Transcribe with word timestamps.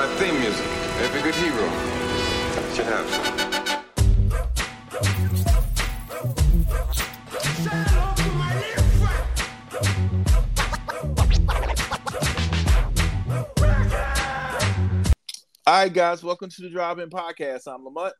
my 0.00 0.06
theme 0.16 0.40
music. 0.40 0.64
Every 1.02 1.20
good 1.20 1.34
hero 1.34 1.68
should 2.72 2.86
have 2.86 3.06
some. 3.10 3.40
All 15.66 15.74
right, 15.74 15.92
guys, 15.92 16.24
welcome 16.24 16.48
to 16.48 16.62
the 16.62 16.70
Drive 16.70 16.98
In 16.98 17.10
Podcast. 17.10 17.66
I'm 17.66 17.84
Lamont, 17.84 18.14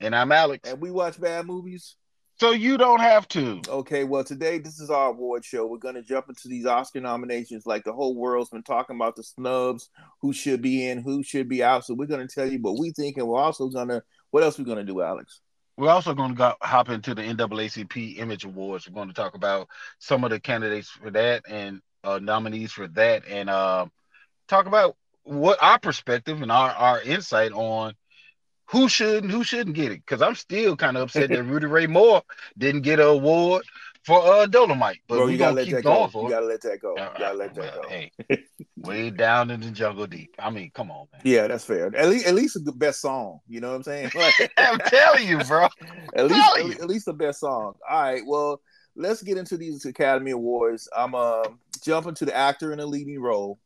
And 0.00 0.14
I'm 0.14 0.30
Alex. 0.30 0.70
and 0.70 0.80
we 0.80 0.92
watch 0.92 1.20
bad 1.20 1.46
movies. 1.46 1.96
So 2.40 2.52
you 2.52 2.78
don't 2.78 3.00
have 3.00 3.26
to. 3.28 3.60
Okay, 3.68 4.04
well, 4.04 4.22
today 4.22 4.58
this 4.58 4.78
is 4.78 4.90
our 4.90 5.08
award 5.08 5.44
show. 5.44 5.66
We're 5.66 5.78
going 5.78 5.96
to 5.96 6.02
jump 6.02 6.28
into 6.28 6.46
these 6.46 6.66
Oscar 6.66 7.00
nominations 7.00 7.66
like 7.66 7.82
the 7.82 7.92
whole 7.92 8.14
world's 8.14 8.50
been 8.50 8.62
talking 8.62 8.94
about 8.94 9.16
the 9.16 9.24
snubs, 9.24 9.90
who 10.22 10.32
should 10.32 10.62
be 10.62 10.86
in, 10.86 11.02
who 11.02 11.24
should 11.24 11.48
be 11.48 11.64
out. 11.64 11.84
So 11.84 11.94
we're 11.94 12.06
going 12.06 12.26
to 12.26 12.32
tell 12.32 12.48
you 12.48 12.60
what 12.60 12.78
we 12.78 12.92
think, 12.92 13.16
and 13.16 13.26
we're 13.26 13.40
also 13.40 13.68
going 13.68 13.88
to, 13.88 14.04
what 14.30 14.44
else 14.44 14.56
we're 14.56 14.66
going 14.66 14.78
to 14.78 14.84
do, 14.84 15.02
Alex? 15.02 15.40
We're 15.76 15.90
also 15.90 16.14
going 16.14 16.30
to 16.30 16.36
go, 16.36 16.54
hop 16.62 16.90
into 16.90 17.12
the 17.12 17.22
NAACP 17.22 18.18
Image 18.18 18.44
Awards. 18.44 18.88
We're 18.88 18.94
going 18.94 19.08
to 19.08 19.14
talk 19.14 19.34
about 19.34 19.66
some 19.98 20.22
of 20.22 20.30
the 20.30 20.38
candidates 20.38 20.90
for 20.90 21.10
that 21.10 21.42
and 21.48 21.80
uh, 22.04 22.20
nominees 22.20 22.70
for 22.70 22.86
that, 22.86 23.26
and 23.28 23.50
uh, 23.50 23.86
talk 24.46 24.66
about 24.66 24.96
what 25.24 25.60
our 25.60 25.80
perspective 25.80 26.40
and 26.40 26.52
our, 26.52 26.70
our 26.70 27.02
insight 27.02 27.50
on 27.50 27.94
who 28.70 28.88
should 28.88 29.24
and 29.24 29.32
who 29.32 29.42
shouldn't 29.44 29.76
get 29.76 29.92
it. 29.92 30.00
Because 30.04 30.22
I'm 30.22 30.34
still 30.34 30.76
kind 30.76 30.96
of 30.96 31.04
upset 31.04 31.30
that 31.30 31.42
Rudy 31.44 31.66
Ray 31.66 31.86
Moore 31.86 32.22
didn't 32.56 32.82
get 32.82 33.00
an 33.00 33.06
award 33.06 33.64
for 34.04 34.20
uh, 34.24 34.46
Dolomite, 34.46 35.00
but 35.08 35.16
Bro, 35.16 35.26
we 35.26 35.32
you 35.32 35.38
got 35.38 35.46
to 35.46 35.50
gonna 35.50 35.56
let 35.56 35.64
keep 35.66 35.74
that 35.76 35.82
going 35.82 36.10
go. 36.10 36.22
You 36.22 36.30
got 36.30 36.40
to 36.40 36.46
let 36.46 36.62
that 36.62 36.80
go. 36.80 36.94
You 36.94 37.18
got 37.18 37.32
to 37.32 37.36
let 37.36 37.54
that 37.54 37.60
well, 37.60 37.82
go. 37.82 37.88
Hey, 37.88 38.12
way 38.78 39.10
down 39.10 39.50
in 39.50 39.60
the 39.60 39.70
jungle 39.70 40.06
deep. 40.06 40.30
I 40.38 40.50
mean, 40.50 40.70
come 40.72 40.90
on, 40.90 41.06
man. 41.12 41.20
Yeah, 41.24 41.46
that's 41.46 41.64
fair. 41.64 41.94
At 41.94 42.08
least, 42.08 42.26
at 42.26 42.34
least 42.34 42.64
the 42.64 42.72
best 42.72 43.00
song. 43.00 43.40
You 43.48 43.60
know 43.60 43.70
what 43.70 43.76
I'm 43.76 43.82
saying? 43.82 44.10
Like, 44.14 44.34
I'm 44.56 44.78
telling 44.86 45.28
you, 45.28 45.38
bro. 45.44 45.68
at 46.14 46.26
least, 46.26 46.50
at, 46.58 46.66
you. 46.66 46.86
least 46.86 47.06
the 47.06 47.12
best 47.12 47.40
song. 47.40 47.74
All 47.88 48.02
right, 48.02 48.22
well, 48.26 48.60
let's 48.96 49.22
get 49.22 49.38
into 49.38 49.56
these 49.56 49.84
Academy 49.84 50.30
Awards. 50.30 50.88
I'm 50.96 51.14
uh, 51.14 51.48
jumping 51.82 52.14
to 52.14 52.24
the 52.24 52.36
actor 52.36 52.72
in 52.72 52.80
a 52.80 52.86
leading 52.86 53.20
role. 53.20 53.58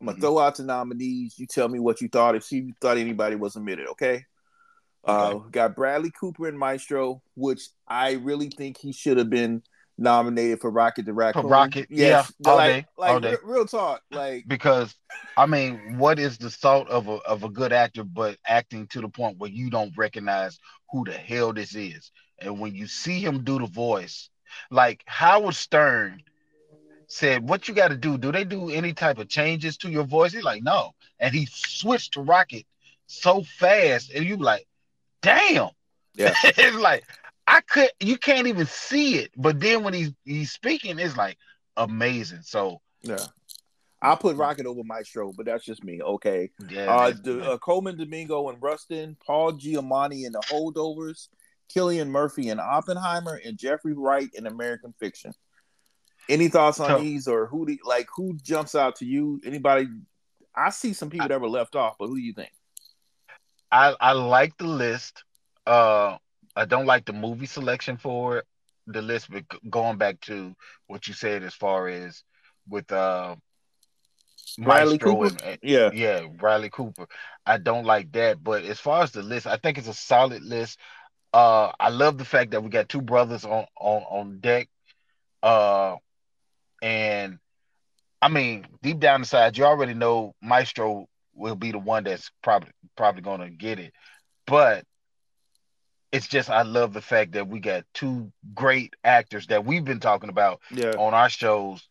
I'm 0.00 0.06
gonna 0.06 0.18
Mhm. 0.18 0.20
throw 0.20 0.38
out 0.38 0.56
the 0.56 0.64
nominees. 0.64 1.38
You 1.38 1.46
tell 1.46 1.68
me 1.68 1.78
what 1.78 2.00
you 2.00 2.08
thought. 2.08 2.34
If 2.34 2.50
you 2.50 2.72
thought 2.80 2.98
anybody 2.98 3.36
was 3.36 3.56
admitted, 3.56 3.86
okay? 3.88 4.24
Uh, 5.04 5.34
got 5.50 5.74
Bradley 5.74 6.12
Cooper 6.12 6.48
in 6.48 6.56
Maestro, 6.56 7.22
which 7.34 7.68
I 7.88 8.12
really 8.12 8.50
think 8.50 8.78
he 8.78 8.92
should 8.92 9.18
have 9.18 9.30
been 9.30 9.62
nominated 9.98 10.60
for 10.60 10.70
Rocket 10.70 11.06
the 11.06 11.12
Raccoon. 11.12 11.46
Rocket, 11.46 11.86
yeah, 11.90 12.24
all 12.46 12.56
like, 12.56 12.70
day, 12.70 12.86
like 12.96 13.10
all 13.10 13.20
day. 13.20 13.36
real 13.42 13.66
talk, 13.66 14.02
like 14.10 14.44
because 14.46 14.94
I 15.36 15.46
mean, 15.46 15.98
what 15.98 16.18
is 16.18 16.38
the 16.38 16.50
salt 16.50 16.88
of 16.88 17.08
a 17.08 17.16
of 17.26 17.42
a 17.42 17.48
good 17.48 17.72
actor, 17.72 18.04
but 18.04 18.38
acting 18.46 18.86
to 18.88 19.00
the 19.00 19.08
point 19.08 19.38
where 19.38 19.50
you 19.50 19.70
don't 19.70 19.96
recognize 19.96 20.58
who 20.90 21.04
the 21.04 21.12
hell 21.12 21.52
this 21.52 21.74
is, 21.74 22.10
and 22.38 22.60
when 22.60 22.74
you 22.74 22.86
see 22.86 23.20
him 23.20 23.44
do 23.44 23.58
the 23.58 23.66
voice, 23.66 24.30
like 24.70 25.02
Howard 25.06 25.54
Stern 25.54 26.22
said, 27.06 27.48
"What 27.48 27.68
you 27.68 27.74
got 27.74 27.88
to 27.88 27.96
do? 27.96 28.18
Do 28.18 28.30
they 28.30 28.44
do 28.44 28.70
any 28.70 28.92
type 28.92 29.18
of 29.18 29.28
changes 29.28 29.76
to 29.78 29.90
your 29.90 30.04
voice?" 30.04 30.32
He's 30.32 30.44
like, 30.44 30.62
"No," 30.62 30.92
and 31.18 31.34
he 31.34 31.46
switched 31.46 32.14
to 32.14 32.22
Rocket 32.22 32.66
so 33.06 33.42
fast, 33.58 34.10
and 34.12 34.24
you 34.24 34.36
like, 34.36 34.66
"Damn!" 35.22 35.70
Yeah. 36.14 36.34
it's 36.44 36.76
like 36.76 37.04
I 37.46 37.60
could, 37.62 37.90
you 38.00 38.18
can't 38.18 38.46
even 38.46 38.66
see 38.66 39.16
it, 39.16 39.30
but 39.36 39.60
then 39.60 39.82
when 39.82 39.94
he's 39.94 40.12
he's 40.24 40.52
speaking, 40.52 40.98
it's 40.98 41.16
like 41.16 41.38
amazing. 41.76 42.42
So 42.42 42.80
yeah. 43.02 43.18
I'll 44.00 44.16
put 44.16 44.36
Rocket 44.36 44.66
over 44.66 44.82
Maestro, 44.82 45.32
but 45.32 45.46
that's 45.46 45.64
just 45.64 45.84
me. 45.84 46.02
Okay. 46.02 46.50
yeah, 46.68 46.92
Uh, 46.92 47.12
the, 47.22 47.52
uh, 47.52 47.58
Colman 47.58 47.96
Domingo 47.96 48.48
and 48.48 48.60
Rustin, 48.60 49.16
Paul 49.24 49.52
Giamatti 49.52 50.26
and 50.26 50.34
The 50.34 50.42
Holdovers, 50.50 51.28
Cillian 51.72 52.08
Murphy 52.08 52.48
and 52.48 52.60
Oppenheimer, 52.60 53.40
and 53.44 53.56
Jeffrey 53.56 53.92
Wright 53.92 54.28
in 54.34 54.48
American 54.48 54.92
Fiction. 54.98 55.32
Any 56.28 56.48
thoughts 56.48 56.80
on 56.80 56.88
So- 56.88 56.98
these, 56.98 57.28
or 57.28 57.46
who 57.46 57.66
do 57.66 57.78
like 57.84 58.08
who 58.14 58.34
jumps 58.42 58.74
out 58.74 58.96
to 58.96 59.04
you? 59.04 59.40
Anybody? 59.44 59.88
I 60.54 60.70
see 60.70 60.92
some 60.92 61.08
people 61.08 61.28
that 61.28 61.40
were 61.40 61.48
left 61.48 61.76
off, 61.76 61.96
but 61.98 62.08
who 62.08 62.16
do 62.16 62.22
you 62.22 62.32
think? 62.34 62.52
I 63.72 63.96
I 64.00 64.12
like 64.12 64.58
the 64.58 64.66
list. 64.68 65.24
Uh, 65.66 66.18
I 66.56 66.66
don't 66.66 66.86
like 66.86 67.06
the 67.06 67.14
movie 67.14 67.46
selection 67.46 67.98
for 67.98 68.44
the 68.86 69.02
list, 69.02 69.30
but 69.30 69.44
going 69.70 69.98
back 69.98 70.20
to 70.22 70.54
what 70.88 71.08
you 71.08 71.14
said 71.14 71.42
as 71.44 71.54
far 71.54 71.88
as 71.88 72.24
with 72.68 72.92
uh 72.92 73.36
Bradley 74.58 74.98
Maestro 74.98 74.98
Cooper? 74.98 75.26
and, 75.26 75.40
and- 75.42 75.58
Yeah, 75.62 75.90
yeah, 75.92 76.26
Bradley 76.26 76.70
Cooper. 76.70 77.06
I 77.46 77.58
don't 77.58 77.84
like 77.86 78.12
that, 78.12 78.42
but 78.42 78.64
as 78.64 78.80
far 78.80 79.02
as 79.02 79.12
the 79.12 79.22
list, 79.22 79.46
I 79.46 79.56
think 79.56 79.78
it's 79.78 79.88
a 79.88 79.94
solid 79.94 80.42
list. 80.42 80.78
Uh, 81.32 81.72
I 81.80 81.90
love 81.90 82.18
the 82.18 82.24
fact 82.24 82.52
that 82.52 82.62
we 82.62 82.70
got 82.70 82.88
two 82.88 83.02
brothers 83.02 83.44
on 83.44 83.66
on 83.80 84.02
on 84.02 84.40
deck. 84.40 84.68
Uh, 85.42 85.96
and 86.82 87.38
I 88.20 88.28
mean, 88.28 88.66
deep 88.82 89.00
down 89.00 89.22
inside, 89.22 89.56
you 89.58 89.64
already 89.64 89.94
know 89.94 90.34
Maestro 90.42 91.06
will 91.34 91.56
be 91.56 91.72
the 91.72 91.78
one 91.78 92.04
that's 92.04 92.30
probably 92.42 92.70
probably 92.96 93.22
going 93.22 93.40
to 93.40 93.50
get 93.50 93.78
it. 93.78 93.92
But 94.46 94.84
it's 96.10 96.28
just 96.28 96.50
I 96.50 96.62
love 96.62 96.92
the 96.92 97.00
fact 97.00 97.32
that 97.32 97.48
we 97.48 97.60
got 97.60 97.84
two 97.94 98.32
great 98.54 98.94
actors 99.02 99.46
that 99.46 99.64
we've 99.64 99.84
been 99.84 100.00
talking 100.00 100.30
about 100.30 100.60
yeah, 100.70 100.92
on 100.98 101.14
our 101.14 101.30
shows 101.30 101.88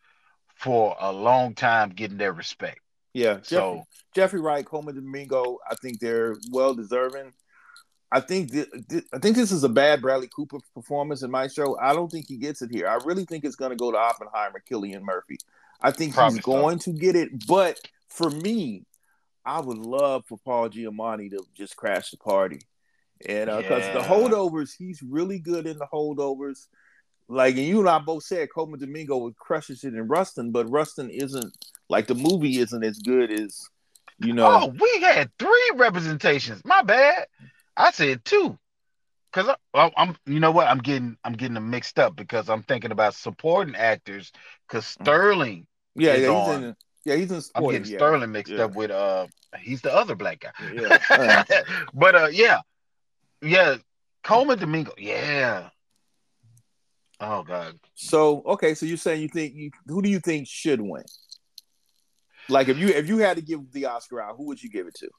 for 0.56 0.96
a 1.00 1.12
long 1.12 1.56
time 1.56 1.90
getting 1.90 2.18
their 2.18 2.34
respect. 2.34 2.80
yeah. 3.14 3.40
So 3.42 3.84
Jeffrey 4.16 4.42
Wright, 4.42 4.66
Colman 4.66 4.96
Domingo. 4.96 5.58
I 5.70 5.76
think 5.76 6.00
they're 6.00 6.36
well 6.52 6.74
deserving. 6.74 7.34
I 8.12 8.20
think 8.20 8.52
th- 8.52 8.68
th- 8.90 9.06
I 9.14 9.20
think 9.20 9.38
this 9.38 9.52
is 9.54 9.64
a 9.64 9.70
bad 9.70 10.02
Bradley 10.02 10.28
Cooper 10.36 10.58
performance 10.76 11.24
in 11.24 11.32
my 11.32 11.48
show. 11.48 11.78
I 11.80 11.94
don't 11.94 12.12
think 12.12 12.28
he 12.28 12.36
gets 12.36 12.62
it 12.62 12.70
here. 12.70 12.88
I 12.88 13.00
really 13.06 13.24
think 13.24 13.46
it's 13.46 13.56
going 13.56 13.72
to 13.72 13.78
go 13.78 13.90
to 13.92 13.98
Oppenheimer, 13.98 14.62
Cillian 14.70 15.02
Murphy. 15.02 15.38
I 15.82 15.92
think 15.92 16.14
Probably 16.14 16.36
he's 16.36 16.46
so. 16.46 16.52
going 16.52 16.80
to 16.80 16.92
get 16.92 17.16
it, 17.16 17.48
but 17.48 17.80
for 18.10 18.30
me, 18.30 18.84
I 19.46 19.60
would 19.60 19.78
love 19.78 20.26
for 20.28 20.38
Paul 20.46 20.70
Giamatti 20.70 21.32
to 21.32 21.44
just 21.56 21.76
crash 21.76 22.12
the 22.12 22.18
party, 22.18 22.62
and 23.28 23.46
because 23.46 23.84
the 23.94 24.00
Yeah. 24.00 24.08
holdovers, 24.08 24.72
he's 24.78 25.02
really 25.02 25.40
good 25.40 25.66
in 25.68 25.78
the 25.78 25.88
holdovers. 25.88 26.68
Like 27.28 27.56
and 27.56 27.66
you 27.66 27.80
and 27.80 27.90
I 27.90 28.00
both 28.00 28.24
said, 28.24 28.50
Colman 28.54 28.80
Domingo 28.80 29.32
crushes 29.40 29.84
it 29.84 29.94
in 29.94 30.08
Rustin, 30.08 30.52
but 30.52 30.70
Rustin 30.70 31.10
isn't 31.10 31.56
like 31.90 32.08
the 32.08 32.16
movie 32.16 32.60
isn't 32.60 32.84
as 32.84 33.00
good 33.00 33.32
as 33.32 33.58
you 34.20 34.34
know. 34.34 34.48
Oh, 34.48 34.74
we 34.80 35.02
had 35.02 35.32
three 35.40 35.72
representations. 35.76 36.62
My 36.66 36.82
bad. 36.84 37.26
I 37.78 37.92
said 37.92 38.24
two. 38.26 38.58
Cause 39.34 39.48
I, 39.74 39.92
I'm, 39.96 40.18
you 40.26 40.42
know 40.42 40.52
what? 40.52 40.68
I'm 40.68 40.80
getting, 40.80 41.16
I'm 41.24 41.34
getting 41.34 41.54
them 41.54 41.70
mixed 41.70 41.98
up 41.98 42.18
because 42.18 42.50
I'm 42.50 42.64
thinking 42.64 42.92
about 42.92 43.16
supporting 43.16 43.76
actors. 43.76 44.32
Cause 44.68 44.84
Mm. 44.84 45.04
Sterling, 45.04 45.68
Yeah, 45.96 46.16
yeah, 46.16 46.18
he's 46.18 46.28
on. 46.28 46.64
in. 46.64 46.76
Yeah, 47.04 47.16
he's 47.16 47.32
in 47.32 47.42
I'm 47.56 47.64
getting 47.70 47.92
yeah. 47.92 47.98
Sterling 47.98 48.32
mixed 48.32 48.54
yeah. 48.54 48.66
up 48.66 48.76
with, 48.76 48.92
uh, 48.92 49.28
he's 49.60 49.82
the 49.82 49.94
other 49.94 50.16
black 50.16 50.40
guy. 50.40 50.52
Yeah, 50.74 51.44
but 51.94 52.16
uh, 52.16 52.28
yeah, 52.32 52.62
yeah, 53.42 53.78
Colman 54.24 54.60
Domingo, 54.60 54.94
yeah. 54.98 55.70
Oh 57.20 57.44
God, 57.44 57.80
so 57.96 58.42
okay, 58.46 58.74
so 58.74 58.86
you're 58.86 58.98
saying 58.98 59.22
you 59.22 59.28
think 59.28 59.54
you 59.56 59.72
who 59.88 60.02
do 60.02 60.10
you 60.10 60.20
think 60.20 60.48
should 60.48 60.82
win? 60.82 61.04
Like 62.50 62.68
if 62.68 62.78
you 62.78 62.90
if 62.90 63.08
you 63.08 63.20
had 63.20 63.38
to 63.38 63.44
give 63.44 63.72
the 63.72 63.86
Oscar 63.86 64.22
out, 64.22 64.36
who 64.38 64.46
would 64.46 64.62
you 64.62 64.70
give 64.70 64.88
it 64.88 64.96
to? 64.96 65.10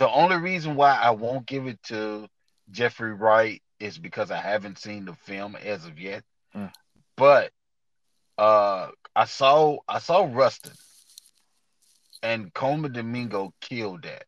the 0.00 0.10
only 0.10 0.36
reason 0.36 0.76
why 0.76 0.94
I 0.94 1.10
won't 1.10 1.46
give 1.46 1.66
it 1.66 1.78
to 1.84 2.26
Jeffrey 2.70 3.12
Wright 3.12 3.62
is 3.78 3.98
because 3.98 4.30
I 4.30 4.38
haven't 4.38 4.78
seen 4.78 5.04
the 5.04 5.12
film 5.12 5.54
as 5.56 5.84
of 5.84 6.00
yet. 6.00 6.24
Mm. 6.56 6.72
But 7.18 7.52
uh 8.38 8.88
I 9.14 9.26
saw 9.26 9.76
I 9.86 9.98
saw 9.98 10.26
Rustin 10.32 10.72
and 12.22 12.52
Colman 12.52 12.92
Domingo 12.92 13.52
killed 13.60 14.02
that. 14.02 14.24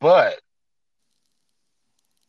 But 0.00 0.40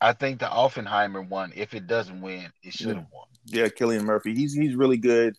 I 0.00 0.12
think 0.12 0.40
the 0.40 0.50
Oppenheimer 0.50 1.22
one, 1.22 1.52
if 1.56 1.74
it 1.74 1.86
doesn't 1.86 2.20
win, 2.20 2.50
it 2.62 2.74
should 2.74 2.96
have 2.96 3.06
won. 3.12 3.26
Yeah, 3.46 3.68
Cillian 3.68 4.04
Murphy. 4.04 4.34
He's 4.34 4.54
he's 4.54 4.74
really 4.74 4.96
good, 4.96 5.36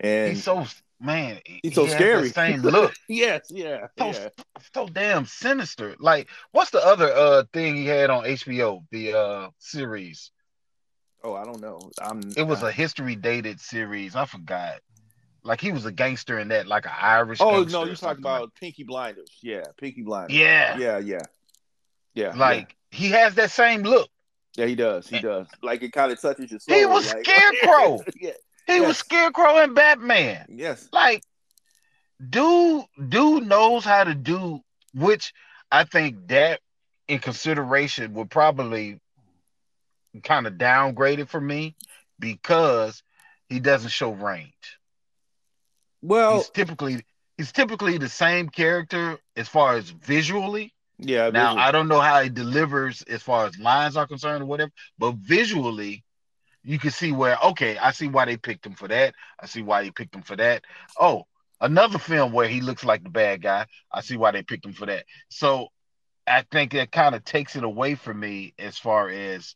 and 0.00 0.30
He's 0.30 0.44
so 0.44 0.66
man, 1.00 1.40
he's 1.44 1.74
so 1.74 1.84
he 1.84 1.90
scary. 1.90 2.30
Same 2.30 2.60
look. 2.62 2.94
yes, 3.08 3.46
yeah, 3.50 3.88
So, 3.98 4.10
yeah. 4.12 4.28
so 4.74 4.86
damn 4.88 5.26
sinister. 5.26 5.96
Like, 5.98 6.28
what's 6.52 6.70
the 6.70 6.84
other 6.84 7.12
uh 7.12 7.44
thing 7.52 7.76
he 7.76 7.86
had 7.86 8.10
on 8.10 8.24
HBO? 8.24 8.84
The 8.90 9.14
uh 9.18 9.50
series. 9.58 10.30
Oh, 11.22 11.34
I 11.34 11.44
don't 11.44 11.60
know. 11.60 11.80
I'm. 12.00 12.20
It 12.36 12.44
was 12.44 12.62
a 12.62 12.70
history 12.70 13.16
dated 13.16 13.60
series. 13.60 14.14
I 14.14 14.26
forgot. 14.26 14.80
Like 15.46 15.60
he 15.60 15.70
was 15.72 15.86
a 15.86 15.92
gangster 15.92 16.38
in 16.38 16.48
that, 16.48 16.66
like 16.66 16.86
an 16.86 16.92
Irish. 17.00 17.38
Oh 17.40 17.62
no, 17.62 17.84
you're 17.84 17.94
talking 17.94 18.22
about 18.22 18.52
Peaky 18.54 18.82
Blinders. 18.84 19.30
Yeah, 19.42 19.62
Peaky 19.80 20.02
Blinders. 20.02 20.36
Yeah, 20.36 20.76
yeah, 20.76 20.98
yeah, 20.98 21.20
yeah. 22.14 22.32
like 22.34 22.74
he 22.90 23.08
has 23.10 23.34
that 23.36 23.50
same 23.52 23.82
look. 23.82 24.08
yeah, 24.56 24.64
yeah, 24.64 24.68
he 24.68 24.74
does. 24.74 25.06
He 25.08 25.20
does. 25.20 25.46
Like 25.62 25.82
it 25.82 25.92
kind 25.92 26.10
of 26.10 26.20
touches 26.20 26.50
your 26.50 26.60
soul. 26.60 26.76
He 26.76 26.84
was 26.84 27.12
like- 27.14 27.24
Scarecrow. 27.26 28.00
yeah. 28.20 28.32
He 28.66 28.80
was 28.80 28.98
Scarecrow 28.98 29.58
and 29.62 29.74
Batman. 29.76 30.46
Yes. 30.48 30.88
Like, 30.92 31.22
dude, 32.28 32.84
dude 33.08 33.46
knows 33.46 33.84
how 33.84 34.02
to 34.04 34.14
do. 34.14 34.60
Which 34.94 35.32
I 35.70 35.84
think 35.84 36.26
that 36.28 36.60
in 37.06 37.20
consideration 37.20 38.14
would 38.14 38.30
probably 38.30 38.98
kind 40.24 40.46
of 40.48 40.58
downgrade 40.58 41.20
it 41.20 41.28
for 41.28 41.40
me 41.40 41.76
because 42.18 43.02
he 43.48 43.60
doesn't 43.60 43.90
show 43.90 44.10
range. 44.10 44.75
Well, 46.02 46.36
he's 46.36 46.50
typically 46.50 47.04
he's 47.36 47.52
typically 47.52 47.98
the 47.98 48.08
same 48.08 48.48
character 48.48 49.18
as 49.36 49.48
far 49.48 49.76
as 49.76 49.90
visually. 49.90 50.72
Yeah. 50.98 51.30
Now 51.30 51.50
visual. 51.50 51.58
I 51.64 51.72
don't 51.72 51.88
know 51.88 52.00
how 52.00 52.22
he 52.22 52.28
delivers 52.28 53.02
as 53.02 53.22
far 53.22 53.46
as 53.46 53.58
lines 53.58 53.96
are 53.96 54.06
concerned 54.06 54.42
or 54.42 54.46
whatever, 54.46 54.72
but 54.98 55.14
visually, 55.16 56.04
you 56.62 56.78
can 56.78 56.90
see 56.90 57.12
where 57.12 57.36
okay, 57.42 57.76
I 57.78 57.92
see 57.92 58.08
why 58.08 58.24
they 58.24 58.36
picked 58.36 58.66
him 58.66 58.74
for 58.74 58.88
that. 58.88 59.14
I 59.40 59.46
see 59.46 59.62
why 59.62 59.84
he 59.84 59.90
picked 59.90 60.14
him 60.14 60.22
for 60.22 60.36
that. 60.36 60.64
Oh, 60.98 61.24
another 61.60 61.98
film 61.98 62.32
where 62.32 62.48
he 62.48 62.60
looks 62.60 62.84
like 62.84 63.02
the 63.02 63.10
bad 63.10 63.42
guy. 63.42 63.66
I 63.92 64.00
see 64.00 64.16
why 64.16 64.30
they 64.30 64.42
picked 64.42 64.64
him 64.64 64.72
for 64.72 64.86
that. 64.86 65.04
So 65.28 65.68
I 66.26 66.44
think 66.50 66.72
that 66.72 66.90
kind 66.90 67.14
of 67.14 67.24
takes 67.24 67.56
it 67.56 67.64
away 67.64 67.94
from 67.94 68.18
me 68.18 68.54
as 68.58 68.78
far 68.78 69.08
as 69.08 69.54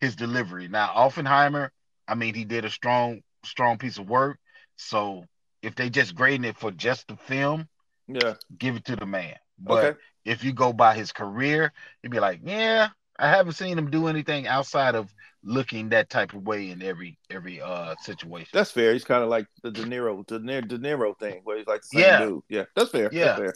his 0.00 0.16
delivery. 0.16 0.68
Now, 0.68 0.92
Oppenheimer, 0.94 1.72
I 2.06 2.14
mean, 2.14 2.34
he 2.34 2.44
did 2.44 2.64
a 2.64 2.70
strong, 2.70 3.22
strong 3.44 3.78
piece 3.78 3.98
of 3.98 4.08
work. 4.08 4.38
So 4.76 5.24
if 5.64 5.74
they 5.74 5.90
just 5.90 6.14
grading 6.14 6.44
it 6.44 6.56
for 6.56 6.70
just 6.70 7.08
the 7.08 7.16
film, 7.16 7.68
yeah, 8.06 8.34
give 8.58 8.76
it 8.76 8.84
to 8.86 8.96
the 8.96 9.06
man. 9.06 9.34
But 9.58 9.84
Okay. 9.84 9.98
if 10.24 10.44
you 10.44 10.52
go 10.52 10.72
by 10.72 10.94
his 10.94 11.12
career, 11.12 11.72
you'd 12.02 12.12
be 12.12 12.20
like, 12.20 12.40
yeah, 12.44 12.88
I 13.18 13.28
haven't 13.28 13.54
seen 13.54 13.78
him 13.78 13.90
do 13.90 14.08
anything 14.08 14.46
outside 14.46 14.94
of 14.94 15.12
looking 15.42 15.90
that 15.90 16.08
type 16.10 16.32
of 16.32 16.42
way 16.46 16.70
in 16.70 16.82
every 16.82 17.18
every 17.30 17.60
uh 17.60 17.94
situation. 18.02 18.48
That's 18.52 18.70
fair. 18.70 18.92
He's 18.92 19.04
kind 19.04 19.22
of 19.22 19.28
like 19.28 19.46
the 19.62 19.70
De 19.70 19.84
Niro, 19.84 20.26
De 20.26 20.38
Niro, 20.38 20.66
De 20.66 20.78
Niro 20.78 21.18
thing, 21.18 21.40
where 21.44 21.58
he's 21.58 21.66
like 21.66 21.82
the 21.82 21.88
same 21.88 22.00
Yeah. 22.00 22.18
dude. 22.24 22.42
Yeah, 22.48 22.64
that's 22.74 22.90
fair. 22.90 23.10
Yeah. 23.12 23.24
That's 23.26 23.38
fair. 23.38 23.54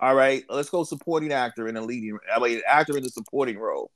All 0.00 0.14
right, 0.14 0.44
let's 0.48 0.70
go 0.70 0.84
supporting 0.84 1.32
actor 1.32 1.66
in 1.66 1.76
a 1.76 1.82
leading. 1.82 2.16
I 2.32 2.38
mean, 2.38 2.60
actor 2.68 2.96
in 2.96 3.02
the 3.02 3.10
supporting 3.10 3.58
role. 3.58 3.90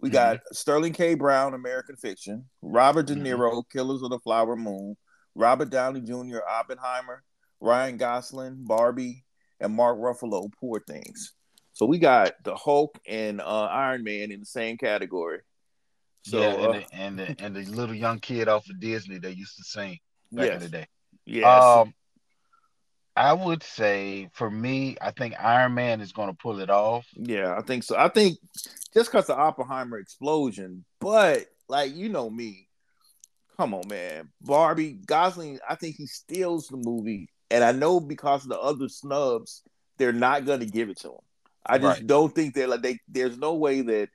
We 0.00 0.08
got 0.08 0.38
Sterling 0.52 0.92
K. 0.92 1.14
Brown, 1.14 1.54
American 1.54 1.96
Fiction. 1.96 2.44
Robert 2.62 3.06
De 3.06 3.16
Mhm. 3.16 3.22
Niro, 3.22 3.64
Killers 3.68 4.02
of 4.02 4.10
the 4.10 4.20
Flower 4.20 4.54
Moon. 4.54 4.96
Robert 5.38 5.70
Downey 5.70 6.00
Jr., 6.00 6.40
Oppenheimer. 6.46 7.22
Ryan 7.60 7.96
Gosling, 7.96 8.56
Barbie, 8.60 9.24
and 9.60 9.74
Mark 9.74 9.98
Ruffalo, 9.98 10.50
Poor 10.60 10.80
Things. 10.80 11.32
So 11.72 11.86
we 11.86 11.98
got 11.98 12.32
the 12.44 12.54
Hulk 12.54 12.98
and 13.06 13.40
uh, 13.40 13.64
Iron 13.64 14.04
Man 14.04 14.32
in 14.32 14.40
the 14.40 14.46
same 14.46 14.76
category. 14.76 15.40
So 16.24 16.40
yeah, 16.40 16.48
uh, 16.48 16.72
and, 16.72 16.74
the, 16.74 16.94
and 16.94 17.18
the 17.18 17.44
and 17.44 17.56
the 17.56 17.64
little 17.70 17.94
young 17.94 18.18
kid 18.18 18.48
off 18.48 18.68
of 18.68 18.80
Disney 18.80 19.18
that 19.18 19.36
used 19.36 19.56
to 19.56 19.64
sing 19.64 19.98
back 20.32 20.52
in 20.52 20.60
the 20.60 20.68
day. 20.68 20.86
yes, 21.24 21.62
Um, 21.62 21.94
I 23.16 23.32
would 23.32 23.62
say 23.62 24.28
for 24.34 24.50
me, 24.50 24.96
I 25.00 25.12
think 25.12 25.34
Iron 25.40 25.74
Man 25.74 26.00
is 26.00 26.12
going 26.12 26.28
to 26.28 26.36
pull 26.36 26.60
it 26.60 26.70
off. 26.70 27.06
Yeah, 27.14 27.56
I 27.56 27.62
think 27.62 27.84
so. 27.84 27.96
I 27.96 28.08
think 28.08 28.38
just 28.94 29.10
because 29.10 29.26
the 29.26 29.36
Oppenheimer 29.36 29.98
explosion, 29.98 30.84
but 31.00 31.46
like 31.68 31.94
you 31.94 32.08
know 32.08 32.28
me, 32.28 32.67
come 33.58 33.74
on, 33.74 33.86
man, 33.88 34.28
Barbie 34.40 34.98
Gosling. 35.06 35.58
I 35.68 35.74
think 35.74 35.96
he 35.96 36.06
steals 36.06 36.68
the 36.68 36.76
movie, 36.76 37.28
and 37.50 37.62
I 37.64 37.72
know 37.72 38.00
because 38.00 38.44
of 38.44 38.50
the 38.50 38.58
other 38.58 38.88
snubs, 38.88 39.62
they're 39.98 40.12
not 40.12 40.46
going 40.46 40.60
to 40.60 40.66
give 40.66 40.88
it 40.88 40.98
to 41.00 41.08
him. 41.08 41.20
I 41.66 41.78
just 41.78 41.98
Right. 41.98 42.06
don't 42.06 42.34
think 42.34 42.54
they're 42.54 42.68
like 42.68 42.82
they. 42.82 42.98
There's 43.08 43.36
no 43.36 43.54
way 43.54 43.82
that 43.82 44.08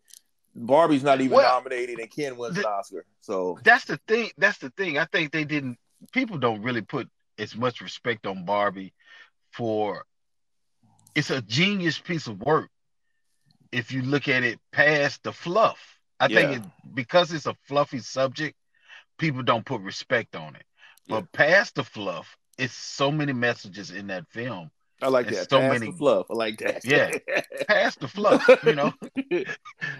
Barbie's 0.55 1.03
not 1.03 1.21
even 1.21 1.35
Well, 1.37 1.57
nominated 1.59 1.99
and 1.99 2.09
Ken 2.09 2.37
wins 2.37 2.55
the- 2.55 2.61
an 2.61 2.65
Oscar. 2.73 3.05
So 3.21 3.59
That's 3.63 3.85
the 3.85 3.99
thing. 4.07 4.31
That's 4.37 4.57
the 4.57 4.69
thing. 4.71 4.97
I 4.97 5.05
think 5.05 5.31
they 5.31 5.43
didn't. 5.43 5.77
People 6.11 6.37
don't 6.37 6.61
really 6.61 6.81
put 6.81 7.09
as 7.37 7.55
much 7.55 7.81
respect 7.81 8.25
on 8.25 8.45
Barbie 8.45 8.93
for. 9.51 10.05
It's 11.15 11.29
a 11.29 11.41
genius 11.43 11.99
piece 11.99 12.25
of 12.25 12.39
work. 12.41 12.69
If 13.71 13.91
you 13.91 14.01
look 14.01 14.27
at 14.27 14.43
it 14.43 14.59
past 14.71 15.21
the 15.23 15.31
fluff, 15.33 15.99
I 16.19 16.27
think 16.27 16.57
it 16.57 16.63
because 16.95 17.31
it's 17.33 17.45
a 17.45 17.55
fluffy 17.67 17.99
subject, 17.99 18.55
people 19.23 19.41
don't 19.43 19.65
put 19.65 19.79
respect 19.81 20.35
on 20.35 20.55
it. 20.55 20.63
But 21.07 21.31
past 21.31 21.75
the 21.75 21.83
fluff, 21.83 22.35
it's 22.57 22.73
so 22.73 23.09
many 23.11 23.31
messages 23.33 23.89
in 23.91 24.07
that 24.07 24.25
film. 24.29 24.69
I 25.01 25.07
like 25.07 25.27
that. 25.29 25.49
so 25.49 25.59
Pass 25.59 25.79
many- 25.79 25.91
the 25.91 25.97
fluff. 25.97 26.27
I 26.29 26.33
like 26.33 26.57
that. 26.59 26.83
Yeah. 26.85 27.11
Past 27.67 27.99
the 28.01 28.07
fluff, 28.07 28.45
you 28.65 28.75
know. 28.75 28.93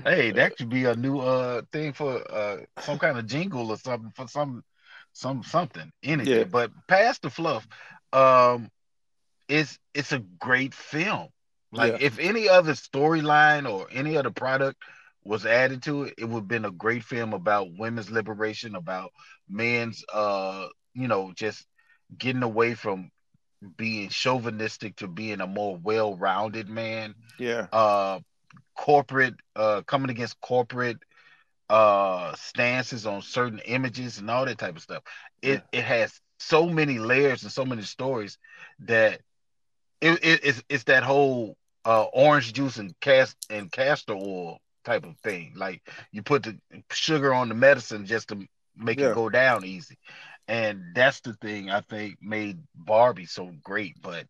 Hey, 0.06 0.32
that 0.32 0.58
could 0.58 0.70
be 0.70 0.86
a 0.86 0.96
new 0.96 1.20
uh 1.20 1.62
thing 1.72 1.94
for 1.94 2.12
uh 2.32 2.58
some 2.82 3.00
kind 3.00 3.18
of 3.18 3.26
jingle 3.26 3.70
or 3.72 3.78
something 3.78 4.12
for 4.16 4.28
some 4.28 4.64
some 5.14 5.44
something 5.44 5.92
anything. 6.04 6.38
Yeah. 6.40 6.44
But 6.46 6.72
past 6.88 7.22
the 7.22 7.30
fluff, 7.30 7.68
um, 8.12 8.70
it's 9.48 9.78
it's 9.94 10.12
a 10.12 10.20
great 10.20 10.74
film. 10.74 11.30
Like 11.72 11.94
Yeah. 11.94 12.08
if 12.08 12.20
any 12.20 12.48
other 12.50 12.74
storyline 12.74 13.70
or 13.72 13.88
any 13.92 14.18
other 14.18 14.32
product 14.32 14.78
was 15.24 15.46
added 15.46 15.84
to 15.84 16.04
it, 16.04 16.16
it 16.18 16.26
would 16.26 16.42
have 16.42 16.48
been 16.48 16.66
a 16.66 16.72
great 16.72 17.04
film 17.04 17.34
about 17.34 17.78
women's 17.78 18.12
liberation, 18.12 18.76
about 18.76 19.12
men's 19.50 20.04
uh 20.14 20.68
you 20.94 21.08
know 21.08 21.32
just 21.36 21.66
getting 22.18 22.44
away 22.44 22.74
from 22.74 23.10
being 23.78 24.10
chauvinistic 24.10 24.96
to 24.98 25.08
being 25.08 25.42
a 25.42 25.48
more 25.48 25.78
well-rounded 25.78 26.70
man. 26.70 27.16
Yeah. 27.40 27.68
uh 27.72 28.20
corporate 28.76 29.36
uh 29.56 29.82
coming 29.86 30.10
against 30.10 30.40
corporate 30.42 30.98
uh 31.70 32.34
stances 32.36 33.06
on 33.06 33.22
certain 33.22 33.60
images 33.60 34.18
and 34.18 34.30
all 34.30 34.46
that 34.46 34.58
type 34.58 34.76
of 34.76 34.82
stuff. 34.82 35.04
It 35.42 35.64
it 35.72 35.84
has 35.84 36.20
so 36.40 36.68
many 36.68 37.00
layers 37.00 37.44
and 37.44 37.52
so 37.52 37.66
many 37.66 37.84
stories 37.84 38.38
that 38.80 39.22
it, 40.02 40.20
it 40.24 40.40
it's 40.44 40.64
it's 40.70 40.84
that 40.86 41.04
whole 41.04 41.56
uh 41.86 42.04
orange 42.04 42.54
juice 42.54 42.78
and 42.78 42.94
cast 43.00 43.38
and 43.50 43.72
castor 43.72 44.14
oil 44.14 44.60
type 44.84 45.06
of 45.06 45.18
thing 45.20 45.54
like 45.56 45.82
you 46.12 46.22
put 46.22 46.44
the 46.44 46.58
sugar 46.92 47.34
on 47.34 47.50
the 47.50 47.56
medicine 47.56 48.06
just 48.06 48.30
to 48.30 48.38
make 48.76 49.00
Yeah. 49.00 49.10
it 49.10 49.16
go 49.16 49.30
down 49.30 49.66
easy 49.66 49.98
and 50.48 50.82
that's 50.96 51.22
the 51.22 51.34
thing 51.36 51.70
i 51.70 51.82
think 51.82 52.18
made 52.22 52.58
barbie 52.76 53.26
so 53.26 53.52
great 53.64 53.96
but 54.02 54.26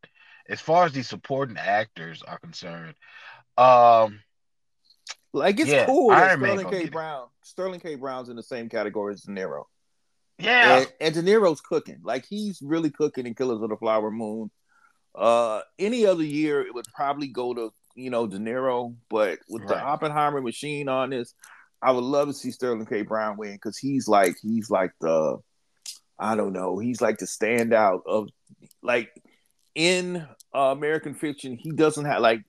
as 0.49 0.59
far 0.61 0.85
as 0.85 0.91
the 0.91 1.01
supporting 1.03 1.57
actors 1.57 2.21
are 2.23 2.37
concerned 2.39 2.95
um 3.57 4.19
Like 5.33 5.59
it's 5.59 5.71
Yeah, 5.71 5.85
cool 5.85 6.09
that 6.09 6.39
Man 6.39 6.57
Sterling 6.57 6.65
K. 6.65 6.71
get 6.79 6.85
it. 6.87 6.91
Brown, 6.91 7.27
Sterling 7.43 7.79
K. 7.79 7.95
Brown's 7.95 8.29
in 8.29 8.35
the 8.35 8.43
same 8.43 8.69
category 8.69 9.13
as 9.13 9.21
De 9.23 9.31
Niro. 9.31 9.63
yeah 10.39 10.77
And, 10.77 10.93
and 10.99 11.15
De 11.15 11.23
Niro's 11.23 11.61
cooking. 11.61 11.99
Like 12.03 12.25
he's 12.25 12.61
really 12.61 12.91
cooking 12.91 13.25
in 13.25 13.33
Killers 13.33 13.61
of 13.61 13.69
the 13.69 13.77
Flower 13.77 14.11
Moon. 14.11 14.51
Uh, 15.15 15.61
any 15.79 16.05
other 16.05 16.23
year 16.23 16.61
it 16.61 16.73
would 16.73 16.85
probably 16.93 17.27
go 17.27 17.53
to 17.53 17.71
you 17.95 18.09
know 18.09 18.27
De 18.27 18.37
Niro, 18.37 18.95
but 19.09 19.39
with 19.49 19.67
the 19.67 19.79
Oppenheimer 19.79 20.41
machine 20.41 20.89
on 20.89 21.09
this, 21.11 21.33
I 21.81 21.91
would 21.91 22.03
love 22.03 22.27
to 22.27 22.33
see 22.33 22.51
Sterling 22.51 22.85
K. 22.85 23.01
Brown 23.03 23.37
win 23.37 23.53
because 23.53 23.77
he's 23.77 24.07
like 24.07 24.35
he's 24.41 24.69
like 24.69 24.91
the 25.01 25.37
I 26.17 26.35
don't 26.35 26.53
know 26.53 26.79
he's 26.79 27.01
like 27.01 27.17
the 27.17 27.25
standout 27.25 28.01
of 28.05 28.29
like 28.81 29.09
in 29.75 30.25
uh, 30.55 30.59
American 30.59 31.13
fiction 31.13 31.57
he 31.57 31.71
doesn't 31.71 32.05
have 32.05 32.21
like 32.21 32.41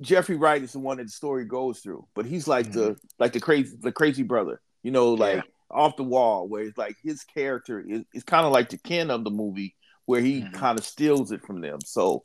Jeffrey 0.00 0.36
Wright 0.36 0.62
is 0.62 0.72
the 0.72 0.78
one 0.78 0.96
that 0.96 1.04
the 1.04 1.10
story 1.10 1.44
goes 1.44 1.80
through, 1.80 2.06
but 2.14 2.24
he's 2.24 2.48
like 2.48 2.72
the 2.72 2.96
like 3.18 3.32
the 3.32 3.40
crazy 3.40 3.76
the 3.80 3.92
crazy 3.92 4.22
brother, 4.22 4.60
you 4.82 4.90
know, 4.90 5.12
like 5.12 5.36
Yeah. 5.36 5.42
off 5.70 5.96
the 5.96 6.04
wall, 6.04 6.48
where 6.48 6.62
it's 6.62 6.78
like 6.78 6.96
his 7.02 7.22
character 7.24 7.84
is, 7.86 8.02
is 8.14 8.24
kind 8.24 8.46
of 8.46 8.52
like 8.52 8.70
the 8.70 8.78
Ken 8.78 9.10
of 9.10 9.24
the 9.24 9.30
movie, 9.30 9.74
where 10.06 10.22
he 10.22 10.40
Mhm. 10.40 10.54
kind 10.54 10.78
of 10.78 10.86
steals 10.86 11.32
it 11.32 11.42
from 11.42 11.60
them. 11.60 11.80
So 11.84 12.22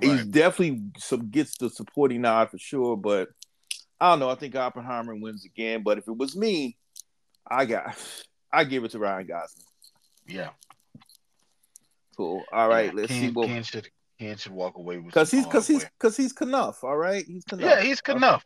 he's 0.00 0.24
definitely 0.26 0.82
some 0.98 1.30
gets 1.30 1.56
the 1.58 1.70
supporting 1.70 2.22
nod 2.22 2.50
for 2.50 2.58
sure. 2.58 2.96
But 2.96 3.28
I 4.00 4.10
don't 4.10 4.20
know. 4.20 4.30
I 4.30 4.34
think 4.34 4.56
Oppenheimer 4.56 5.14
wins 5.14 5.44
again. 5.44 5.82
But 5.82 5.98
if 5.98 6.08
it 6.08 6.16
was 6.16 6.36
me, 6.36 6.76
I 7.50 7.64
got 7.66 7.96
I 8.52 8.64
give 8.64 8.84
it 8.84 8.92
to 8.92 8.98
Ryan 8.98 9.26
Gosling. 9.26 9.66
yeah 10.26 10.50
Cool. 12.16 12.42
All 12.52 12.68
right, 12.68 12.86
Yeah, 12.86 12.92
let's 13.00 13.08
Ken, 13.12 13.20
see 13.20 13.30
what 13.32 13.46
Ken 13.46 13.62
should 13.62 13.88
Ken 14.18 14.36
should 14.36 14.52
walk 14.52 14.76
away 14.76 14.96
with 14.98 15.06
because 15.06 15.30
he's 15.30 15.46
because 15.46 15.66
he's 15.66 15.84
because 15.84 16.16
he's 16.16 16.34
Knuff. 16.38 16.84
All 16.84 16.96
right, 16.96 17.24
he's 17.26 17.44
Knuff. 17.50 17.60
yeah 17.60 17.80
he's 17.80 18.00
enough 18.08 18.44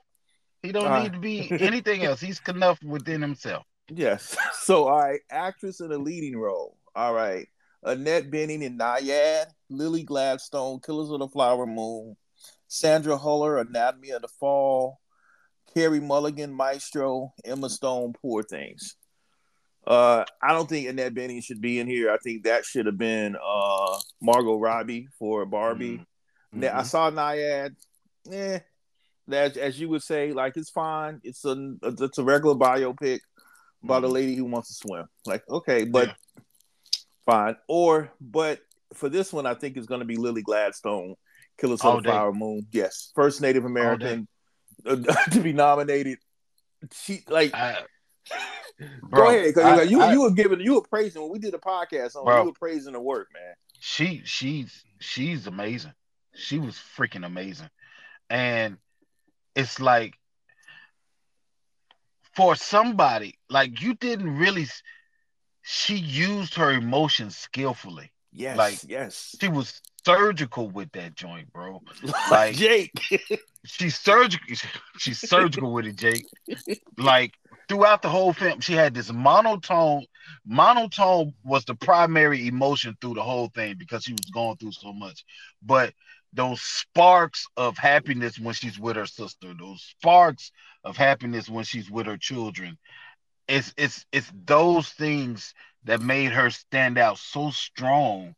he 0.62 0.72
don't 0.72 0.86
All 0.86 1.02
need 1.02 1.12
to 1.12 1.18
be 1.18 1.50
anything 1.60 2.04
else 2.04 2.20
he's 2.20 2.40
enough 2.48 2.78
within 2.82 3.20
himself 3.20 3.64
Yes. 3.90 4.36
So, 4.62 4.86
all 4.88 4.98
right, 4.98 5.20
actress 5.30 5.80
in 5.80 5.92
a 5.92 5.98
leading 5.98 6.38
role. 6.38 6.78
All 6.94 7.12
right, 7.12 7.46
Annette 7.82 8.30
Bening 8.30 8.62
in 8.62 8.78
Nyad, 8.78 9.44
Lily 9.76 10.02
Gladstone, 10.02 10.80
Killers 10.80 11.10
of 11.10 11.20
the 11.20 11.28
Flower 11.28 11.66
Moon, 11.66 12.16
Sandra 12.68 13.16
Huller, 13.18 13.60
Anatomy 13.60 14.10
of 14.10 14.22
the 14.22 14.28
Fall, 14.28 15.00
Carey 15.72 16.00
Mulligan, 16.00 16.52
Maestro, 16.52 17.32
Emma 17.44 17.68
Stone, 17.68 18.14
Poor 18.20 18.42
Things. 18.42 18.96
Uh, 19.86 20.24
I 20.40 20.52
don't 20.52 20.68
think 20.68 20.88
Annette 20.88 21.14
Bening 21.14 21.44
should 21.44 21.60
be 21.60 21.78
in 21.78 21.86
here. 21.86 22.10
I 22.10 22.16
think 22.18 22.44
that 22.44 22.64
should 22.64 22.86
have 22.86 22.96
been 22.96 23.36
uh 23.36 23.98
Margot 24.22 24.58
Robbie 24.58 25.08
for 25.18 25.44
Barbie. 25.44 26.04
Now, 26.52 26.78
I 26.78 26.82
Mhm. 26.82 26.86
saw 26.86 27.10
Nyad. 27.10 27.76
Eh, 28.30 28.60
that 29.28 29.56
as 29.58 29.78
you 29.78 29.90
would 29.90 30.02
say, 30.02 30.32
like 30.32 30.56
it's 30.56 30.70
fine. 30.70 31.20
It's 31.22 31.44
a 31.44 31.74
it's 31.82 32.16
a 32.18 32.24
regular 32.24 32.54
biopic 32.54 33.20
about 33.82 34.04
a 34.04 34.08
Mhm. 34.08 34.12
lady 34.12 34.34
who 34.36 34.46
wants 34.46 34.68
to 34.68 34.74
swim. 34.74 35.06
Like, 35.26 35.46
okay, 35.50 35.84
but 35.84 36.08
Yeah. 36.08 36.42
fine. 37.26 37.56
Or 37.68 38.10
but 38.20 38.60
for 38.96 39.08
this 39.08 39.32
one, 39.32 39.46
I 39.46 39.54
think 39.54 39.76
it's 39.76 39.86
gonna 39.86 40.04
be 40.04 40.16
Lily 40.16 40.42
Gladstone 40.42 41.14
Killers 41.58 41.80
All 41.82 41.98
of 41.98 42.04
the. 42.04 42.10
Flower 42.10 42.32
Moon. 42.32 42.66
Yes, 42.72 43.12
first 43.14 43.40
Native 43.40 43.64
American 43.64 44.26
uh, 44.86 44.96
to 45.30 45.40
be 45.40 45.52
nominated. 45.52 46.18
She 46.92 47.22
like 47.28 47.54
I, 47.54 47.78
go 49.10 49.28
ahead 49.28 49.54
because 49.54 49.90
you 49.90 50.00
I- 50.00 50.12
you 50.12 50.22
were 50.22 50.30
giving 50.30 50.60
you 50.60 50.74
were 50.74 50.82
praising 50.82 51.22
when 51.22 51.30
we 51.30 51.38
did 51.38 51.54
a 51.54 51.58
podcast 51.58 52.16
on 52.16 52.24
Bro. 52.24 52.40
you 52.40 52.46
were 52.46 52.52
praising 52.52 52.92
the 52.92 53.00
work, 53.00 53.28
man. 53.32 53.54
she 53.80 54.22
she's 54.24 54.84
she's 55.00 55.46
amazing. 55.46 55.92
She 56.34 56.58
was 56.58 56.74
freaking 56.74 57.24
amazing. 57.24 57.70
And 58.28 58.78
it's 59.54 59.78
like 59.80 60.14
for 62.34 62.56
somebody 62.56 63.38
like 63.48 63.80
you 63.80 63.94
didn't 63.94 64.36
really 64.36 64.66
she 65.62 65.94
used 65.96 66.54
her 66.56 66.72
emotions 66.72 67.36
skillfully. 67.36 68.10
Yes, 68.34 68.58
Like- 68.58 68.80
yes. 68.88 69.36
She 69.40 69.48
was 69.48 69.80
surgical 70.04 70.68
with 70.68 70.90
that 70.92 71.14
joint, 71.14 71.52
bro. 71.52 71.80
Like 72.02 72.30
like- 72.30 72.54
Jake. 72.56 72.92
She's 73.64 73.96
surgical 73.96 74.46
she's 74.98 75.18
surgical 75.18 75.72
with 75.72 75.86
it, 75.86 75.96
Jake. 75.96 76.26
Like 76.98 77.32
throughout 77.68 78.02
the 78.02 78.10
whole 78.10 78.32
film, 78.32 78.60
she 78.60 78.74
had 78.74 78.92
this 78.92 79.10
monotone. 79.12 80.04
Monotone 80.44 81.32
was 81.44 81.64
the 81.64 81.74
primary 81.74 82.46
emotion 82.48 82.96
through 83.00 83.14
the 83.14 83.22
whole 83.22 83.48
thing 83.48 83.76
because 83.78 84.02
she 84.04 84.12
was 84.12 84.30
going 84.32 84.56
through 84.56 84.72
so 84.72 84.92
much. 84.92 85.24
But 85.62 85.94
those 86.32 86.60
sparks 86.60 87.46
of 87.56 87.78
happiness 87.78 88.38
when 88.38 88.54
she's 88.54 88.78
with 88.78 88.96
her 88.96 89.06
sister, 89.06 89.54
those 89.58 89.82
sparks 89.82 90.50
of 90.82 90.96
happiness 90.96 91.48
when 91.48 91.64
she's 91.64 91.90
with 91.90 92.06
her 92.06 92.16
children, 92.18 92.76
it's 93.48 93.72
it's 93.76 94.04
it's 94.12 94.30
those 94.44 94.88
things 94.90 95.54
that 95.84 96.00
made 96.00 96.32
her 96.32 96.50
stand 96.50 96.98
out 96.98 97.18
so 97.18 97.50
strong. 97.50 98.34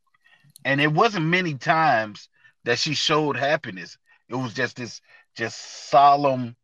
And 0.64 0.80
it 0.80 0.92
wasn't 0.92 1.26
many 1.26 1.54
times 1.54 2.28
that 2.64 2.78
she 2.78 2.94
showed 2.94 3.36
happiness. 3.36 3.98
It 4.28 4.34
was 4.34 4.54
just 4.54 4.76
this 4.76 5.00
just 5.36 5.90
solemn, 5.90 6.56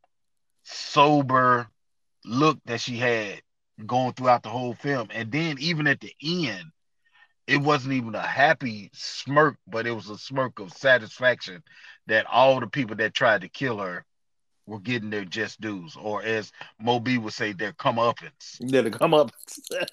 sober 0.64 1.68
look 2.24 2.58
that 2.64 2.80
she 2.80 2.96
had 2.96 3.40
going 3.86 4.12
throughout 4.12 4.42
the 4.42 4.48
whole 4.48 4.74
film. 4.74 5.08
And 5.12 5.30
then 5.30 5.56
even 5.60 5.86
at 5.86 6.00
the 6.00 6.12
end, 6.22 6.64
it 7.46 7.58
wasn't 7.58 7.94
even 7.94 8.14
a 8.14 8.22
happy 8.22 8.90
smirk, 8.92 9.56
but 9.66 9.86
it 9.86 9.92
was 9.92 10.08
a 10.08 10.18
smirk 10.18 10.58
of 10.58 10.72
satisfaction 10.72 11.62
that 12.06 12.26
all 12.26 12.60
the 12.60 12.66
people 12.66 12.96
that 12.96 13.14
tried 13.14 13.42
to 13.42 13.48
kill 13.48 13.78
her 13.78 14.04
were 14.66 14.80
getting 14.80 15.10
their 15.10 15.24
just 15.24 15.60
dues, 15.60 15.96
or 16.00 16.22
as 16.22 16.52
Moby 16.80 17.18
would 17.18 17.32
say, 17.32 17.52
their 17.52 17.72
comeuppance. 17.72 18.58
Did 18.64 18.86
it 18.86 18.92
come 18.92 19.14
up? 19.14 19.32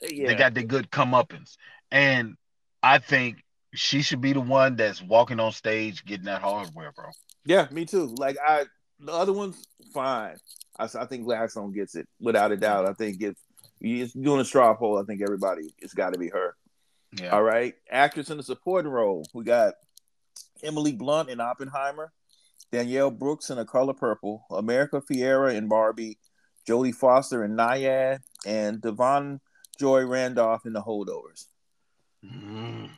yeah. 0.02 0.28
They 0.28 0.36
got 0.36 0.54
their 0.54 0.64
good 0.64 0.92
comeuppance. 0.92 1.58
And 1.92 2.36
I 2.84 3.00
think 3.00 3.44
she 3.74 4.02
should 4.02 4.22
be 4.22 4.34
the 4.34 4.42
one 4.42 4.76
that's 4.76 5.02
walking 5.02 5.40
on 5.40 5.52
stage 5.52 6.06
getting 6.06 6.26
that 6.26 6.42
hardware, 6.42 6.92
bro. 6.92 7.06
Yeah, 7.46 7.68
me 7.72 7.86
too. 7.86 8.14
Like 8.18 8.38
I, 8.46 8.66
the 9.00 9.12
other 9.12 9.34
ones, 9.34 9.64
fine. 9.94 10.38
I, 10.78 10.84
I 10.84 11.06
think 11.06 11.26
Gladstone 11.26 11.72
gets 11.72 11.96
it 11.96 12.08
without 12.20 12.52
a 12.52 12.58
doubt. 12.58 12.88
I 12.88 12.94
think 12.94 13.22
if 13.22 13.36
you're 13.80 14.08
doing 14.20 14.42
a 14.42 14.46
straw 14.46 14.74
poll, 14.76 14.98
I 14.98 15.04
think 15.04 15.22
everybody 15.22 15.74
it's 15.80 15.94
got 15.94 16.14
to 16.14 16.20
be 16.20 16.30
her. 16.30 16.56
Yeah. 17.20 17.30
All 17.30 17.42
right, 17.42 17.74
actress 17.90 18.30
in 18.30 18.38
the 18.38 18.44
supporting 18.44 18.92
role, 18.92 19.26
we 19.34 19.44
got 19.44 19.74
Emily 20.62 20.92
Blunt 20.92 21.30
in 21.30 21.42
Oppenheimer, 21.42 22.12
Danielle 22.72 23.12
Brooks 23.12 23.50
in 23.50 23.58
A 23.58 23.66
Color 23.66 23.94
Purple, 23.94 24.46
America 24.52 25.02
Ferrera 25.02 25.56
in 25.56 25.68
Barbie, 25.68 26.20
Jodie 26.68 26.94
Foster 26.94 27.44
in 27.44 27.56
Nyad, 27.56 28.20
and 28.46 28.82
Da'Vine 28.82 29.40
Joy 29.80 30.06
Randolph 30.06 30.66
in 30.66 30.74
The 30.74 30.82
Holdovers. 30.82 31.46
Mm. 32.24 32.90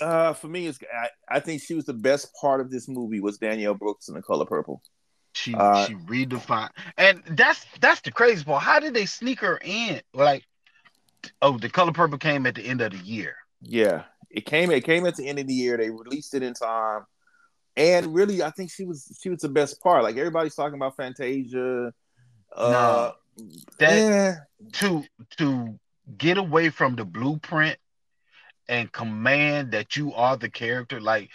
Uh, 0.00 0.32
for 0.32 0.48
me, 0.48 0.66
it's 0.66 0.78
I, 0.94 1.08
I 1.36 1.40
think 1.40 1.62
she 1.62 1.74
was 1.74 1.84
the 1.84 1.92
best 1.92 2.34
part 2.40 2.60
of 2.60 2.70
this 2.70 2.88
movie 2.88 3.20
was 3.20 3.38
Danielle 3.38 3.74
Brooks 3.74 4.08
in 4.08 4.14
The 4.14 4.22
Color 4.22 4.46
Purple. 4.46 4.82
She 5.34 5.54
Uh, 5.54 5.86
she 5.86 5.94
redefined, 5.94 6.70
and 6.96 7.22
that's 7.30 7.64
that's 7.80 8.00
the 8.00 8.10
crazy 8.10 8.42
part. 8.44 8.62
How 8.62 8.80
did 8.80 8.94
they 8.94 9.06
sneak 9.06 9.40
her 9.40 9.60
in? 9.62 10.00
Like, 10.12 10.44
oh, 11.40 11.56
the 11.56 11.68
color 11.68 11.92
purple 11.92 12.18
came 12.18 12.46
at 12.46 12.56
the 12.56 12.62
end 12.62 12.80
of 12.80 12.92
the 12.92 12.98
year. 12.98 13.36
Yeah, 13.62 14.04
it 14.28 14.44
came. 14.44 14.70
It 14.72 14.84
came 14.84 15.06
at 15.06 15.16
the 15.16 15.28
end 15.28 15.38
of 15.38 15.46
the 15.46 15.54
year. 15.54 15.76
They 15.76 15.90
released 15.90 16.34
it 16.34 16.42
in 16.42 16.54
time, 16.54 17.02
and 17.76 18.14
really, 18.14 18.42
I 18.42 18.50
think 18.50 18.70
she 18.70 18.84
was 18.84 19.16
she 19.20 19.28
was 19.30 19.40
the 19.40 19.48
best 19.48 19.80
part. 19.82 20.02
Like 20.02 20.16
everybody's 20.16 20.54
talking 20.54 20.74
about 20.74 20.96
Fantasia. 20.96 21.92
Uh, 22.54 23.12
That 23.78 23.96
yeah, 23.96 24.36
to 24.74 25.04
to 25.38 25.78
get 26.16 26.38
away 26.38 26.70
from 26.70 26.96
the 26.96 27.04
blueprint 27.04 27.78
and 28.68 28.90
command 28.90 29.72
that 29.72 29.96
you 29.96 30.12
are 30.14 30.36
the 30.36 30.50
character. 30.50 31.00
Like 31.00 31.30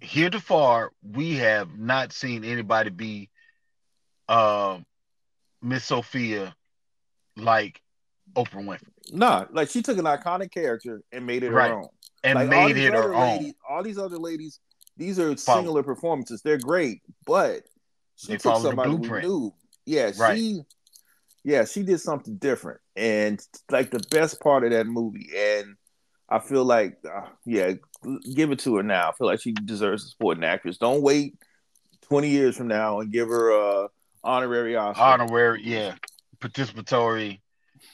heretofore, 0.00 0.92
we 1.02 1.36
have 1.36 1.78
not 1.78 2.12
seen 2.12 2.44
anybody 2.44 2.90
be 2.90 3.30
um 4.28 4.84
Miss 5.62 5.84
Sophia 5.84 6.54
like 7.36 7.80
Oprah 8.36 8.64
Winfrey 8.64 8.94
nah, 9.12 9.46
like 9.50 9.68
she 9.68 9.82
took 9.82 9.98
an 9.98 10.04
iconic 10.04 10.50
character 10.50 11.02
and 11.12 11.26
made 11.26 11.42
it 11.42 11.50
Right. 11.50 11.70
her 11.70 11.78
own. 11.78 11.88
and 12.22 12.34
like, 12.34 12.48
made 12.48 12.76
it 12.76 12.94
her 12.94 13.14
other 13.14 13.14
own. 13.14 13.54
all 13.68 13.82
these 13.82 13.98
other 13.98 14.18
ladies, 14.18 14.60
these 14.96 15.18
are 15.18 15.36
Follow. 15.36 15.58
singular 15.58 15.82
performances. 15.82 16.42
They're 16.42 16.58
great, 16.58 17.02
but 17.26 17.62
she 18.16 18.28
They 18.28 18.36
took 18.38 18.54
the 18.54 18.60
somebody 18.60 18.90
we 18.90 18.96
blueprint. 18.98 19.26
knew. 19.26 19.54
Yeah, 19.86 20.12
Right. 20.18 20.38
she, 20.38 20.60
yeah, 21.44 21.64
she 21.64 21.82
did 21.82 22.00
something 22.00 22.36
different, 22.36 22.80
and 22.96 23.40
like 23.70 23.90
the 23.90 24.04
best 24.10 24.40
part 24.40 24.64
of 24.64 24.70
that 24.70 24.86
movie. 24.86 25.28
And 25.36 25.76
I 26.28 26.38
feel 26.38 26.64
like, 26.64 26.98
uh, 27.04 27.28
yeah, 27.44 27.72
give 28.34 28.50
it 28.50 28.60
to 28.60 28.76
her 28.76 28.82
now. 28.82 29.10
I 29.10 29.12
feel 29.12 29.26
like 29.26 29.40
she 29.42 29.52
deserves 29.52 30.04
a 30.04 30.08
supporting 30.08 30.44
actress. 30.44 30.78
Don't 30.78 31.02
wait 31.02 31.34
twenty 32.02 32.30
years 32.30 32.56
from 32.56 32.68
now 32.68 33.00
and 33.00 33.12
give 33.12 33.28
her 33.28 33.50
a 33.50 33.88
honorary 34.22 34.74
Oscar. 34.76 35.02
honorary, 35.02 35.62
yeah, 35.64 35.96
participatory. 36.38 37.40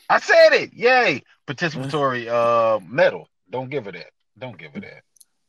I 0.09 0.21
said 0.21 0.53
it, 0.53 0.73
yay, 0.75 1.23
participatory 1.49 2.29
uh 2.31 2.79
medal. 2.87 3.29
Don't 3.51 3.69
give 3.71 3.87
her 3.87 3.93
that. 3.93 4.11
Don't 4.39 4.57
give 4.59 4.75
her 4.75 4.81
that. 4.81 5.03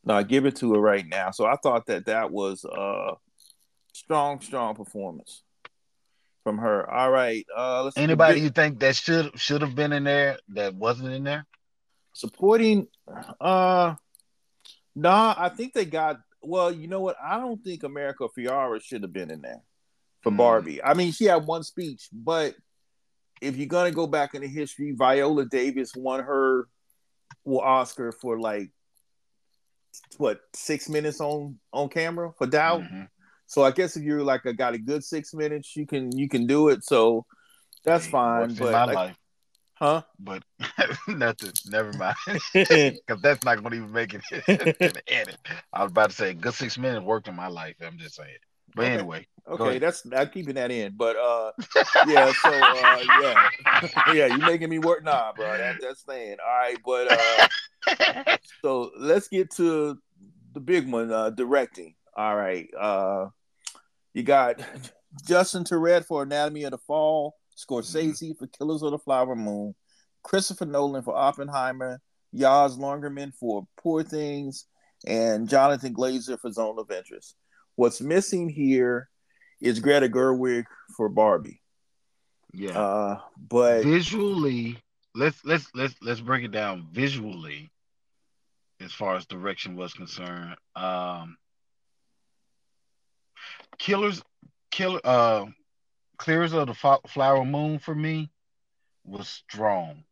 No, 0.04 0.22
give 0.24 0.46
it 0.46 0.56
to 0.56 0.74
her 0.74 0.80
right 0.80 1.06
now. 1.06 1.30
So 1.30 1.46
I 1.46 1.56
thought 1.56 1.86
that 1.86 2.06
that 2.06 2.30
was 2.30 2.64
a 2.64 3.12
strong, 3.92 4.40
strong 4.40 4.74
performance 4.74 5.42
from 6.42 6.58
her. 6.58 6.88
All 6.90 7.10
right, 7.10 7.46
uh, 7.56 7.84
let's 7.84 7.96
Anybody 7.96 8.40
you 8.40 8.50
think 8.50 8.80
that 8.80 8.96
should 8.96 9.38
should 9.38 9.62
have 9.62 9.74
been 9.76 9.92
in 9.92 10.04
there 10.04 10.38
that 10.48 10.74
wasn't 10.74 11.12
in 11.12 11.24
there? 11.24 11.46
supporting? 12.14 12.88
Uh, 13.40 13.94
nah, 14.94 15.34
I 15.38 15.48
think 15.48 15.72
they 15.72 15.84
got. 15.84 16.20
Well, 16.42 16.72
you 16.72 16.88
know 16.88 17.00
what? 17.00 17.16
I 17.22 17.38
don't 17.38 17.62
think 17.62 17.84
America 17.84 18.26
Ferrera 18.36 18.82
should 18.82 19.02
have 19.02 19.12
been 19.12 19.30
in 19.30 19.40
there 19.40 19.62
for 20.22 20.30
Hmm. 20.30 20.36
Barbie. 20.36 20.82
I 20.82 20.94
mean, 20.94 21.12
she 21.12 21.24
had 21.26 21.46
one 21.46 21.62
speech, 21.62 22.08
but 22.12 22.54
if 23.40 23.56
you're 23.56 23.66
gonna 23.68 23.92
go 23.92 24.06
back 24.08 24.34
into 24.34 24.48
history, 24.48 24.92
Viola 24.92 25.44
Davis 25.46 25.94
won 25.94 26.22
her 26.24 26.68
Oscar 27.46 28.10
for 28.12 28.38
like 28.40 28.70
what 30.18 30.40
six 30.54 30.88
minutes 30.88 31.20
on 31.20 31.58
on 31.72 31.88
camera 31.88 32.32
for 32.38 32.46
Doubt. 32.46 32.82
Mhm. 32.82 33.08
So 33.46 33.62
I 33.62 33.70
guess 33.70 33.96
if 33.96 34.02
you're 34.02 34.22
like 34.22 34.44
a 34.46 34.52
got 34.54 34.74
a 34.74 34.78
good 34.78 35.04
six 35.04 35.34
minutes, 35.34 35.76
you 35.76 35.86
can 35.86 36.16
you 36.16 36.28
can 36.28 36.46
do 36.46 36.68
it. 36.68 36.84
So 36.84 37.26
that's 37.84 38.06
Hey, 38.06 38.10
fine. 38.10 38.48
in 38.48 38.54
But 38.56 38.72
my 38.72 38.84
like, 38.84 38.94
life, 38.94 39.16
huh? 39.74 40.02
but 40.18 40.42
nothing. 41.08 41.52
Never 41.68 41.92
mind, 41.92 42.16
because 42.54 43.20
that's 43.20 43.44
not 43.44 43.58
going 43.62 43.72
to 43.72 43.76
even 43.76 43.92
make 43.92 44.14
it 44.14 44.22
to 44.30 44.42
the 44.46 45.02
edit. 45.08 45.36
I 45.72 45.82
was 45.82 45.90
about 45.90 46.10
to 46.10 46.16
say 46.16 46.34
good 46.34 46.54
six 46.54 46.78
minutes 46.78 47.04
worked 47.04 47.28
in 47.28 47.36
my 47.36 47.48
life. 47.48 47.76
I'm 47.84 47.98
just 47.98 48.14
saying. 48.16 48.38
But 48.74 48.86
Okay. 48.86 48.94
anyway, 48.94 49.26
Okay, 49.50 49.78
that's 49.78 50.06
I'm 50.16 50.28
keeping 50.28 50.54
that 50.54 50.70
in. 50.70 50.94
But 50.96 51.16
uh 51.16 51.52
yeah, 52.06 52.32
so 52.32 52.52
uh 52.52 53.02
yeah. 53.18 53.34
yeah, 54.06 54.26
you 54.26 54.40
making 54.40 54.70
me 54.70 54.78
work 54.78 55.04
nah, 55.04 55.32
bro. 55.32 55.58
That 55.58 55.76
that's 55.80 56.00
staying. 56.00 56.36
All 56.44 56.58
right, 56.58 56.76
but 56.84 57.08
uh 57.08 57.48
so 58.62 58.90
let's 58.96 59.28
get 59.28 59.50
to 59.52 59.98
the 60.52 60.60
big 60.60 60.90
one, 60.90 61.12
uh 61.12 61.30
directing. 61.30 61.94
All 62.16 62.36
right. 62.36 62.68
Uh 62.78 63.28
you 64.14 64.22
got 64.22 64.60
Justin 65.26 65.64
Tourette 65.64 66.06
for 66.06 66.22
Anatomy 66.22 66.64
of 66.64 66.72
the 66.72 66.78
Fall, 66.78 67.34
Scorsese 67.56 68.36
for 68.38 68.46
Killers 68.46 68.82
of 68.82 68.90
the 68.92 68.98
Flower 68.98 69.34
Moon, 69.34 69.74
Christopher 70.22 70.66
Nolan 70.66 71.02
for 71.02 71.16
Oppenheimer, 71.16 72.00
Yaz 72.34 72.78
Longerman 72.78 73.32
for 73.34 73.66
Poor 73.78 74.02
Things, 74.02 74.66
and 75.06 75.48
Jonathan 75.48 75.94
Glazer 75.94 76.38
for 76.38 76.50
Zone 76.52 76.78
of 76.78 76.90
Interest. 76.90 77.34
What's 77.76 78.00
missing 78.00 78.48
here 78.48 79.08
is 79.60 79.80
Greta 79.80 80.08
Gerwig 80.08 80.64
for 80.96 81.08
Barbie. 81.08 81.62
yeah. 82.52 82.78
Uh, 82.78 83.20
but 83.48 83.82
visually 83.82 84.76
let's 85.14 85.42
let's 85.44 85.68
let's 85.74 85.94
let's 86.02 86.20
break 86.20 86.44
it 86.44 86.52
down 86.52 86.86
visually 86.92 87.71
as 88.82 88.92
far 88.92 89.16
as 89.16 89.26
direction 89.26 89.76
was 89.76 89.92
concerned 89.94 90.56
um 90.76 91.36
killers 93.78 94.22
killer 94.70 95.00
uh 95.04 95.46
clears 96.18 96.52
of 96.52 96.68
the 96.68 96.98
flower 97.08 97.44
moon 97.44 97.78
for 97.78 97.94
me 97.94 98.30
was 99.04 99.28
strong 99.28 100.04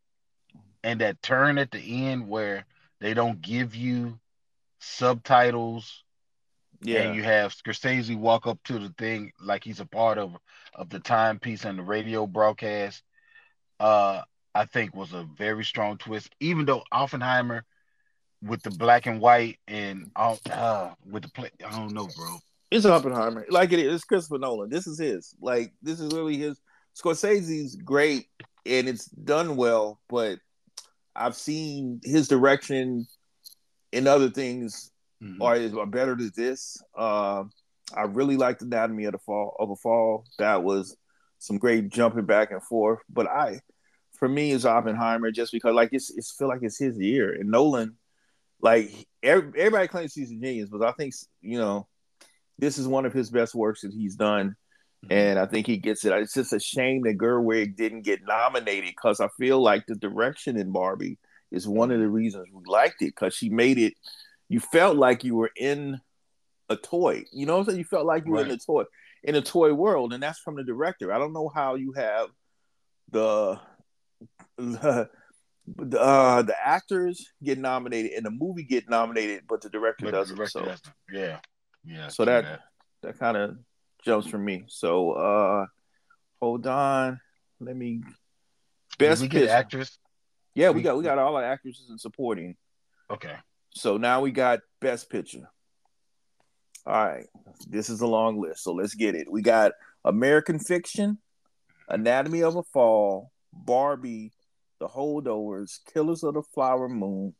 and 0.83 1.01
that 1.01 1.21
turn 1.21 1.57
at 1.57 1.71
the 1.71 2.07
end 2.07 2.27
where 2.27 2.65
they 2.99 3.13
don't 3.13 3.41
give 3.41 3.75
you 3.75 4.19
subtitles 4.79 6.03
Yeah. 6.81 7.03
And 7.03 7.15
you 7.15 7.23
have 7.23 7.53
Scorsese 7.53 8.15
walk 8.17 8.47
up 8.47 8.59
to 8.65 8.79
the 8.79 8.93
thing 8.97 9.31
like 9.39 9.63
he's 9.63 9.79
a 9.79 9.85
part 9.85 10.17
of 10.17 10.35
of 10.73 10.89
the 10.89 10.99
timepiece 10.99 11.65
and 11.65 11.77
the 11.77 11.83
radio 11.83 12.25
broadcast. 12.25 13.03
Uh, 13.79 14.21
I 14.53 14.65
think 14.65 14.95
was 14.95 15.13
a 15.13 15.23
very 15.37 15.63
strong 15.63 15.97
twist. 15.97 16.33
Even 16.39 16.65
though 16.65 16.83
Oppenheimer 16.91 17.65
with 18.41 18.61
the 18.63 18.71
black 18.71 19.05
and 19.05 19.19
white 19.21 19.57
and 19.67 20.11
all 20.15 20.39
uh, 20.51 20.91
with 21.09 21.23
the 21.23 21.29
play, 21.29 21.51
I 21.65 21.71
don't 21.71 21.93
know, 21.93 22.07
bro. 22.15 22.37
It's 22.71 22.85
Oppenheimer. 22.85 23.45
Like 23.49 23.71
it 23.73 23.79
is. 23.79 23.95
It's 23.95 24.03
Christopher 24.03 24.39
Nolan. 24.39 24.69
This 24.69 24.87
is 24.87 24.97
his. 24.97 25.35
Like 25.41 25.73
this 25.81 25.99
is 25.99 26.13
really 26.13 26.37
his. 26.37 26.59
Scorsese's 26.97 27.75
great 27.77 28.25
and 28.65 28.87
it's 28.89 29.05
done 29.05 29.55
well, 29.55 29.99
but 30.09 30.39
I've 31.15 31.35
seen 31.35 32.01
his 32.03 32.27
direction 32.27 33.07
in 33.91 34.07
other 34.07 34.29
things 34.29 34.91
Mhm. 35.21 35.37
are, 35.41 35.55
is, 35.55 35.73
are 35.75 35.85
better 35.85 36.15
than 36.15 36.31
this. 36.35 36.81
Uh, 36.97 37.43
I 37.95 38.03
really 38.03 38.37
liked 38.37 38.59
the 38.59 38.65
Anatomy 38.65 39.05
of 39.05 39.11
the 39.13 39.19
Fall 39.19 39.55
of 39.59 39.69
a 39.69 39.75
Fall. 39.75 40.25
That 40.39 40.63
was 40.63 40.95
some 41.39 41.57
great 41.57 41.89
jumping 41.89 42.25
back 42.25 42.51
and 42.51 42.63
forth. 42.63 42.99
But 43.09 43.27
I, 43.27 43.59
for 44.17 44.27
me, 44.27 44.51
is 44.51 44.65
Oppenheimer 44.65 45.31
just 45.31 45.51
because 45.51 45.75
like 45.75 45.89
it's 45.91 46.09
it's 46.17 46.31
feel 46.31 46.47
like 46.47 46.63
it's 46.63 46.77
his 46.79 46.97
year. 46.97 47.33
And 47.33 47.51
Nolan, 47.51 47.97
like 48.61 49.07
every, 49.23 49.47
everybody 49.59 49.87
claims 49.87 50.13
he's 50.13 50.31
a 50.31 50.35
genius, 50.35 50.69
but 50.69 50.83
I 50.83 50.91
think 50.93 51.13
you 51.41 51.57
know 51.57 51.87
this 52.57 52.77
is 52.77 52.87
one 52.87 53.05
of 53.05 53.13
his 53.13 53.29
best 53.29 53.55
works 53.55 53.81
that 53.81 53.93
he's 53.93 54.15
done. 54.15 54.55
Mm-hmm. 55.05 55.13
And 55.13 55.39
I 55.39 55.47
think 55.47 55.65
he 55.65 55.77
gets 55.77 56.05
it. 56.05 56.13
It's 56.13 56.33
just 56.33 56.53
a 56.53 56.59
shame 56.59 57.01
that 57.03 57.17
Gerwig 57.17 57.75
didn't 57.75 58.03
get 58.03 58.21
nominated 58.23 58.91
because 58.91 59.19
I 59.19 59.29
feel 59.39 59.59
like 59.59 59.85
the 59.87 59.95
direction 59.95 60.57
in 60.57 60.71
Barbie 60.71 61.17
is 61.51 61.67
one 61.67 61.91
of 61.91 61.99
the 61.99 62.07
reasons 62.07 62.47
we 62.53 62.63
liked 62.65 63.01
it 63.01 63.15
because 63.15 63.33
she 63.33 63.49
made 63.49 63.77
it. 63.77 63.93
You 64.47 64.59
felt 64.59 64.97
like 64.97 65.23
you 65.23 65.35
were 65.35 65.51
in 65.55 65.99
a 66.69 66.75
toy. 66.75 67.25
You 67.31 67.45
know 67.45 67.53
what 67.53 67.59
I'm 67.59 67.65
saying? 67.65 67.77
You 67.79 67.85
felt 67.85 68.05
like 68.05 68.25
you 68.25 68.33
were 68.33 68.41
in 68.41 68.51
a 68.51 68.57
toy 68.57 68.83
in 69.23 69.35
a 69.35 69.41
toy 69.41 69.73
world, 69.73 70.13
and 70.13 70.23
that's 70.23 70.39
from 70.39 70.55
the 70.55 70.63
director. 70.63 71.13
I 71.13 71.19
don't 71.19 71.33
know 71.33 71.49
how 71.53 71.75
you 71.75 71.93
have 71.93 72.29
the 73.11 73.59
the, 74.57 75.09
uh, 75.79 76.41
the 76.41 76.55
actors 76.63 77.27
get 77.43 77.57
nominated 77.57 78.11
and 78.13 78.25
the 78.25 78.31
movie 78.31 78.63
get 78.63 78.89
nominated, 78.89 79.43
but 79.47 79.61
the 79.61 79.69
director 79.69 80.05
But 80.05 80.11
doesn't. 80.11 80.35
director 80.35 80.59
so 80.59 80.65
doesn't. 80.65 80.93
yeah, 81.11 81.39
yeah. 81.85 82.07
so 82.07 82.23
true 82.25 82.33
that 82.33 82.61
that 83.03 83.19
kind 83.19 83.37
of 83.37 83.57
jumps 84.03 84.27
for 84.27 84.37
me. 84.37 84.63
So 84.67 85.11
uh 85.13 85.65
hold 86.41 86.65
on. 86.67 87.19
Let 87.59 87.75
me 87.75 88.01
Did 88.97 88.97
best 88.97 89.21
we 89.21 89.27
get 89.27 89.41
picture. 89.41 89.53
actress. 89.55 89.97
Yeah, 90.55 90.71
we 90.71 90.81
got 90.81 90.97
we 90.97 91.03
got 91.03 91.17
all 91.17 91.35
our 91.35 91.43
actresses 91.43 91.89
and 91.89 91.99
supporting. 92.01 92.55
Okay. 93.09 93.35
So 93.73 93.97
now 93.97 94.21
we 94.21 94.31
got 94.31 94.59
best 94.81 95.09
picture. 95.09 95.49
All 96.85 96.93
right. 97.05 97.27
This 97.67 97.89
is 97.89 98.01
a 98.01 98.07
long 98.07 98.41
list, 98.41 98.63
so 98.63 98.73
let's 98.73 98.95
get 98.95 99.15
it. 99.15 99.31
We 99.31 99.41
got 99.43 99.73
American 100.03 100.57
Fiction, 100.59 101.19
Anatomy 101.87 102.41
of 102.43 102.55
a 102.55 102.63
Fall, 102.63 103.31
Barbie, 103.53 104.31
The 104.81 104.87
Holdovers, 104.87 105.77
Killers 105.93 106.23
of 106.23 106.33
the 106.33 106.41
Flower 106.41 106.89
Moon, 106.89 107.35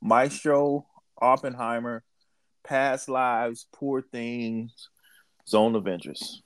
Maestro, 0.00 0.86
Oppenheimer, 1.20 2.02
Past 2.64 3.10
Lives, 3.10 3.66
Poor 3.74 4.00
Things, 4.00 4.88
Zone 5.46 5.74
of 5.74 5.86
Interest. 5.86 6.42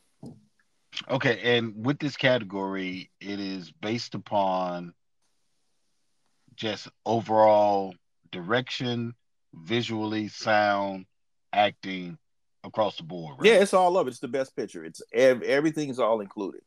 Okay, 1.08 1.56
and 1.56 1.86
with 1.86 2.00
this 2.00 2.16
category, 2.16 3.12
it 3.20 3.38
is 3.38 3.70
based 3.70 4.16
upon 4.16 4.92
just 6.56 6.88
overall 7.06 7.94
direction, 8.32 9.14
visually, 9.54 10.26
sound, 10.26 11.06
acting 11.52 12.18
across 12.64 12.96
the 12.96 13.04
board. 13.04 13.36
Right? 13.38 13.52
Yeah, 13.52 13.60
it's 13.60 13.72
all 13.72 13.96
of 13.96 14.08
it. 14.08 14.10
It's 14.10 14.18
the 14.18 14.26
best 14.26 14.56
picture. 14.56 14.84
It's 14.84 15.00
ev- 15.12 15.42
everything 15.42 15.90
is 15.90 16.00
all 16.00 16.20
included. 16.20 16.62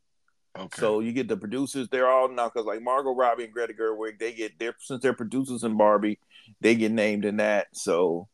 Okay. 0.58 0.80
So 0.82 1.00
you 1.00 1.14
get 1.14 1.28
the 1.28 1.38
producers; 1.38 1.88
they're 1.90 2.10
all 2.10 2.30
now 2.30 2.48
because 2.50 2.66
like 2.68 2.82
Margot 2.82 3.16
Robbie 3.16 3.46
and 3.46 3.54
Greta 3.54 3.74
Gerwig, 3.74 4.20
they 4.20 4.34
get 4.34 4.60
their 4.60 4.76
since 4.80 5.02
they're 5.02 5.14
producers 5.14 5.64
in 5.64 5.78
Barbie, 5.78 6.20
they 6.62 6.76
get 6.76 6.92
named 6.92 7.26
in 7.26 7.38
that. 7.38 7.68
So 7.74 8.28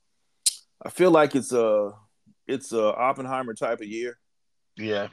I 0.85 0.89
feel 0.89 1.11
like 1.11 1.35
it's 1.35 1.53
a 1.53 1.91
it's 2.47 2.73
a 2.73 2.93
Oppenheimer 2.95 3.53
type 3.53 3.79
of 3.79 3.87
year. 3.87 4.17
yeah, 4.75 5.07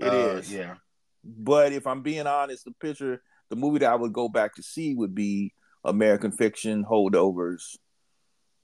It 0.00 0.12
is. 0.12 0.52
uh, 0.52 0.56
Yeah. 0.58 0.74
But 1.22 1.72
if 1.72 1.86
I'm 1.86 2.02
being 2.02 2.26
honest, 2.26 2.64
the 2.64 2.72
picture, 2.72 3.22
the 3.50 3.56
movie 3.56 3.80
that 3.80 3.92
I 3.92 3.94
would 3.96 4.12
go 4.12 4.28
back 4.28 4.54
to 4.56 4.62
see 4.62 4.94
would 4.94 5.14
be 5.14 5.52
American 5.84 6.32
Fiction, 6.32 6.84
Holdovers, 6.84 7.76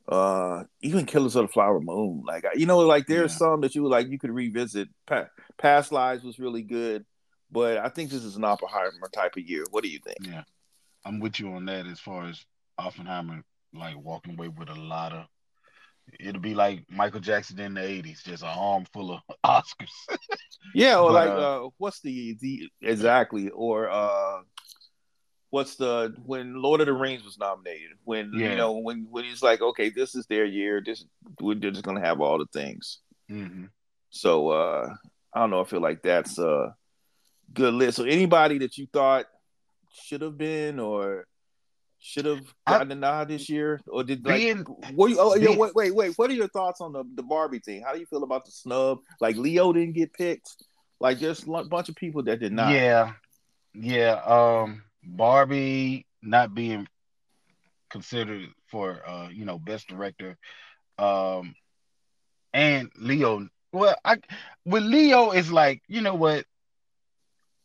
uh, 0.09 0.65
even 0.81 1.07
Killers 1.07 1.37
of 1.37 1.47
the 1.47 1.53
Flower 1.53 1.81
Moon. 1.81 2.23
Like 2.27 2.45
you 2.57 2.67
know, 2.67 2.79
like 2.81 3.07
there's 3.07 3.33
Yeah. 3.33 3.39
some 3.39 3.61
that 3.61 3.75
you 3.75 3.87
like 3.87 4.09
you 4.09 4.19
could 4.19 4.31
revisit. 4.33 4.89
Pa- 5.07 5.29
Past 5.59 5.93
Lives 5.93 6.25
was 6.25 6.39
really 6.39 6.63
good, 6.63 7.05
but 7.55 7.79
I 7.79 7.89
think 7.89 8.11
this 8.11 8.25
is 8.25 8.35
an 8.37 8.45
Oppenheimer 8.45 9.09
type 9.15 9.37
of 9.37 9.49
year. 9.49 9.65
What 9.71 9.85
do 9.85 9.89
you 9.89 10.01
think? 10.01 10.19
Yeah, 10.21 10.43
I'm 11.07 11.21
with 11.21 11.39
you 11.39 11.53
on 11.53 11.65
that 11.67 11.87
as 11.87 12.01
far 12.01 12.25
as 12.25 12.45
Oppenheimer 12.77 13.43
like 13.73 13.97
walking 13.97 14.35
away 14.35 14.49
with 14.49 14.69
a 14.69 14.75
lot 14.75 15.13
of. 15.13 15.27
It'll 16.21 16.41
be 16.43 16.55
like 16.55 16.85
Michael 16.91 17.21
Jackson 17.21 17.61
in 17.61 17.75
the 17.75 17.81
'80s, 17.81 18.25
just 18.25 18.43
an 18.43 18.51
arm 18.51 18.85
full 18.93 19.13
of 19.13 19.21
Oscars. 19.47 20.19
Yeah, 20.75 20.99
or 20.99 21.13
But, 21.13 21.15
like 21.15 21.31
uh, 21.31 21.67
uh, 21.67 21.69
what's 21.79 22.01
the 22.01 22.37
the 22.41 22.69
exactly 22.83 23.49
or 23.51 23.89
uh 23.89 24.41
what's 25.51 25.77
the 25.77 26.13
when 26.27 26.61
Lord 26.61 26.81
of 26.81 26.87
the 26.87 26.93
Rings 26.93 27.23
was 27.23 27.39
nominated 27.39 27.93
when 28.03 28.33
you 28.33 28.57
know 28.57 28.73
when 28.73 29.07
when 29.09 29.23
he's 29.25 29.43
like 29.43 29.63
okay 29.63 29.89
this 29.89 30.17
is 30.17 30.27
their 30.27 30.45
year 30.45 30.83
this 30.85 31.05
we're 31.41 31.55
just 31.55 31.85
gonna 31.85 32.01
have 32.01 32.21
all 32.21 32.39
the 32.39 32.47
things 32.53 32.99
hmm 33.29 33.67
so 34.11 34.51
uh 34.51 34.89
I 35.33 35.39
don't 35.39 35.51
know 35.51 35.61
I 35.61 35.65
feel 35.65 35.81
like 35.81 36.03
that's 36.03 36.39
a 36.41 36.75
good 37.53 37.75
list 37.75 37.97
so 37.97 38.05
anybody 38.05 38.59
that 38.59 38.77
you 38.79 38.87
thought 38.93 39.27
should 39.93 40.23
have 40.23 40.37
been 40.37 40.81
or 40.81 41.27
should 42.01 42.25
have 42.25 42.43
gotten 42.67 42.93
a 42.93 42.95
nod 42.95 43.29
this 43.29 43.49
year 43.49 43.81
or 43.87 44.05
did 44.05 44.27
like 44.27 44.37
Being 44.37 44.59
what 44.95 45.11
you 45.11 45.17
oh 45.19 45.35
yeah 45.37 45.47
being- 45.47 45.59
wait 45.59 45.75
wait 45.75 45.95
wait 45.95 46.13
what 46.17 46.31
are 46.31 46.35
your 46.35 46.49
thoughts 46.49 46.81
on 46.81 46.93
the 46.93 47.05
the 47.15 47.23
Barbie 47.23 47.61
thing 47.61 47.83
how 47.83 47.93
do 47.93 48.01
you 48.01 48.07
feel 48.07 48.25
about 48.25 48.45
the 48.45 48.51
snub 48.51 48.99
like 49.21 49.37
Leo 49.37 49.73
didn't 49.73 49.95
get 49.95 50.13
picked 50.13 50.65
like 51.01 51.19
just 51.19 51.47
a 51.47 51.65
bunch 51.65 51.89
of 51.89 51.97
people 51.97 52.23
that 52.25 52.41
did 52.41 52.53
not 52.53 52.73
Yeah, 52.73 53.13
yeah. 53.75 54.21
Um, 54.25 54.85
Barbie 55.03 56.07
not 56.23 56.55
being 56.55 56.89
considered 57.91 58.49
for 58.69 59.07
uh, 59.07 59.29
you 59.29 59.45
know, 59.45 59.59
best 59.59 59.89
director. 59.89 60.39
Um, 60.99 61.55
and 62.53 62.91
Leo. 62.97 63.49
Well, 63.73 63.97
I 64.05 64.17
with 64.65 64.85
Leo 64.85 65.33
is 65.33 65.51
like, 65.53 65.83
you 65.89 66.01
know 66.01 66.15
what? 66.15 66.47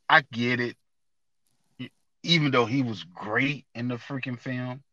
I 0.09 0.21
get 0.31 0.59
it. 0.59 0.75
Even 2.23 2.51
though 2.51 2.65
he 2.65 2.81
was 2.81 3.03
great 3.03 3.65
in 3.75 3.87
the 3.87 3.95
freaking 3.95 4.39
film. 4.39 4.83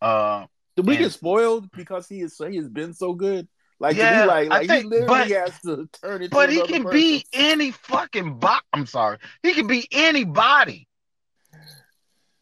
Uh, 0.00 0.46
Did 0.76 0.86
we 0.86 0.94
And- 0.94 1.04
get 1.04 1.12
spoiled 1.12 1.70
because 1.72 2.08
he 2.08 2.20
is 2.22 2.36
he 2.38 2.56
has 2.56 2.68
been 2.68 2.94
so 2.94 3.12
good? 3.12 3.48
Like, 3.80 3.96
Yeah, 3.96 4.22
he 4.22 4.26
like, 4.28 4.48
like 4.48 4.70
he 4.70 4.82
literally 4.82 5.06
but- 5.06 5.28
has 5.30 5.60
to 5.60 5.88
turn 6.02 6.22
it. 6.22 6.30
but 6.32 6.50
he 6.50 6.66
can 6.66 6.82
person. 6.84 6.96
be 6.98 7.24
any 7.32 7.70
fucking 7.70 8.38
bo- 8.40 8.58
I'm 8.72 8.86
sorry. 8.86 9.18
He 9.42 9.52
can 9.54 9.66
be 9.68 9.86
anybody. 9.92 10.88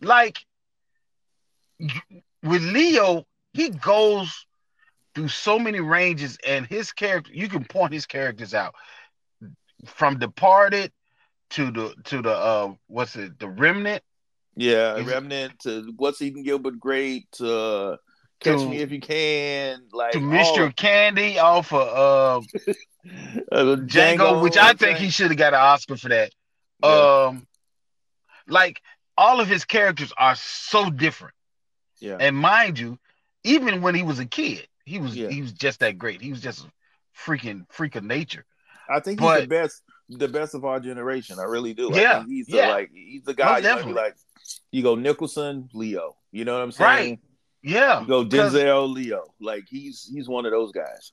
Like 0.00 0.38
with 2.42 2.62
Leo, 2.62 3.26
he 3.52 3.70
goes 3.70 4.46
through 5.14 5.28
so 5.28 5.58
many 5.58 5.80
ranges 5.80 6.38
and 6.46 6.66
his 6.66 6.92
character 6.92 7.32
you 7.34 7.48
can 7.48 7.64
point 7.64 7.92
his 7.92 8.06
characters 8.06 8.54
out. 8.54 8.74
From 9.86 10.18
Departed 10.18 10.92
to 11.50 11.70
the 11.70 11.94
to 12.04 12.22
the 12.22 12.30
uh 12.32 12.72
what's 12.88 13.16
it, 13.16 13.38
the 13.38 13.48
remnant 13.48 14.02
Yeah, 14.56 14.96
Is- 14.96 15.06
Remnant 15.06 15.58
to 15.60 15.92
What's 15.96 16.20
Eating 16.22 16.42
Gilbert 16.42 16.80
great 16.80 17.30
to 17.32 17.98
Catch 18.40 18.58
To- 18.60 18.68
Me 18.68 18.78
If 18.78 18.90
You 18.92 19.00
Can, 19.00 19.82
like 19.92 20.12
to 20.12 20.18
Mr. 20.18 20.74
Candy 20.74 21.38
off 21.38 21.72
of 21.72 21.88
uh 21.88 22.36
uh, 23.52 23.76
Django, 23.76 24.42
which 24.42 24.56
I 24.56 24.72
think 24.72 24.98
he 24.98 25.10
should 25.10 25.28
have 25.28 25.38
got 25.38 25.54
an 25.54 25.60
Oscar 25.60 25.96
for 25.96 26.08
that. 26.08 26.32
Yeah. 26.82 27.26
Um, 27.28 27.46
like 28.48 28.80
all 29.16 29.40
of 29.40 29.48
his 29.48 29.64
characters 29.64 30.12
are 30.18 30.34
so 30.36 30.90
different, 30.90 31.34
yeah. 32.00 32.16
and 32.20 32.36
mind 32.36 32.78
you, 32.78 32.98
even 33.44 33.80
when 33.82 33.94
he 33.94 34.02
was 34.02 34.18
a 34.18 34.26
kid, 34.26 34.66
he 34.84 34.98
was 34.98 35.16
Yeah. 35.16 35.28
he 35.28 35.40
was 35.42 35.52
just 35.52 35.80
that 35.80 35.96
great. 35.98 36.20
He 36.20 36.30
was 36.30 36.40
just 36.40 36.64
a 36.64 36.70
freaking 37.18 37.64
freak 37.70 37.96
of 37.96 38.04
nature. 38.04 38.44
I 38.90 39.00
think 39.00 39.18
he's 39.20 39.40
the 39.40 39.46
best, 39.48 39.82
the 40.08 40.28
best 40.28 40.54
of 40.54 40.64
our 40.64 40.80
generation. 40.80 41.38
I 41.38 41.44
really 41.44 41.74
do. 41.74 41.92
I 41.92 42.00
Yeah, 42.00 42.24
he's 42.26 42.46
the, 42.46 42.56
yeah. 42.58 42.68
like 42.68 42.90
he's 42.92 43.22
the 43.24 43.34
guy. 43.34 43.58
You, 43.58 43.62
know, 43.62 43.68
definitely. 43.68 43.94
like 43.94 44.16
you 44.70 44.82
go 44.82 44.94
Nicholson, 44.94 45.68
Leo. 45.72 46.16
You 46.32 46.44
know 46.44 46.54
what 46.54 46.62
I'm 46.62 46.72
saying? 46.72 47.10
Right. 47.10 47.20
Yeah, 47.62 48.00
You 48.02 48.06
go 48.06 48.24
Denzel, 48.24 48.92
Leo. 48.92 49.34
Like 49.40 49.64
he's 49.68 50.08
he's 50.12 50.28
one 50.28 50.46
of 50.46 50.52
those 50.52 50.70
guys. 50.72 51.12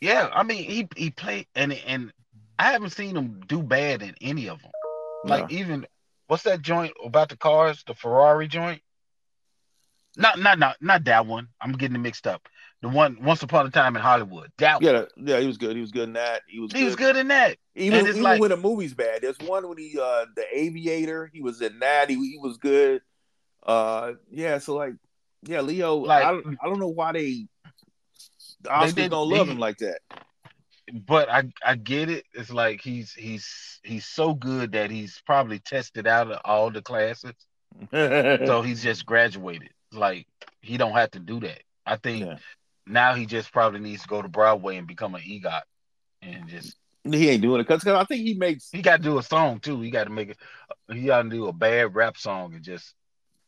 yeah. 0.00 0.28
I 0.32 0.44
mean, 0.44 0.62
he 0.62 0.88
he 0.96 1.10
played, 1.10 1.46
and 1.54 1.72
and 1.72 2.12
I 2.58 2.72
haven't 2.72 2.90
seen 2.90 3.16
him 3.16 3.40
do 3.46 3.62
bad 3.62 4.02
in 4.02 4.14
any 4.20 4.48
of 4.48 4.60
them. 4.62 4.70
Like 5.24 5.50
even 5.50 5.86
what's 6.28 6.44
that 6.44 6.62
joint 6.62 6.92
about 7.04 7.28
the 7.28 7.36
cars, 7.36 7.82
the 7.86 7.94
Ferrari 7.94 8.46
joint? 8.46 8.82
Not 10.16 10.38
not 10.38 10.58
not 10.58 10.76
not 10.80 11.04
that 11.04 11.26
one. 11.26 11.48
I'm 11.60 11.72
getting 11.72 11.96
it 11.96 12.00
mixed 12.00 12.26
up. 12.26 12.48
The 12.82 12.88
one 12.88 13.18
Once 13.22 13.42
Upon 13.42 13.66
a 13.66 13.70
Time 13.70 13.94
in 13.94 14.02
Hollywood. 14.02 14.50
That 14.58 14.80
Yeah, 14.80 15.04
yeah, 15.16 15.38
he 15.38 15.46
was 15.46 15.58
good. 15.58 15.74
He 15.76 15.82
was 15.82 15.90
good 15.90 16.04
in 16.04 16.12
that. 16.14 16.42
He 16.48 16.60
was 16.60 16.72
he 16.72 16.84
was 16.84 16.96
good 16.96 17.16
in 17.16 17.28
that. 17.28 17.58
Even, 17.74 18.06
even 18.06 18.22
like- 18.22 18.40
when 18.40 18.50
the 18.50 18.56
movie's 18.56 18.94
bad, 18.94 19.20
there's 19.22 19.38
one 19.40 19.68
when 19.68 19.76
he 19.78 19.98
uh 20.00 20.24
the 20.34 20.44
aviator, 20.52 21.30
he 21.32 21.42
was 21.42 21.60
in 21.60 21.78
that. 21.80 22.08
He, 22.08 22.16
he 22.16 22.38
was 22.38 22.56
good. 22.56 23.02
Uh 23.62 24.12
yeah, 24.30 24.58
so 24.58 24.74
like 24.76 24.94
yeah, 25.42 25.60
Leo, 25.60 25.96
Like- 25.96 26.24
I, 26.24 26.30
don't- 26.32 26.58
I 26.62 26.66
don't 26.66 26.78
know 26.80 26.88
why 26.88 27.12
they 27.12 27.46
the 28.62 28.70
Oscars 28.70 28.94
did- 28.94 29.10
don't 29.10 29.28
love 29.28 29.46
he- 29.46 29.52
him 29.52 29.58
like 29.58 29.78
that. 29.78 30.00
But 31.06 31.28
I 31.30 31.44
I 31.64 31.76
get 31.76 32.10
it. 32.10 32.24
It's 32.32 32.50
like 32.50 32.80
he's 32.80 33.12
he's 33.12 33.78
he's 33.84 34.06
so 34.06 34.34
good 34.34 34.72
that 34.72 34.90
he's 34.90 35.22
probably 35.24 35.58
tested 35.60 36.06
out 36.06 36.30
of 36.30 36.40
all 36.44 36.70
the 36.70 36.82
classes. 36.82 37.34
So 37.92 38.62
he's 38.62 38.82
just 38.82 39.06
graduated. 39.06 39.70
Like 39.92 40.26
he 40.62 40.76
don't 40.78 40.92
have 40.92 41.10
to 41.12 41.20
do 41.20 41.38
that. 41.40 41.62
I 41.86 41.96
think 41.96 42.26
Yeah. 42.26 42.36
Now 42.86 43.14
he 43.14 43.26
just 43.26 43.52
probably 43.52 43.80
needs 43.80 44.02
to 44.02 44.08
go 44.08 44.20
to 44.22 44.28
Broadway 44.28 44.76
and 44.76 44.86
become 44.86 45.14
an 45.14 45.22
EGOT 45.22 45.62
and 46.22 46.48
just 46.48 46.76
he 47.04 47.30
ain't 47.30 47.42
doing 47.42 47.60
it 47.60 47.66
because 47.68 47.86
I 47.86 48.04
think 48.04 48.26
he 48.26 48.34
makes 48.34 48.68
he 48.70 48.82
got 48.82 48.98
to 48.98 49.02
do 49.02 49.18
a 49.18 49.22
song 49.22 49.60
too. 49.60 49.80
He 49.80 49.90
got 49.90 50.04
to 50.04 50.10
make 50.10 50.30
it. 50.30 50.36
He 50.92 51.02
got 51.04 51.22
to 51.22 51.28
do 51.28 51.46
a 51.48 51.52
bad 51.52 51.94
rap 51.94 52.16
song 52.18 52.54
and 52.54 52.62
just 52.62 52.94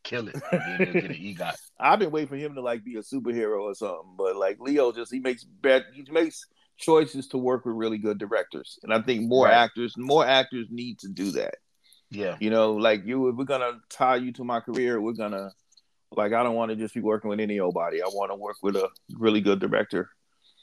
kill 0.05 0.29
it. 0.29 0.37
Get 0.53 1.05
an 1.05 1.13
EGOT. 1.13 1.55
I've 1.81 1.99
been 1.99 2.11
waiting 2.11 2.29
for 2.29 2.37
him 2.37 2.55
to 2.55 2.61
like 2.63 2.85
be 2.85 2.97
a 2.97 3.01
superhero 3.03 3.63
or 3.63 3.75
something, 3.75 4.15
but 4.17 4.37
like 4.37 4.59
Leo 4.61 4.93
just 4.93 5.13
he 5.13 5.19
makes 5.21 5.45
bet 5.45 5.85
he 5.93 6.07
makes 6.11 6.47
choices 6.79 7.29
to 7.29 7.39
work 7.39 7.65
with 7.67 7.75
really 7.75 7.99
good 7.99 8.19
directors. 8.19 8.79
And 8.83 8.93
I 8.93 9.01
think 9.03 9.29
more 9.29 9.47
Right. 9.47 9.55
actors, 9.55 9.95
more 9.99 10.27
actors 10.27 10.69
need 10.71 10.99
to 11.01 11.09
do 11.09 11.31
that. 11.33 11.55
Yeah, 12.11 12.37
You 12.41 12.51
know, 12.51 12.75
like 12.75 13.05
you, 13.07 13.29
if 13.29 13.37
we're 13.37 13.45
gonna 13.45 13.81
tie 13.89 14.17
you 14.17 14.33
to 14.33 14.45
my 14.45 14.61
career, 14.61 15.01
we're 15.01 15.13
gonna 15.13 15.51
like 16.17 16.33
I 16.33 16.43
don't 16.43 16.55
want 16.55 16.71
to 16.71 16.77
just 16.77 16.95
be 16.95 17.01
working 17.01 17.31
with 17.31 17.41
any 17.41 17.61
old 17.61 17.75
body. 17.75 18.03
I 18.03 18.07
want 18.07 18.31
to 18.31 18.37
work 18.37 18.57
with 18.63 18.77
a 18.77 18.89
really 19.19 19.41
good 19.41 19.61
director. 19.61 20.11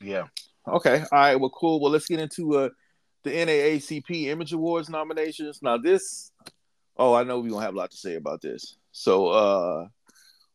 yeah. 0.02 0.26
Okay, 0.68 1.04
all 1.12 1.20
right, 1.20 1.36
well, 1.36 1.50
cool. 1.50 1.80
Well, 1.80 1.92
let's 1.92 2.06
get 2.06 2.20
into 2.20 2.56
uh 2.58 2.70
the 3.24 3.32
NAACP 3.32 4.28
Image 4.28 4.54
Awards 4.54 4.90
nominations. 4.90 5.60
Now, 5.62 5.78
this, 5.78 6.32
oh, 6.98 7.14
I 7.14 7.24
know 7.24 7.40
we're 7.40 7.50
gonna 7.50 7.66
have 7.66 7.74
a 7.74 7.78
lot 7.78 7.92
to 7.92 7.98
say 7.98 8.16
about 8.16 8.42
this. 8.42 8.78
So, 8.92 9.28
uh, 9.28 9.88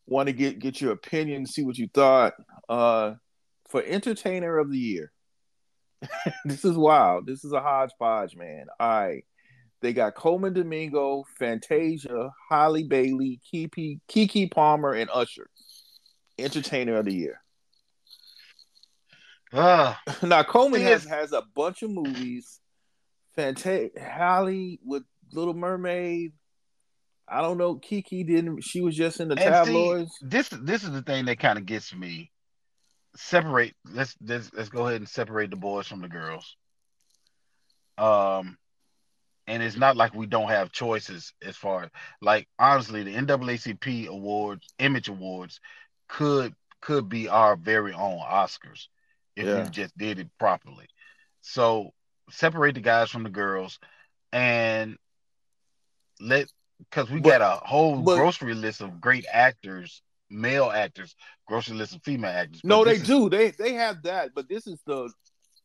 want 0.07 0.29
to 0.29 0.33
get 0.33 0.59
get 0.59 0.81
your 0.81 0.93
opinion, 0.93 1.47
see 1.47 1.63
what 1.63 1.79
you 1.79 1.89
thought. 1.93 2.35
Uh, 2.69 3.15
for 3.69 3.83
Entertainer 3.83 4.59
of 4.59 4.71
the 4.71 4.79
Year, 4.79 5.13
this 6.45 6.65
is 6.65 6.77
wild. 6.77 7.27
This 7.27 7.45
is 7.45 7.53
a 7.53 7.61
hodgepodge, 7.61 8.37
man. 8.37 8.67
All 8.79 8.89
right. 8.89 9.25
They 9.85 9.93
got 9.93 10.15
Colman 10.15 10.55
Domingo, 10.55 11.25
Fantasia, 11.39 12.31
Halle 12.49 12.85
Bailey, 12.85 13.39
Keke, 13.53 14.01
Keke 14.09 14.51
Palmer, 14.51 14.95
and 14.95 15.11
Usher. 15.13 15.51
Entertainer 16.39 16.97
of 16.97 17.05
the 17.05 17.13
Year. 17.13 17.43
Ah, 19.53 20.01
now 20.23 20.43
Colman 20.43 20.81
has, 20.81 21.05
has 21.05 21.33
a 21.35 21.43
bunch 21.55 21.83
of 21.83 21.91
movies. 21.91 22.61
Fanta- 23.37 23.91
Halle 23.99 24.79
with 24.83 25.03
Little 25.35 25.53
Mermaid. 25.53 26.33
I 27.29 27.43
don't 27.43 27.59
know. 27.59 27.75
Keke 27.77 28.27
didn't. 28.27 28.63
She 28.65 28.81
was 28.81 28.97
just 28.97 29.21
in 29.21 29.29
the 29.29 29.35
And 29.35 29.67
see, 29.67 29.73
tabloids. 29.73 30.13
this 30.23 30.49
this 30.49 30.83
is 30.83 30.93
the 30.93 31.03
thing 31.03 31.27
that 31.27 31.39
kind 31.39 31.59
of 31.59 31.67
gets 31.67 31.95
me. 31.95 32.31
Separate. 33.17 33.75
Let's 33.93 34.17
let's 34.23 34.51
let's 34.55 34.71
go 34.71 34.87
ahead 34.87 35.03
and 35.03 35.09
separate 35.09 35.51
the 35.51 35.57
boys 35.57 35.87
from 35.87 36.01
the 36.01 36.09
girls. 36.09 36.57
Um, 37.99 38.57
and 39.47 39.63
it's 39.63 39.77
not 39.77 39.97
like 39.97 40.15
we 40.15 40.27
don't 40.27 40.49
have 40.49 40.73
choices 40.73 41.33
as 41.43 41.57
far 41.57 41.91
like 42.21 42.49
honestly, 42.59 43.03
the 43.03 43.15
NAACP 43.15 44.07
awards, 44.09 44.67
Image 44.79 45.09
Awards, 45.09 45.61
could 46.09 46.55
could 46.81 47.09
be 47.09 47.29
our 47.29 47.57
very 47.57 47.93
own 47.93 48.19
Oscars 48.19 48.89
if 49.37 49.47
Yeah. 49.47 49.65
we 49.65 49.71
just 49.71 49.97
did 49.97 50.19
it 50.19 50.29
properly. 50.39 50.87
So 51.41 51.93
separate 52.31 52.75
the 52.75 52.81
guys 52.81 53.11
from 53.11 53.23
the 53.23 53.31
girls, 53.31 53.79
and 54.33 54.99
let 56.21 56.49
because 56.79 57.11
we 57.11 57.21
But- 57.21 57.39
got 57.39 57.43
a 57.63 57.67
whole 57.67 58.03
but- 58.03 58.17
grocery 58.17 58.55
list 58.55 58.81
of 58.81 59.01
great 59.01 59.25
actors, 59.33 60.03
male 60.31 60.71
actors, 60.71 61.15
grocery 61.47 61.77
list 61.77 61.95
of 61.95 62.03
female 62.03 62.31
actors. 62.31 62.61
no, 62.65 62.85
they 62.85 62.97
is- 62.97 63.07
do. 63.07 63.29
They 63.31 63.51
they 63.53 63.75
have 63.75 64.03
that, 64.03 64.35
but 64.35 64.49
this 64.49 64.67
is 64.67 64.81
the 64.87 65.11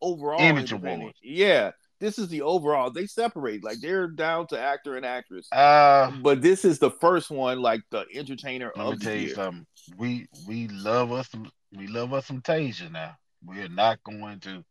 overall 0.02 0.40
Image. 0.40 0.72
Awards. 0.72 1.18
Yeah, 1.22 1.72
this 2.00 2.18
is 2.20 2.28
the 2.30 2.42
overall. 2.42 2.90
They 2.92 3.06
separate 3.06 3.64
like 3.64 3.80
they're 3.82 4.08
down 4.08 4.48
to 4.48 4.60
actor 4.60 4.96
and 4.98 5.06
actress. 5.06 5.48
Uh, 5.52 6.12
But 6.22 6.42
this 6.42 6.64
is 6.66 6.80
the 6.80 6.92
first 6.92 7.30
one, 7.30 7.62
like 7.62 7.82
the 7.92 8.06
entertainer 8.14 8.72
let 8.76 8.86
me 8.88 8.92
of 8.94 9.02
tell 9.02 9.12
the 9.14 9.20
you 9.20 9.26
year. 9.28 9.36
something. 9.36 9.66
We 9.98 10.28
we 10.48 10.68
love 10.70 11.12
us 11.12 11.30
we 11.76 11.88
love 11.88 12.14
us 12.14 12.26
some 12.28 12.42
Tasia 12.42 12.92
now. 12.92 13.16
We're 13.46 13.70
not 13.70 14.04
going 14.04 14.40
to. 14.42 14.64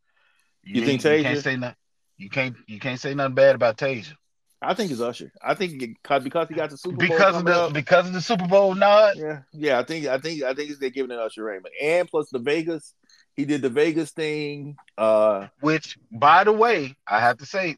You 0.62 0.84
think 0.84 1.04
ain't- 1.04 1.04
You 1.04 1.10
Tasia? 1.10 1.22
can't 1.22 1.42
say 1.44 1.56
nothing. 1.56 1.76
You 2.16 2.30
can't 2.30 2.56
you 2.66 2.80
can't 2.80 3.00
say 3.00 3.14
nothing 3.14 3.34
bad 3.34 3.54
about 3.54 3.76
Tasia 3.78 4.14
I 4.60 4.74
think 4.74 4.90
it's 4.90 5.00
Usher. 5.00 5.30
I 5.40 5.54
think 5.54 5.80
it, 5.80 5.90
cause 6.02 6.24
because 6.24 6.48
he 6.48 6.54
got 6.56 6.70
the 6.70 6.76
Super 6.76 6.96
Bowl 6.96 7.06
because 7.08 7.36
of 7.36 7.44
the 7.44 7.54
up. 7.54 7.72
because 7.72 8.08
of 8.08 8.12
the 8.12 8.20
Super 8.20 8.48
Bowl 8.48 8.74
nod. 8.74 9.14
Yeah, 9.16 9.42
yeah. 9.52 9.78
I 9.78 9.84
think 9.84 10.06
I 10.06 10.18
think 10.18 10.42
I 10.42 10.52
think 10.52 10.76
they're 10.80 10.90
giving 10.90 11.12
it 11.12 11.18
Usher 11.20 11.44
Raymond, 11.44 11.72
and 11.80 12.08
plus 12.08 12.28
the 12.30 12.40
Vegas. 12.40 12.92
He 13.38 13.44
did 13.44 13.62
the 13.62 13.70
Vegas 13.70 14.10
thing. 14.10 14.76
Uh, 14.98 15.46
Which, 15.60 15.96
by 16.10 16.42
the 16.42 16.50
way, 16.52 16.96
I 17.06 17.20
have 17.20 17.38
to 17.38 17.46
say, 17.46 17.76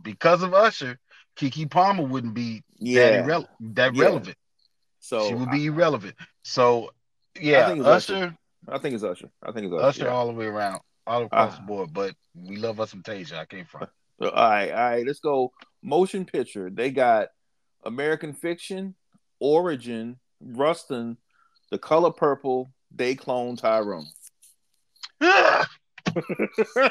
because 0.00 0.44
of 0.44 0.54
Usher, 0.54 0.96
Keke 1.36 1.68
Palmer 1.68 2.04
wouldn't 2.04 2.34
be 2.34 2.62
that, 2.78 3.26
yeah. 3.26 3.40
that 3.74 3.94
Yeah. 3.96 4.02
relevant. 4.04 4.36
So 5.00 5.26
she 5.28 5.34
would 5.34 5.50
be 5.50 5.66
irrelevant. 5.66 6.14
So, 6.44 6.92
yeah, 7.40 7.64
I 7.64 7.68
think 7.70 7.80
it's 7.80 7.88
Usher, 7.88 8.14
Usher. 8.14 8.36
I, 8.68 8.74
I 8.76 8.78
think 8.78 8.94
it's 8.94 9.02
Usher. 9.02 9.28
I 9.42 9.50
think 9.50 9.66
it's 9.66 9.74
Usher. 9.74 9.86
Usher 9.86 10.04
yeah. 10.04 10.10
all 10.12 10.28
the 10.28 10.34
way 10.34 10.46
around, 10.46 10.80
all 11.04 11.24
across 11.24 11.54
Ah. 11.54 11.56
the 11.56 11.62
board. 11.66 11.92
But 11.92 12.14
we 12.36 12.58
love 12.58 12.78
us 12.78 12.92
some 12.92 13.02
Tasia. 13.02 13.38
I 13.40 13.44
came 13.46 13.64
from. 13.66 13.88
All 14.20 14.30
right, 14.30 14.70
all 14.70 14.76
right. 14.78 15.04
Let's 15.04 15.18
go. 15.18 15.50
Motion 15.82 16.24
picture. 16.24 16.70
They 16.70 16.92
got 16.92 17.30
American 17.84 18.34
Fiction, 18.34 18.94
Origin, 19.40 20.20
Rustin, 20.40 21.16
The 21.72 21.78
Color 21.78 22.12
Purple. 22.12 22.70
They 22.94 23.16
clone 23.16 23.56
Tyrone. 23.56 24.06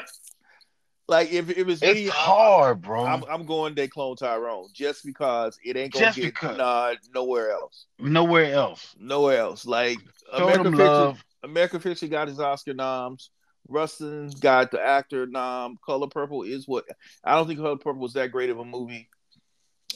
like 1.08 1.32
if, 1.32 1.50
it 1.50 1.66
was 1.66 1.82
it's 1.82 1.94
me, 1.94 2.04
I'm- 2.06 2.12
hard, 2.12 2.82
bro. 2.82 3.04
I'm, 3.04 3.24
I'm 3.24 3.44
going 3.46 3.74
to 3.76 3.88
clone 3.88 4.16
Tyrone 4.16 4.68
just 4.72 5.04
because 5.04 5.58
it 5.64 5.76
ain't 5.76 5.92
gonna 5.92 6.06
Just 6.06 6.16
get 6.18 6.34
because. 6.34 6.56
nod 6.56 6.98
nowhere 7.14 7.50
else. 7.52 7.86
Nowhere 7.98 8.52
else. 8.52 8.94
Nowhere 8.98 9.38
else. 9.38 9.66
Like 9.66 9.98
Show 10.36 10.44
American 10.44 10.64
them 10.64 10.72
Fiction, 10.74 10.86
love. 10.86 11.24
American 11.42 11.80
Fiction 11.80 12.08
got 12.08 12.28
his 12.28 12.40
Oscar 12.40 12.74
noms. 12.74 13.30
Rustin 13.68 14.30
got 14.40 14.70
the 14.70 14.80
actor 14.80 15.26
nom. 15.26 15.76
Color 15.84 16.08
Purple 16.08 16.42
is 16.42 16.66
what 16.66 16.84
I 17.24 17.34
don't 17.34 17.46
think 17.46 17.58
Color 17.60 17.76
Purple 17.76 18.00
was 18.02 18.12
that 18.14 18.32
great 18.32 18.50
of 18.50 18.58
a 18.58 18.64
movie. 18.64 19.08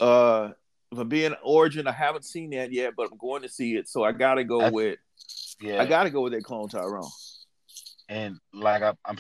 Uh, 0.01 0.51
for 0.95 1.05
being 1.05 1.35
Origin, 1.43 1.87
I 1.87 1.93
haven't 1.93 2.25
seen 2.25 2.51
that 2.51 2.73
yet, 2.73 2.93
but 2.97 3.09
I'm 3.11 3.19
going 3.19 3.43
to 3.43 3.49
see 3.49 3.77
it, 3.77 3.89
so 3.89 4.05
I 4.05 4.13
gotta 4.13 4.45
go 4.45 4.61
I- 4.61 4.71
with 4.71 4.99
Yeah, 5.61 5.81
I 5.81 5.87
gotta 5.87 6.11
go 6.11 6.23
with 6.23 6.33
that 6.33 6.45
clone 6.45 6.69
Tyrone. 6.69 7.09
And 8.09 8.39
like 8.53 8.83
I, 8.83 8.93
I'm, 9.05 9.17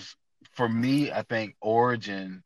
for 0.52 0.68
me, 0.68 1.10
I 1.12 1.22
think 1.22 1.56
Origin. 1.60 2.42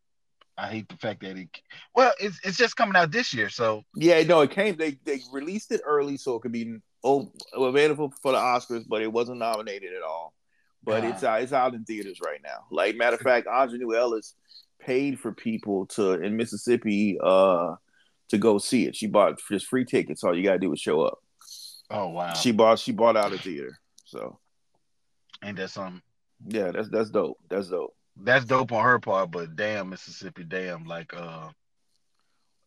I 0.59 0.67
hate 0.69 0.89
the 0.91 0.97
fact 0.97 1.23
that 1.23 1.39
it. 1.39 1.49
Well, 1.95 2.13
it's 2.21 2.39
it's 2.45 2.59
just 2.59 2.77
coming 2.77 2.95
out 2.97 3.11
this 3.11 3.33
year, 3.33 3.49
so 3.49 3.83
Yeah, 3.95 4.23
no, 4.25 4.43
it 4.43 4.51
came. 4.51 4.77
They 4.77 4.99
they 5.05 5.21
released 5.33 5.73
it 5.73 5.81
early 5.87 6.17
so 6.19 6.37
it 6.37 6.41
could 6.43 6.53
be 6.53 6.77
oh, 7.03 7.33
available 7.55 8.13
for 8.21 8.33
the 8.33 8.39
Oscars, 8.39 8.85
but 8.87 9.01
it 9.01 9.11
wasn't 9.11 9.39
nominated 9.39 9.95
at 9.95 10.03
all. 10.03 10.35
But 10.85 11.05
Ah. 11.05 11.09
it's 11.09 11.25
out. 11.25 11.43
It's 11.43 11.53
out 11.53 11.75
in 11.75 11.85
theaters 11.85 12.19
right 12.23 12.41
now. 12.43 12.67
Like 12.71 12.97
matter 12.97 13.17
of 13.17 13.23
fact, 13.23 13.47
Aunjanue 13.47 13.97
Ellis 13.97 14.35
paid 14.81 15.19
for 15.19 15.33
people 15.33 15.87
to 15.87 16.13
in 16.15 16.37
Mississippi 16.37 17.19
uh 17.23 17.77
to 18.29 18.39
go 18.39 18.59
see 18.59 18.87
it. 18.87 18.95
She 18.97 19.07
bought 19.07 19.41
just 19.51 19.67
free 19.67 19.85
tickets. 19.87 20.23
All 20.25 20.37
you 20.37 20.43
gotta 20.45 20.59
do 20.59 20.73
is 20.75 20.81
show 20.81 21.01
up. 21.03 21.19
oh 21.91 22.09
wow, 22.09 22.35
She 22.35 22.53
bought 22.53 22.79
she 22.79 22.93
bought 22.93 23.17
out 23.17 23.33
a 23.33 23.39
theater. 23.39 23.79
So 24.05 24.39
ain't 25.43 25.57
that 25.57 25.71
something? 25.71 26.03
Yeah, 26.47 26.71
that's 26.71 26.89
that's 26.89 27.11
dope. 27.11 27.39
That's 27.49 27.69
dope. 27.69 27.95
That's 28.23 28.45
dope 28.45 28.73
on 28.73 28.85
her 28.85 28.99
part, 28.99 29.31
but 29.31 29.57
damn 29.57 29.91
Mississippi, 29.91 30.45
damn 30.45 30.85
like 30.85 31.13
uh. 31.15 31.49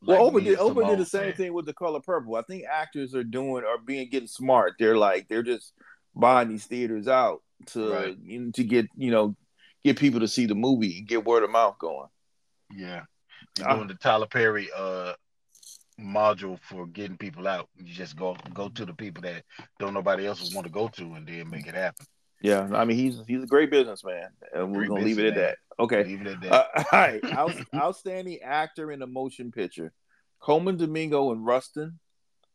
Well, 0.05 0.31
like 0.31 0.33
Oprah 0.33 0.43
did 0.43 0.59
Oprah 0.59 0.89
did 0.89 0.99
the 0.99 1.05
same 1.05 1.29
said. 1.29 1.38
thing 1.38 1.53
with 1.53 1.65
the 1.65 1.73
color 1.73 2.01
purple. 2.01 2.36
I 2.36 2.41
think 2.41 2.65
actors 2.69 3.15
are 3.15 3.23
doing 3.23 3.63
are 3.63 3.77
being 3.77 4.09
getting 4.09 4.27
smart. 4.27 4.73
They're 4.77 4.97
like 4.97 5.27
they're 5.29 5.43
just 5.43 5.73
buying 6.15 6.49
these 6.49 6.65
theaters 6.65 7.07
out 7.07 7.41
to 7.67 7.91
Right. 7.93 8.17
you 8.21 8.39
know, 8.39 8.51
to 8.51 8.63
get 8.65 8.88
you 8.97 9.12
know 9.12 9.36
get 9.86 9.97
people 9.97 10.19
to 10.19 10.27
see 10.27 10.45
the 10.45 10.55
movie 10.55 10.97
and 10.99 11.07
get 11.07 11.23
word 11.23 11.43
of 11.43 11.51
mouth 11.51 11.77
going. 11.79 12.09
Yeah, 12.75 13.03
you're 13.57 13.67
Ah. 13.69 13.75
doing 13.75 13.88
the 13.88 13.93
Tyler 13.95 14.27
Perry 14.27 14.67
uh 14.75 15.13
module 15.99 16.59
for 16.59 16.86
getting 16.88 17.17
people 17.17 17.47
out. 17.47 17.69
You 17.77 17.93
just 17.93 18.17
go 18.17 18.36
go 18.53 18.67
to 18.69 18.86
the 18.86 18.93
people 18.93 19.21
that 19.23 19.43
don't 19.79 19.93
nobody 19.93 20.25
else 20.27 20.41
would 20.43 20.53
want 20.53 20.65
to 20.67 20.73
go 20.73 20.88
to, 20.89 21.13
and 21.13 21.25
then 21.25 21.49
make 21.49 21.67
it 21.67 21.75
happen. 21.75 22.05
Yeah, 22.43 22.67
I 22.73 22.84
mean 22.84 22.97
he's 22.97 23.21
he's 23.25 23.41
a 23.41 23.47
great 23.47 23.71
businessman, 23.71 24.27
and 24.53 24.71
we're 24.71 24.79
Great 24.79 24.89
gonna 24.89 25.06
leave 25.06 25.17
it 25.17 25.25
at 25.27 25.36
that. 25.36 25.58
Okay, 25.79 26.03
Leave 26.03 26.21
it 26.21 26.27
at 26.27 26.41
that. 26.41 26.51
Uh, 26.51 26.84
all 26.91 26.99
right. 26.99 27.23
Out, 27.32 27.53
outstanding 27.73 28.39
actor 28.43 28.91
in 28.91 29.01
a 29.01 29.08
motion 29.08 29.51
picture: 29.51 29.93
Colman 30.41 30.75
Domingo 30.77 31.32
in 31.32 31.41
Rustin, 31.43 31.99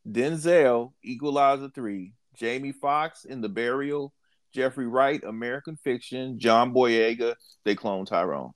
Denzel 0.07 0.93
Equalizer 1.03 1.69
three, 1.69 2.13
Jamie 2.35 2.71
Foxx 2.71 3.25
in 3.25 3.41
The 3.41 3.49
Burial, 3.49 4.13
Jeffrey 4.53 4.87
Wright, 4.87 5.23
American 5.23 5.75
Fiction, 5.75 6.37
John 6.39 6.71
Boyega, 6.71 7.35
they 7.65 7.73
clone 7.75 8.05
Tyrone. 8.05 8.51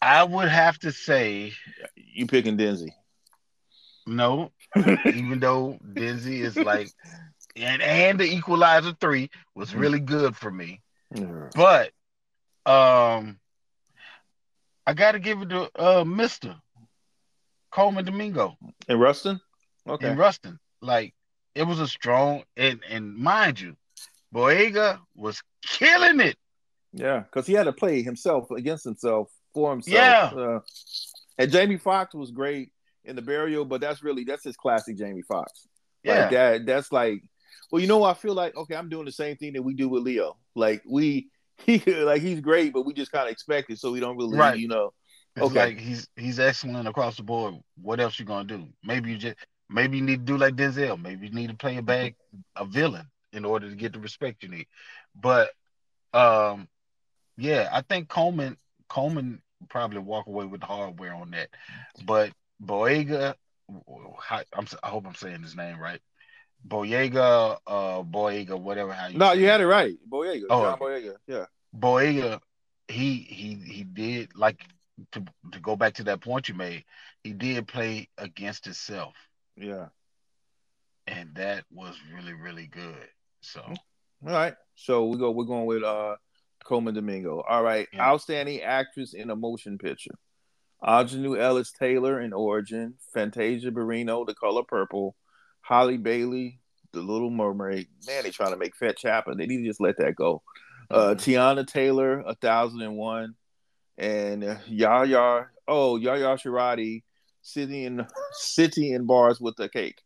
I 0.00 0.24
would 0.24 0.48
have 0.48 0.78
to 0.80 0.92
say 0.92 1.52
You 1.96 2.26
picking 2.26 2.56
Denzi. 2.56 2.88
no, 4.06 4.50
even 5.04 5.40
though 5.40 5.78
Denzi 5.84 6.40
is 6.40 6.56
like, 6.56 6.88
and 7.58 7.82
and 7.82 8.18
the 8.18 8.24
Equalizer 8.24 8.92
three 9.00 9.30
was 9.54 9.74
really 9.74 10.00
good 10.00 10.36
for 10.36 10.50
me, 10.50 10.80
but 11.54 11.92
um, 12.66 13.38
I 14.86 14.94
got 14.94 15.12
to 15.12 15.18
give 15.18 15.42
it 15.42 15.48
to 15.50 15.70
uh 15.76 16.04
Mister 16.04 16.56
Colman 17.70 18.04
Domingo 18.04 18.56
And 18.88 19.00
Rustin? 19.00 19.40
Okay. 19.86 20.10
in 20.10 20.16
Rustin. 20.16 20.58
Like 20.80 21.14
it 21.54 21.64
was 21.64 21.80
a 21.80 21.88
strong 21.88 22.44
and 22.56 22.80
and 22.88 23.16
mind 23.16 23.60
you, 23.60 23.76
Boyega 24.34 25.00
was 25.14 25.42
killing 25.64 26.20
it. 26.20 26.36
Yeah, 26.92 27.20
because 27.20 27.46
he 27.46 27.52
had 27.52 27.64
to 27.64 27.72
play 27.72 28.02
himself 28.02 28.50
against 28.50 28.84
himself 28.84 29.28
for 29.52 29.70
himself. 29.70 29.94
Yeah. 29.94 30.30
Uh, 30.38 30.60
and 31.36 31.50
Jamie 31.52 31.76
Foxx 31.76 32.14
was 32.14 32.30
great 32.30 32.72
in 33.04 33.16
the 33.16 33.22
burial, 33.22 33.64
but 33.64 33.80
that's 33.80 34.02
really 34.02 34.24
that's 34.24 34.44
his 34.44 34.56
classic 34.56 34.96
Jamie 34.96 35.22
Foxx. 35.22 35.66
Yeah, 36.02 36.28
that 36.30 36.66
that's 36.66 36.92
like 36.92 37.22
well, 37.70 37.80
you 37.80 37.88
know, 37.88 38.02
I 38.04 38.14
feel 38.14 38.34
like 38.34 38.56
okay, 38.56 38.74
I'm 38.76 38.88
doing 38.88 39.04
the 39.06 39.12
same 39.12 39.36
thing 39.36 39.52
that 39.54 39.62
we 39.62 39.74
do 39.74 39.88
with 39.88 40.02
Leo. 40.02 40.36
Like 40.54 40.82
we 40.88 41.28
he 41.58 41.78
like 41.78 42.22
he's 42.22 42.40
great, 42.40 42.72
but 42.72 42.86
we 42.86 42.92
just 42.94 43.12
kind 43.12 43.26
of 43.26 43.32
expect 43.32 43.70
it, 43.70 43.78
so 43.78 43.92
we 43.92 44.00
don't 44.00 44.16
really, 44.16 44.38
Right. 44.38 44.58
you 44.58 44.68
know. 44.68 44.92
It's 45.36 45.46
Okay. 45.46 45.70
like 45.70 45.78
he's 45.78 46.08
he's 46.16 46.40
excellent 46.40 46.88
across 46.88 47.16
the 47.16 47.22
board. 47.22 47.54
What 47.80 48.00
else 48.00 48.18
you 48.18 48.24
gonna 48.24 48.44
do? 48.44 48.66
Maybe 48.82 49.10
you 49.12 49.18
just 49.18 49.36
maybe 49.70 49.98
you 49.98 50.02
need 50.04 50.26
to 50.26 50.32
do 50.32 50.36
like 50.38 50.56
Denzel. 50.56 51.00
Maybe 51.00 51.28
you 51.28 51.32
need 51.32 51.50
to 51.50 51.56
play 51.56 51.76
a 51.76 51.82
bad 51.82 52.14
a 52.56 52.64
villain 52.64 53.06
in 53.32 53.44
order 53.44 53.68
to 53.68 53.76
get 53.76 53.92
the 53.92 54.00
respect 54.00 54.42
you 54.42 54.48
need. 54.48 54.66
But 55.14 55.50
um, 56.12 56.68
yeah, 57.36 57.68
I 57.72 57.82
think 57.82 58.08
Colman 58.08 58.56
Colman 58.88 59.40
probably 59.68 59.98
walk 59.98 60.26
away 60.26 60.46
with 60.46 60.60
the 60.60 60.66
hardware 60.66 61.14
on 61.14 61.30
that. 61.32 61.48
But 62.04 62.32
Boyega, 62.64 63.34
I'm 63.68 64.66
I 64.82 64.88
hope 64.88 65.06
I'm 65.06 65.14
saying 65.14 65.42
his 65.42 65.56
name 65.56 65.78
right. 65.78 66.00
Boyega, 66.66 67.58
uh, 67.66 68.02
Boyega, 68.02 68.58
whatever 68.60 68.92
how 68.92 69.08
you 69.08 69.18
No, 69.18 69.32
you 69.32 69.46
had 69.46 69.60
it 69.60 69.66
right. 69.66 69.96
Boyega, 70.10 70.44
Oh, 70.50 70.62
John. 70.62 70.78
Boyega. 70.78 71.14
Yeah. 71.26 71.46
Boyega, 71.76 72.40
he 72.88 73.14
he 73.18 73.54
he 73.54 73.84
did 73.84 74.34
like 74.34 74.60
to 75.12 75.24
to 75.52 75.60
go 75.60 75.76
back 75.76 75.94
to 75.94 76.04
that 76.04 76.20
point 76.20 76.48
you 76.48 76.54
made. 76.54 76.84
He 77.22 77.32
did 77.32 77.66
play 77.68 78.08
against 78.18 78.64
himself, 78.64 79.14
Yeah. 79.56 79.88
and 81.06 81.34
that 81.36 81.64
was 81.70 81.94
really 82.14 82.32
really 82.34 82.66
good. 82.66 83.08
So 83.40 83.60
All 83.62 83.74
right. 84.32 84.54
So 84.74 85.06
we 85.06 85.16
go 85.18 85.30
we're 85.30 85.44
going 85.44 85.66
with 85.66 85.82
uh 85.84 86.16
Colman 86.64 86.94
Domingo. 86.94 87.40
All 87.48 87.62
right. 87.62 87.86
Yeah. 87.92 88.02
Outstanding 88.06 88.62
actress 88.62 89.14
in 89.14 89.30
a 89.30 89.36
motion 89.36 89.78
picture. 89.78 90.14
Aunjanue 90.82 91.38
Ellis 91.38 91.72
Taylor 91.72 92.20
in 92.20 92.32
Origin, 92.32 92.94
Fantasia 93.12 93.70
Barrino, 93.72 94.24
The 94.26 94.34
Color 94.34 94.62
Purple, 94.62 95.16
Halle 95.68 95.98
Bailey, 95.98 96.60
The 96.94 97.00
Little 97.00 97.28
Mermaid. 97.30 97.88
Man, 98.06 98.22
they 98.22 98.30
trying 98.30 98.52
to 98.52 98.56
make 98.56 98.74
Fetch 98.74 99.02
happen. 99.02 99.36
They 99.36 99.44
need 99.46 99.58
to 99.58 99.66
just 99.68 99.82
let 99.82 99.98
that 99.98 100.16
go. 100.16 100.42
Uh, 100.90 101.14
Teyana 101.14 101.66
Taylor, 101.66 102.20
A 102.26 102.34
Thousand 102.34 102.80
and 102.80 102.96
One, 102.96 103.34
and 103.98 104.58
Yaya. 104.66 105.48
Oh, 105.66 105.96
Yaya 105.96 106.38
Sharati, 106.38 107.04
sitting 107.42 107.82
in 107.84 108.06
city 108.32 108.92
in 108.92 109.04
bars 109.04 109.38
with 109.38 109.60
a 109.60 109.68
cake. 109.68 110.00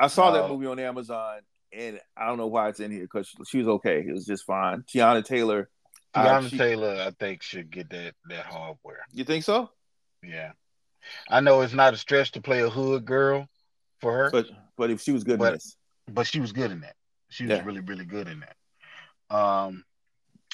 I 0.00 0.06
saw 0.06 0.30
that 0.30 0.48
movie 0.48 0.66
on 0.66 0.78
Amazon, 0.78 1.40
and 1.70 2.00
I 2.16 2.26
don't 2.26 2.38
know 2.38 2.46
why 2.46 2.70
it's 2.70 2.80
in 2.80 2.90
here 2.90 3.02
because 3.02 3.30
she 3.46 3.58
was 3.58 3.68
okay. 3.68 3.98
It 4.00 4.12
was 4.12 4.24
just 4.24 4.46
fine. 4.46 4.82
Teyana 4.90 5.22
Taylor. 5.22 5.68
uh, 6.14 6.24
Teyana 6.24 6.48
she- 6.48 6.56
Taylor, 6.56 7.04
I 7.06 7.10
think 7.10 7.42
should 7.42 7.70
get 7.70 7.90
that 7.90 8.14
that 8.30 8.46
hardware. 8.46 9.04
You 9.12 9.24
think 9.24 9.44
so? 9.44 9.68
Yeah, 10.22 10.52
I 11.28 11.40
know 11.40 11.60
it's 11.60 11.74
not 11.74 11.92
a 11.92 11.98
stretch 11.98 12.32
to 12.32 12.40
play 12.40 12.62
a 12.62 12.70
hood 12.70 13.04
girl 13.04 13.46
for 14.00 14.12
her, 14.12 14.30
but, 14.30 14.46
But 14.48 14.56
but 14.76 14.90
if 14.90 15.00
she 15.00 15.12
was 15.12 15.24
good 15.24 15.40
in 15.40 15.58
But- 16.12 16.26
she 16.26 16.40
was 16.40 16.52
good 16.52 16.70
in 16.70 16.80
that. 16.80 16.94
She 17.30 17.44
was 17.44 17.50
Yeah. 17.58 17.64
really 17.64 17.80
really 17.80 18.04
good 18.06 18.28
in 18.28 18.40
that. 18.40 18.56
Um, 19.36 19.84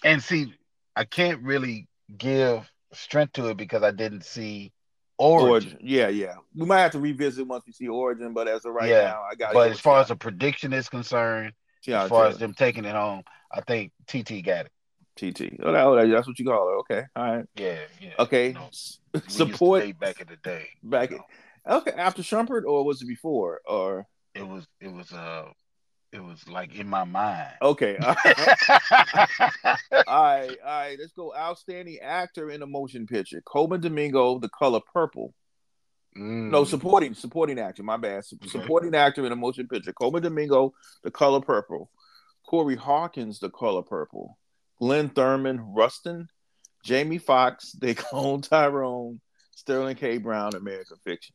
and 0.02 0.22
see, 0.22 0.54
I 0.96 1.04
can't 1.04 1.42
really 1.42 1.86
give 2.16 2.68
strength 2.92 3.34
to 3.34 3.48
it 3.48 3.56
because 3.56 3.82
I 3.82 3.90
didn't 3.92 4.24
see 4.24 4.72
Origin. 5.16 5.48
Origin. 5.48 5.78
Yeah, 5.80 6.08
yeah. 6.08 6.34
We 6.56 6.66
might 6.66 6.80
have 6.80 6.90
to 6.92 6.98
revisit 6.98 7.46
once 7.46 7.64
we 7.66 7.72
see 7.72 7.86
Origin, 7.86 8.32
but 8.32 8.48
as 8.48 8.64
of 8.64 8.74
right 8.74 8.88
Yeah, 8.88 9.04
now, 9.04 9.22
I 9.30 9.36
got. 9.36 9.54
But 9.54 9.70
as 9.70 9.78
far 9.78 10.00
as 10.00 10.08
the 10.08 10.16
prediction 10.16 10.72
is 10.72 10.88
concerned, 10.88 11.52
Teyana 11.86 12.04
as 12.04 12.08
far 12.08 12.26
as 12.26 12.38
them 12.38 12.52
taking 12.54 12.84
it 12.84 12.94
home, 12.96 13.22
I 13.52 13.60
think 13.60 13.92
TT 14.08 14.42
got 14.42 14.66
it. 14.66 14.72
TT, 15.16 15.60
oh, 15.62 15.70
that- 15.70 15.84
oh, 15.84 16.08
that's 16.08 16.26
what 16.26 16.36
you 16.40 16.44
call 16.44 16.66
her. 16.68 16.74
Okay, 16.78 17.04
all 17.14 17.36
right. 17.36 17.46
Yeah, 17.54 17.78
yeah. 18.00 18.14
Okay, 18.18 18.48
You 18.48 18.52
know, 18.54 18.66
S- 18.66 18.98
we 19.12 19.20
used 19.20 19.30
to 19.38 19.46
support 19.52 19.98
back 20.00 20.20
in 20.20 20.26
the 20.26 20.36
day. 20.38 20.66
back. 20.82 21.12
you 21.12 21.18
know. 21.18 21.26
Okay, 21.68 21.92
after 21.92 22.22
Shumpert, 22.22 22.64
or 22.66 22.84
was 22.84 23.00
it 23.02 23.06
before? 23.06 23.60
Or 23.66 24.06
It 24.34 24.46
was 24.46 24.66
it 24.80 24.92
was 24.92 25.12
uh 25.12 25.46
it 26.12 26.22
was 26.22 26.46
like 26.48 26.74
in 26.76 26.88
my 26.88 27.04
mind. 27.04 27.50
okay, 27.62 27.96
all 27.96 28.14
right, 28.24 28.38
all 30.06 30.24
right, 30.24 30.56
all 30.64 30.80
right. 30.80 30.96
Let's 30.98 31.12
go. 31.12 31.34
Outstanding 31.34 31.98
actor 32.02 32.50
in 32.50 32.62
a 32.62 32.66
motion 32.66 33.06
picture: 33.06 33.40
Colman 33.46 33.80
Domingo, 33.80 34.38
The 34.38 34.48
Color 34.50 34.80
Purple. 34.92 35.34
Mm. 36.16 36.50
No, 36.50 36.62
supporting 36.64 37.14
supporting 37.14 37.58
actor. 37.58 37.82
My 37.82 37.96
bad. 37.96 38.24
Sup- 38.24 38.44
Supporting 38.46 38.94
actor 38.94 39.26
in 39.26 39.32
a 39.32 39.36
motion 39.36 39.66
picture: 39.66 39.92
Colman 39.92 40.22
Domingo, 40.22 40.72
The 41.02 41.10
Color 41.10 41.40
Purple. 41.40 41.90
Corey 42.46 42.76
Hawkins, 42.76 43.40
The 43.40 43.50
Color 43.50 43.82
Purple. 43.82 44.38
Glynn 44.78 45.08
Turman, 45.10 45.58
Rustin. 45.74 46.28
Jamie 46.84 47.18
Foxx, 47.18 47.72
They 47.72 47.94
Clone 47.94 48.42
Tyrone. 48.42 49.20
Sterling 49.56 49.96
K. 49.96 50.18
Brown, 50.18 50.54
American 50.54 50.98
Fiction. 51.02 51.34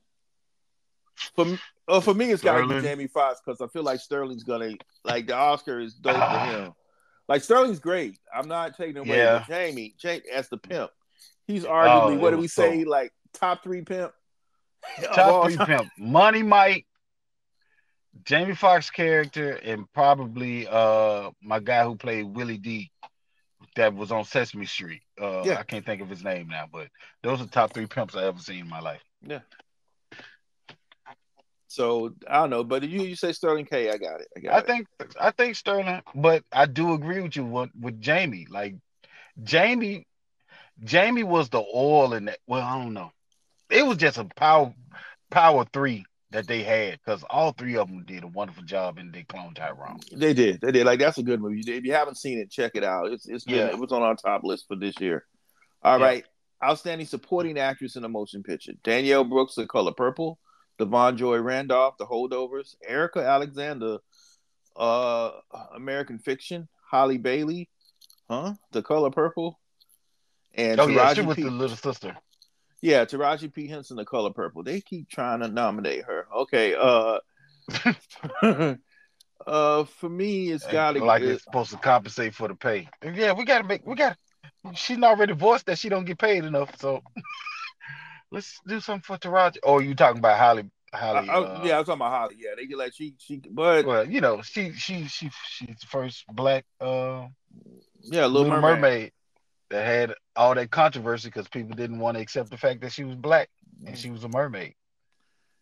For 1.36 1.60
uh, 1.88 2.00
for 2.00 2.14
me, 2.14 2.32
it's 2.32 2.44
got 2.44 2.62
to 2.62 2.68
be 2.68 2.82
Jamie 2.82 3.08
Foxx 3.08 3.42
because 3.44 3.62
I 3.62 3.68
feel 3.68 3.84
like 3.84 4.00
Sterling's 4.00 4.44
gonna 4.44 4.74
like 5.04 5.28
the 5.28 5.36
Oscar 5.36 5.80
is 5.80 5.96
dope 5.96 6.16
for 6.16 6.40
him. 6.40 6.74
Like 7.28 7.44
Sterling's 7.44 7.78
great. 7.78 8.18
I'm 8.36 8.48
not 8.48 8.76
taking 8.76 8.98
away. 8.98 9.18
Yeah. 9.18 9.46
Jamie, 9.48 9.94
Jamie 10.00 10.24
as 10.34 10.50
the 10.50 10.58
pimp, 10.58 10.90
he's 11.46 11.64
arguably 11.64 12.16
Oh, 12.16 12.16
what 12.16 12.32
do 12.32 12.38
we 12.38 12.42
was 12.44 12.54
say? 12.54 12.86
Like 12.86 13.14
top 13.34 13.64
three 13.64 13.84
pimp. 13.84 14.12
Top 15.14 15.46
three 15.46 15.58
pimp. 15.58 15.92
Money 15.96 16.42
Mike, 16.42 16.88
Jamie 18.26 18.56
Foxx 18.56 18.90
character, 18.90 19.52
and 19.64 19.86
probably 19.94 20.68
uh 20.68 21.30
my 21.44 21.60
guy 21.60 21.84
who 21.84 21.96
played 21.96 22.24
Willie 22.24 22.58
D 22.58 22.90
that 23.76 23.94
was 23.94 24.12
on 24.12 24.24
Sesame 24.24 24.66
Street. 24.66 25.02
Uh 25.22 25.44
Yeah. 25.46 25.60
I 25.60 25.64
can't 25.64 25.86
think 25.86 26.02
of 26.02 26.10
his 26.10 26.24
name 26.24 26.48
now, 26.48 26.66
but 26.72 26.88
those 27.22 27.42
are 27.42 27.46
the 27.46 27.52
top 27.52 27.74
three 27.74 27.86
pimps 27.86 28.16
I 28.16 28.24
ever 28.26 28.40
seen 28.40 28.62
in 28.62 28.70
my 28.70 28.80
life. 28.80 29.04
So 31.70 32.16
I 32.28 32.38
don't 32.38 32.50
know, 32.50 32.64
but 32.64 32.82
you 32.84 33.04
you 33.04 33.16
say 33.16 33.32
Sterling 33.32 33.66
K, 33.66 33.90
I 33.92 33.98
got 33.98 34.22
it. 34.22 34.28
I 34.36 34.40
got 34.40 34.54
I 34.54 34.58
it. 34.60 34.66
think 34.66 34.88
I 35.20 35.32
think 35.32 35.56
Sterling, 35.56 36.02
but 36.16 36.44
I 36.52 36.66
do 36.66 36.94
agree 36.94 37.22
with 37.22 37.36
you 37.36 37.46
with, 37.46 37.70
with 37.80 38.02
Jamie. 38.02 38.48
Like 38.50 38.76
Jamie, 39.44 40.08
Jamie 40.84 41.24
was 41.24 41.50
the 41.50 41.64
oil 41.74 42.14
in 42.14 42.26
that. 42.26 42.40
Well, 42.48 42.62
I 42.62 42.82
don't 42.84 42.94
know. 42.94 43.12
It 43.70 43.86
was 43.86 43.98
just 43.98 44.18
a 44.18 44.26
power 44.36 44.74
power 45.30 45.64
three 45.72 46.06
that 46.32 46.48
they 46.48 46.64
had 46.64 46.94
because 47.00 47.24
all 47.30 47.52
three 47.52 47.78
of 47.78 47.88
them 47.88 48.04
did 48.04 48.24
a 48.24 48.28
wonderful 48.28 48.64
job 48.64 48.98
in 48.98 49.12
the 49.12 49.24
clone 49.26 49.54
Tyrone. 49.54 50.00
They 50.12 50.34
did. 50.34 50.62
They 50.62 50.72
did. 50.72 50.88
Like 50.88 51.00
that's 51.00 51.20
a 51.20 51.24
good 51.24 51.40
movie. 51.40 51.62
If 51.68 51.84
you 51.84 51.94
haven't 51.94 52.18
seen 52.18 52.40
it, 52.40 52.50
check 52.50 52.72
it 52.74 52.84
out. 52.84 53.12
It's 53.12 53.28
it's 53.28 53.46
been, 53.46 53.56
Yeah. 53.56 53.68
it 53.68 53.78
was 53.78 53.92
on 53.92 54.02
our 54.02 54.16
top 54.16 54.44
list 54.44 54.66
for 54.68 54.76
this 54.76 55.00
year. 55.00 55.24
All 55.84 56.00
Yeah. 56.00 56.06
right. 56.06 56.26
Outstanding 56.64 57.06
supporting 57.06 57.60
actress 57.60 57.96
in 57.96 58.04
a 58.04 58.10
motion 58.10 58.42
picture. 58.42 58.74
Danielle 58.84 59.24
Brooks, 59.24 59.54
The 59.54 59.68
Color 59.68 59.94
Purple. 59.94 60.40
Da'Vine 60.80 61.18
Joy 61.18 61.38
Randolph, 61.40 61.98
The 61.98 62.06
Holdovers. 62.06 62.76
Erika 62.88 63.20
Alexander, 63.20 63.98
uh, 64.76 65.32
American 65.76 66.20
Fiction. 66.20 66.68
Halle 66.90 67.18
Bailey, 67.18 67.70
huh? 68.30 68.54
The 68.72 68.82
Color 68.82 69.12
Purple. 69.12 69.60
And 70.56 70.80
Oh 70.80 70.88
yeah, 70.88 71.14
she 71.14 71.22
Taraji 71.22 71.26
was 71.26 71.36
P. 71.36 71.44
the 71.44 71.52
little 71.52 71.78
sister. 71.78 72.16
Yeah, 72.82 73.06
Taraji 73.06 73.54
P. 73.54 73.68
Henson, 73.68 73.98
The 73.98 74.06
Color 74.06 74.32
Purple. 74.32 74.64
They 74.64 74.82
keep 74.82 75.10
trying 75.10 75.42
to 75.42 75.48
nominate 75.48 76.06
her. 76.06 76.28
Okay. 76.34 76.76
Uh, 76.76 77.20
uh, 79.46 79.84
for 79.84 80.10
me, 80.10 80.50
it's 80.50 80.66
got 80.66 80.94
to 80.94 81.04
like 81.04 81.22
it's 81.22 81.44
supposed 81.44 81.72
to 81.72 81.78
compensate 81.78 82.34
for 82.34 82.48
the 82.48 82.56
pay. 82.56 82.90
Yeah, 83.04 83.34
we 83.34 83.46
gotta 83.46 83.66
make 83.66 83.86
we 83.86 83.96
got. 83.96 84.18
She's 84.74 85.02
already 85.02 85.34
voiced 85.34 85.68
that 85.68 85.78
she 85.78 85.90
don't 85.90 86.06
get 86.06 86.18
paid 86.18 86.44
enough, 86.44 86.78
so 86.80 87.02
let's 88.32 88.60
do 88.68 88.80
something 88.80 89.04
for 89.04 89.18
Taraji. 89.18 89.58
Oh, 89.64 89.80
you 89.80 89.96
talking 89.96 90.20
about 90.20 90.38
Halle? 90.38 90.64
Halle? 90.94 91.30
I- 91.30 91.34
I- 91.34 91.38
uh, 91.40 91.62
yeah, 91.64 91.76
I 91.76 91.78
was 91.80 91.88
talking 91.88 92.02
about 92.02 92.12
Halle. 92.12 92.32
Yeah, 92.38 92.52
they 92.58 92.66
get 92.66 92.78
like 92.78 92.94
she 92.94 93.14
she, 93.20 93.38
but 93.50 93.86
Well, 93.86 94.10
you 94.10 94.22
know, 94.22 94.42
she 94.42 94.72
she 94.74 95.06
she 95.06 95.30
she's 95.48 95.80
the 95.80 95.86
first 95.88 96.26
black 96.28 96.66
uh 96.82 97.28
yeah, 98.02 98.26
Little, 98.26 98.44
Little, 98.44 98.62
Mermaid. 98.62 98.82
Mermaid. 98.82 99.12
that 99.70 99.86
had 99.86 100.14
all 100.36 100.56
that 100.56 100.72
controversy 100.72 101.28
because 101.30 101.48
people 101.48 101.76
didn't 101.76 102.00
want 102.00 102.18
to 102.18 102.22
accept 102.22 102.50
the 102.50 102.58
fact 102.58 102.82
that 102.82 102.92
she 102.92 103.04
was 103.04 103.16
black 103.16 103.50
and 103.86 103.98
she 103.98 104.10
was 104.10 104.24
a 104.24 104.30
mermaid. 104.30 104.74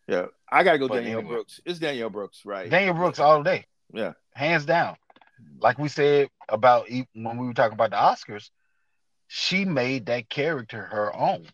Yeah, 0.06 0.26
I 0.50 0.62
gotta 0.62 0.78
go 0.78 0.88
But 0.88 0.96
Danielle 1.00 1.18
anyway. 1.18 1.34
Brooks. 1.34 1.60
It's 1.66 1.78
Danielle 1.78 2.08
Brooks, 2.10 2.42
right? 2.46 2.70
Daniel 2.70 2.94
Brooks 2.94 3.18
all 3.18 3.42
day. 3.42 3.66
Yeah. 3.92 4.12
hands 4.34 4.64
down. 4.64 4.96
Like 5.60 5.78
we 5.78 5.88
said 5.88 6.28
about 6.48 6.88
when 6.90 7.36
we 7.38 7.46
were 7.46 7.52
talking 7.54 7.74
about 7.74 7.90
the 7.90 7.96
Oscars, 7.96 8.50
she 9.26 9.64
made 9.66 10.06
that 10.06 10.28
character 10.30 10.82
her 10.82 11.14
own. 11.14 11.46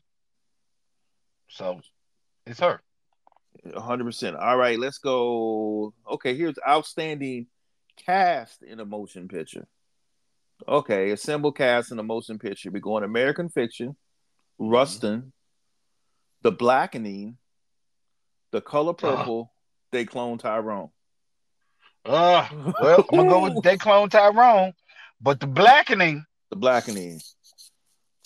So 1.54 1.80
it's 2.46 2.60
her. 2.60 2.80
100%. 3.64 4.42
All 4.42 4.56
right, 4.56 4.78
let's 4.78 4.98
go. 4.98 5.94
Okay, 6.10 6.36
here's 6.36 6.56
outstanding 6.68 7.46
cast 8.04 8.62
in 8.62 8.80
a 8.80 8.84
motion 8.84 9.28
picture. 9.28 9.66
Okay, 10.66 11.10
assemble 11.10 11.52
cast 11.52 11.92
in 11.92 11.98
a 11.98 12.02
motion 12.02 12.38
picture. 12.38 12.70
We're 12.70 12.80
going 12.80 13.04
American 13.04 13.48
Fiction, 13.48 13.96
Rustin, 14.58 15.32
The 16.42 16.50
Blackening, 16.52 17.36
The 18.50 18.60
Color 18.60 18.94
Purple, 18.94 19.52
They 19.92 20.04
Clone 20.04 20.38
Tyrone. 20.38 20.90
Uh, 22.04 22.46
well, 22.80 23.06
I'm 23.10 23.16
gonna 23.16 23.28
go 23.30 23.42
with 23.44 23.62
they 23.62 23.78
clone 23.78 24.10
Tyrone, 24.10 24.74
but 25.22 25.40
the 25.40 25.46
blackening. 25.46 26.24
The 26.50 26.56
Blackening. 26.56 27.20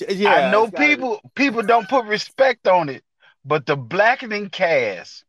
Yeah, 0.08 0.34
I 0.34 0.50
know 0.50 0.64
it's 0.64 0.72
gotta 0.72 0.88
be- 0.88 0.94
people 0.94 1.20
people 1.34 1.62
don't 1.62 1.88
put 1.88 2.06
respect 2.06 2.66
on 2.66 2.88
it, 2.88 3.04
but 3.44 3.66
the 3.66 3.76
blackening 3.76 4.50
cast, 4.50 5.24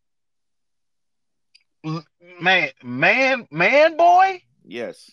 man, 2.41 2.69
man, 2.84 3.48
man, 3.52 3.98
boy, 3.98 4.41
Yes. 4.63 5.10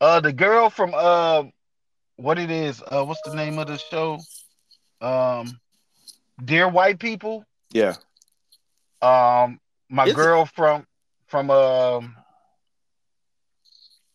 uh, 0.00 0.20
the 0.20 0.32
girl 0.32 0.70
from 0.70 0.92
uh, 0.94 1.44
what 2.16 2.38
it 2.38 2.50
is, 2.50 2.82
uh, 2.82 3.04
what's 3.04 3.20
the 3.24 3.34
name 3.34 3.58
of 3.58 3.66
the 3.66 3.78
show? 3.78 4.18
Um, 5.00 5.60
Dear 6.42 6.68
White 6.68 6.98
People. 6.98 7.44
Yeah. 7.70 7.94
Um, 9.02 9.60
my 9.88 10.04
Is 10.04 10.10
it- 10.12 10.16
girl 10.16 10.46
from 10.46 10.86
from 11.26 11.50
um, 11.50 12.16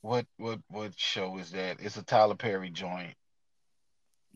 what 0.01 0.25
what 0.37 0.59
what 0.69 0.97
show 0.97 1.37
is 1.37 1.51
that? 1.51 1.77
It's 1.81 1.97
a 1.97 2.03
Tyler 2.03 2.35
Perry 2.35 2.69
joint. 2.69 3.13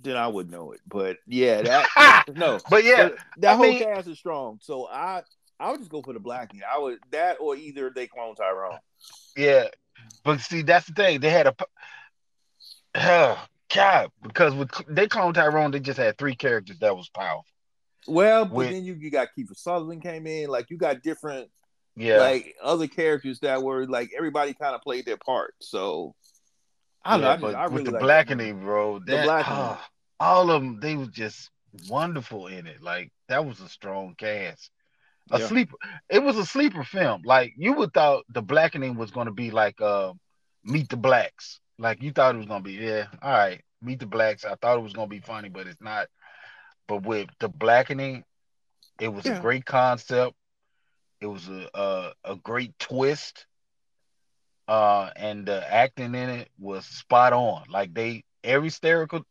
Then 0.04 0.18
I 0.18 0.28
would 0.28 0.50
know 0.52 0.72
it. 0.74 0.82
But 0.88 1.18
yeah, 1.28 1.62
that 1.62 2.26
no. 2.36 2.60
But 2.70 2.84
yeah, 2.84 3.10
But 3.10 3.18
that 3.38 3.54
I 3.54 3.56
whole 3.56 3.66
mean- 3.66 3.84
cast 3.84 4.08
is 4.08 4.18
strong. 4.20 4.60
So 4.62 4.88
I 4.88 5.24
I 5.60 5.72
would 5.72 5.80
just 5.80 5.92
go 5.92 6.02
for 6.02 6.14
the 6.14 6.20
Blackening. 6.20 6.64
I 6.70 6.78
would 6.78 7.00
that 7.12 7.38
or 7.40 7.56
either 7.56 7.90
They 7.94 8.08
Clone 8.08 8.36
Tyrone. 8.36 8.80
Yeah, 9.38 9.68
but 10.24 10.40
see, 10.42 10.62
that's 10.62 10.86
the 10.88 10.94
thing. 10.94 11.20
They 11.22 11.30
had 11.30 11.48
a, 11.48 11.56
oh, 12.96 13.46
God, 13.74 14.12
because 14.22 14.54
with 14.54 14.70
they 14.88 15.08
cloned 15.08 15.34
Tyrone, 15.36 15.72
they 15.72 15.80
just 15.80 15.98
had 16.00 16.18
three 16.18 16.36
characters 16.36 16.78
that 16.80 16.96
was 16.96 17.10
powerful. 17.10 17.46
Well, 18.08 18.46
but 18.46 18.54
With- 18.54 18.70
then 18.72 18.84
you, 18.84 18.94
you 18.96 19.10
got 19.10 19.30
Kiefer 19.38 19.56
Sutherland 19.58 20.04
came 20.04 20.28
in. 20.28 20.50
Like 20.50 20.70
you 20.70 20.78
got 20.78 21.02
different 21.02 21.50
Yeah, 21.96 22.18
like 22.18 22.56
other 22.62 22.88
characters 22.88 23.40
that 23.40 23.64
were 23.64 23.86
like 23.88 24.12
everybody 24.18 24.54
kind 24.54 24.76
of 24.76 24.82
played 24.82 25.06
their 25.06 25.18
part. 25.18 25.54
So 25.62 26.14
I 27.06 27.18
don't 27.18 27.22
yeah, 27.22 27.28
know. 27.28 27.32
I, 27.32 27.36
just, 27.36 27.42
but 27.42 27.56
I 27.56 27.64
with 27.66 27.74
really 27.74 27.86
the 27.86 27.92
like 27.92 28.02
blackening, 28.02 28.54
movie. 28.56 28.66
bro, 28.66 29.00
The 29.00 29.06
Blackening. 29.24 29.58
ah, 29.60 29.90
all 30.24 30.52
of 30.52 30.62
them, 30.62 30.80
they 30.80 30.96
was 30.96 31.10
just 31.10 31.52
wonderful 31.88 32.48
in 32.48 32.68
it. 32.68 32.82
Like 32.82 33.12
that 33.30 33.46
was 33.46 33.60
a 33.62 33.70
strong 33.70 34.16
cast. 34.18 34.72
A 35.32 35.40
Yeah. 35.40 35.50
sleeper. 35.50 35.76
It 36.10 36.24
was 36.24 36.38
a 36.38 36.46
sleeper 36.46 36.84
film. 36.84 37.22
Like 37.26 37.54
you 37.58 37.74
would 37.74 37.94
thought 37.94 38.26
the 38.30 38.42
blackening 38.42 38.96
was 38.98 39.12
going 39.12 39.28
to 39.28 39.34
be 39.34 39.52
like 39.52 39.82
uh, 39.82 40.14
Meet 40.64 40.90
the 40.90 40.98
Blacks. 40.98 41.60
Like 41.80 42.02
you 42.04 42.12
thought 42.12 42.36
it 42.36 42.40
was 42.40 42.48
going 42.48 42.64
to 42.64 42.70
be 42.70 42.74
yeah, 42.76 43.08
all 43.22 43.32
right, 43.32 43.62
Meet 43.82 44.00
the 44.02 44.08
Blacks. 44.08 44.46
I 44.46 44.56
thought 44.56 44.78
it 44.78 44.84
was 44.84 44.94
going 44.94 45.10
to 45.10 45.16
be 45.16 45.22
funny, 45.22 45.50
but 45.50 45.68
it's 45.68 45.82
not. 45.82 46.08
But 46.88 47.04
with 47.04 47.30
the 47.40 47.50
blackening, 47.50 48.24
it 49.00 49.10
was 49.10 49.28
Yeah. 49.28 49.32
a 49.32 49.34
great 49.34 49.66
concept. 49.66 50.36
It 51.22 51.28
was 51.28 51.50
a 51.50 51.70
a, 51.74 52.14
a 52.34 52.36
great 52.38 52.78
twist. 52.80 53.46
Uh, 54.68 55.10
and 55.16 55.46
the 55.48 55.74
acting 55.74 56.16
in 56.16 56.30
it 56.30 56.50
was 56.60 56.86
spot 56.86 57.34
on. 57.34 57.64
Like 57.70 57.94
they 57.94 58.24
every 58.44 58.70
stereotypical, 58.70 59.24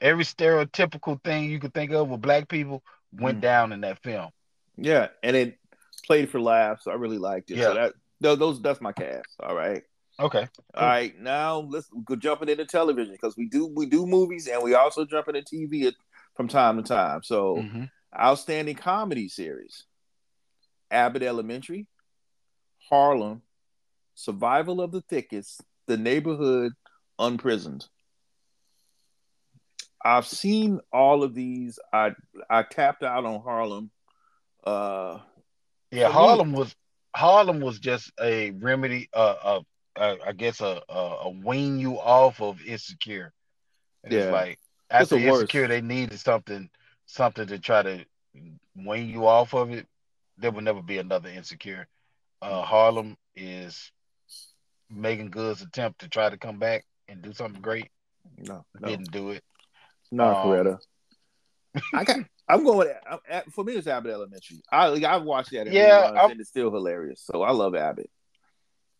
every 0.00 0.24
stereotypical 0.24 1.22
thing 1.22 1.50
you 1.50 1.58
could 1.60 1.74
think 1.74 1.92
of 1.92 2.08
with 2.08 2.20
black 2.20 2.48
people 2.48 2.82
went 3.12 3.38
Mhm. 3.38 3.42
down 3.42 3.72
in 3.72 3.80
that 3.82 4.02
film. 4.02 4.30
Yeah, 4.76 5.08
and 5.22 5.36
it 5.36 5.58
played 6.06 6.30
for 6.30 6.40
laughs. 6.40 6.86
I 6.86 6.94
really 6.94 7.18
liked 7.18 7.50
it. 7.50 7.58
Yeah. 7.58 7.64
So 7.66 7.74
that 7.74 8.38
those 8.38 8.60
that's 8.62 8.80
my 8.80 8.92
cast. 8.92 9.28
All 9.40 9.54
right. 9.54 9.82
Okay. 10.18 10.46
All 10.74 10.86
right, 10.86 11.18
now 11.18 11.60
let's 11.60 11.88
go 12.04 12.14
jumping 12.14 12.50
into 12.50 12.66
television 12.66 13.12
because 13.12 13.36
we 13.36 13.48
do 13.48 13.66
we 13.66 13.86
do 13.86 14.06
movies 14.06 14.48
and 14.48 14.62
we 14.62 14.74
also 14.74 15.04
jump 15.04 15.28
into 15.28 15.42
TV 15.42 15.92
from 16.36 16.46
time 16.48 16.76
to 16.76 16.82
time. 16.82 17.22
So 17.22 17.56
Mhm. 17.56 17.90
outstanding 18.18 18.76
comedy 18.76 19.28
series: 19.28 19.84
Abbott 20.90 21.22
Elementary, 21.22 21.86
Harlem, 22.88 23.42
Survival 24.14 24.80
of 24.80 24.92
the 24.92 25.00
Thickest, 25.02 25.62
The 25.86 25.96
Neighborhood, 25.96 26.72
Unprisoned. 27.18 27.88
I've 30.02 30.26
seen 30.26 30.80
all 30.92 31.22
of 31.22 31.34
these. 31.34 31.78
I 31.92 32.12
I 32.48 32.62
tapped 32.62 33.02
out 33.02 33.24
on 33.24 33.40
Harlem. 33.42 33.90
Uh, 34.64 35.18
Yeah, 35.90 36.10
Harlem 36.10 36.52
was 36.52 36.74
Harlem 37.14 37.60
was 37.60 37.78
just 37.78 38.12
a 38.20 38.50
remedy. 38.52 39.08
Uh, 39.12 39.34
uh, 39.42 39.60
uh 39.96 40.16
I 40.26 40.32
guess 40.32 40.60
a, 40.60 40.82
a 40.88 40.98
a 41.24 41.30
wean 41.30 41.78
you 41.78 41.98
off 41.98 42.40
of 42.40 42.62
insecure. 42.62 43.32
And 44.04 44.12
Yeah. 44.12 44.20
It's 44.20 44.32
like 44.32 44.50
It's 44.50 45.12
after 45.12 45.16
worst. 45.16 45.42
insecure, 45.42 45.68
they 45.68 45.80
needed 45.80 46.18
something 46.18 46.70
something 47.06 47.46
to 47.48 47.58
try 47.58 47.82
to 47.82 48.04
wean 48.76 49.08
you 49.08 49.26
off 49.26 49.54
of 49.54 49.70
it. 49.70 49.86
There 50.38 50.50
will 50.50 50.62
never 50.62 50.82
be 50.82 50.98
another 50.98 51.28
insecure. 51.28 51.86
Uh, 52.40 52.62
Harlem 52.62 53.16
is 53.34 53.92
Meagan 54.88 55.28
Good's 55.28 55.60
attempt 55.60 56.00
to 56.00 56.08
try 56.08 56.30
to 56.30 56.38
come 56.38 56.58
back 56.58 56.86
and 57.08 57.20
do 57.20 57.32
something 57.32 57.60
great. 57.60 57.90
no, 58.38 58.64
no, 58.78 58.88
Didn't 58.88 59.10
do 59.12 59.30
it. 59.30 59.44
Not 60.10 60.36
um, 60.44 60.46
Coretta. 60.46 60.78
I 61.94 62.04
got. 62.04 62.16
I'm 62.48 62.64
going. 62.64 62.78
With, 62.78 62.96
I'm, 63.08 63.18
at- 63.28 63.52
for 63.52 63.62
me, 63.64 63.74
it's 63.74 63.86
Abbott 63.86 64.12
Elementary. 64.12 64.60
I 64.72 64.88
like, 64.88 65.04
I've 65.04 65.22
watched 65.22 65.52
that. 65.52 65.70
Yeah, 65.70 66.10
reruns, 66.10 66.30
and 66.32 66.40
it's 66.40 66.48
still 66.50 66.70
hilarious. 66.72 67.22
So 67.24 67.42
I 67.42 67.52
love 67.52 67.74
Abbott. 67.76 68.10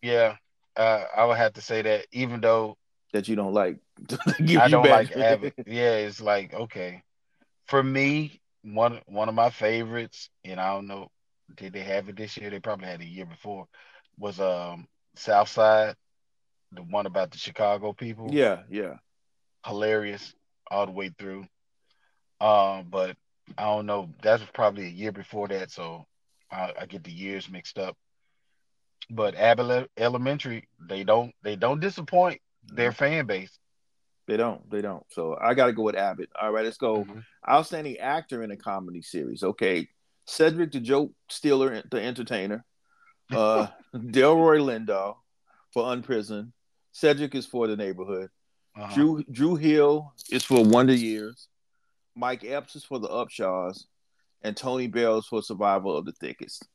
Yeah, 0.02 0.36
uh, 0.76 1.04
I 1.16 1.24
would 1.24 1.36
have 1.36 1.54
to 1.54 1.60
say 1.60 1.82
that 1.82 2.06
even 2.12 2.40
though 2.40 2.76
That 3.12 3.28
you 3.28 3.36
don't 3.36 3.52
like. 3.54 3.78
Give 4.06 4.60
I 4.60 4.66
you 4.66 4.70
don't 4.70 4.84
bad- 4.84 4.90
like 4.90 5.16
Abbott. 5.16 5.54
Yeah, 5.66 5.96
it's 5.96 6.20
like 6.20 6.54
okay. 6.54 7.02
For 7.66 7.82
me, 7.82 8.40
one 8.62 9.00
one 9.06 9.28
of 9.28 9.34
my 9.34 9.50
favorites, 9.50 10.30
and 10.44 10.60
I 10.60 10.72
don't 10.74 10.86
know, 10.86 11.08
did 11.56 11.72
they 11.72 11.80
have 11.80 12.08
it 12.08 12.16
this 12.16 12.36
year? 12.36 12.50
They 12.50 12.60
probably 12.60 12.86
had 12.86 13.00
it 13.00 13.04
a 13.06 13.08
year 13.08 13.26
before. 13.26 13.66
Was 14.16 14.38
um 14.40 14.86
Southside, 15.16 15.96
the 16.72 16.82
one 16.82 17.06
about 17.06 17.32
the 17.32 17.38
Chicago 17.38 17.92
people. 17.92 18.28
yeah, 18.30 18.60
yeah. 18.70 18.94
hilarious 19.66 20.32
all 20.70 20.86
the 20.86 20.92
way 20.92 21.10
through. 21.18 21.46
Um, 22.40 22.86
but 22.90 23.16
I 23.58 23.64
don't 23.64 23.86
know. 23.86 24.10
That 24.22 24.40
was 24.40 24.48
probably 24.54 24.86
a 24.86 24.90
year 24.90 25.12
before 25.12 25.48
that, 25.48 25.70
so 25.70 26.06
I, 26.50 26.72
I 26.80 26.86
get 26.86 27.04
the 27.04 27.12
years 27.12 27.50
mixed 27.50 27.78
up. 27.78 27.96
But 29.10 29.34
Abbott 29.34 29.90
Elementary, 29.96 30.68
they 30.88 31.04
don't 31.04 31.32
they 31.42 31.56
don't 31.56 31.80
disappoint 31.80 32.40
their 32.64 32.92
fan 32.92 33.26
base. 33.26 33.58
They 34.28 34.36
don't. 34.36 34.68
They 34.70 34.80
don't. 34.80 35.04
So 35.10 35.36
I 35.40 35.54
got 35.54 35.66
to 35.66 35.72
go 35.72 35.82
with 35.82 35.96
Abbott. 35.96 36.30
All 36.40 36.52
right, 36.52 36.64
let's 36.64 36.76
go. 36.76 37.04
Mhm. 37.04 37.24
Outstanding 37.48 37.98
actor 37.98 38.42
in 38.44 38.52
a 38.52 38.56
comedy 38.56 39.02
series. 39.02 39.42
Okay, 39.42 39.88
Cedric 40.26 40.70
the 40.70 40.80
Joke 40.80 41.10
Stealer, 41.28 41.82
the 41.90 42.00
Entertainer. 42.00 42.64
Uh, 43.32 43.66
Delroy 43.94 44.60
Lindo 44.60 45.16
for 45.72 45.84
Unprison. 45.92 46.52
Cedric 46.92 47.34
is 47.34 47.46
for 47.46 47.66
the 47.66 47.76
Neighborhood. 47.76 48.30
Uh-huh. 48.76 48.94
Drew 48.94 49.24
Dulé 49.24 49.60
Hill 49.60 50.12
is 50.30 50.44
for 50.44 50.64
Wonder 50.64 50.94
Years. 50.94 51.48
Mike 52.14 52.44
Epps 52.44 52.76
is 52.76 52.84
for 52.84 52.98
the 52.98 53.08
Upshaws, 53.08 53.84
and 54.42 54.56
Tony 54.56 54.86
Bell 54.86 55.18
is 55.18 55.26
for 55.26 55.42
Survival 55.42 55.96
of 55.96 56.04
the 56.04 56.12
Thickest. 56.12 56.66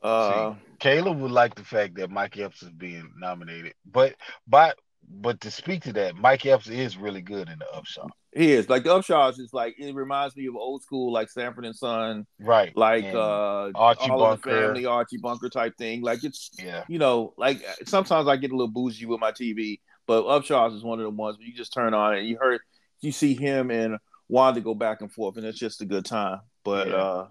Uh, 0.00 0.54
Caleb 0.78 1.18
would 1.20 1.32
like 1.32 1.54
the 1.54 1.64
fact 1.64 1.96
that 1.96 2.10
Mike 2.10 2.38
Epps 2.38 2.62
is 2.62 2.70
being 2.70 3.10
nominated, 3.18 3.74
but 3.84 4.14
but 4.46 4.76
but 5.10 5.40
to 5.40 5.50
speak 5.50 5.82
to 5.84 5.92
that, 5.94 6.14
Mike 6.14 6.46
Epps 6.46 6.68
is 6.68 6.96
really 6.96 7.22
good 7.22 7.48
in 7.48 7.58
the 7.58 7.66
Upshot, 7.74 8.10
he 8.32 8.52
is 8.52 8.68
like 8.68 8.84
the 8.84 8.90
Upshaws 8.90 9.40
is 9.40 9.50
like 9.52 9.74
it 9.78 9.94
reminds 9.94 10.36
me 10.36 10.46
of 10.46 10.54
old 10.54 10.82
school 10.82 11.12
like 11.12 11.30
Sanford 11.30 11.64
and 11.64 11.74
Son, 11.74 12.26
right? 12.38 12.76
like 12.76 13.04
And, 13.04 13.16
uh 13.16 13.70
Archie 13.74 14.10
all 14.10 14.18
Bunker. 14.18 14.50
family 14.50 14.86
Archie 14.86 15.16
Bunker 15.16 15.48
type 15.48 15.76
thing. 15.78 16.02
Like 16.02 16.22
it's 16.22 16.50
yeah, 16.58 16.84
you 16.88 16.98
know 16.98 17.34
like 17.36 17.60
sometimes 17.86 18.28
I 18.28 18.36
get 18.36 18.52
a 18.52 18.54
little 18.54 18.68
bougie 18.68 19.06
with 19.06 19.18
my 19.20 19.32
TV, 19.32 19.80
but 20.08 20.24
Upshaws 20.24 20.74
is 20.74 20.82
one 20.82 20.98
of 20.98 21.04
the 21.04 21.10
ones 21.10 21.38
where 21.38 21.46
you 21.46 21.54
just 21.54 21.72
turn 21.72 21.94
on 21.94 22.16
and 22.16 22.26
you 22.26 22.38
heard 22.40 22.60
you 23.00 23.12
see 23.12 23.34
him 23.34 23.70
and 23.70 23.98
Wanda 24.28 24.60
go 24.60 24.74
back 24.74 25.00
and 25.02 25.12
forth, 25.12 25.36
and 25.36 25.46
it's 25.46 25.58
just 25.58 25.80
a 25.82 25.86
good 25.86 26.04
time. 26.04 26.40
But 26.64 26.88
Yeah. 26.88 26.94
uh 26.96 27.28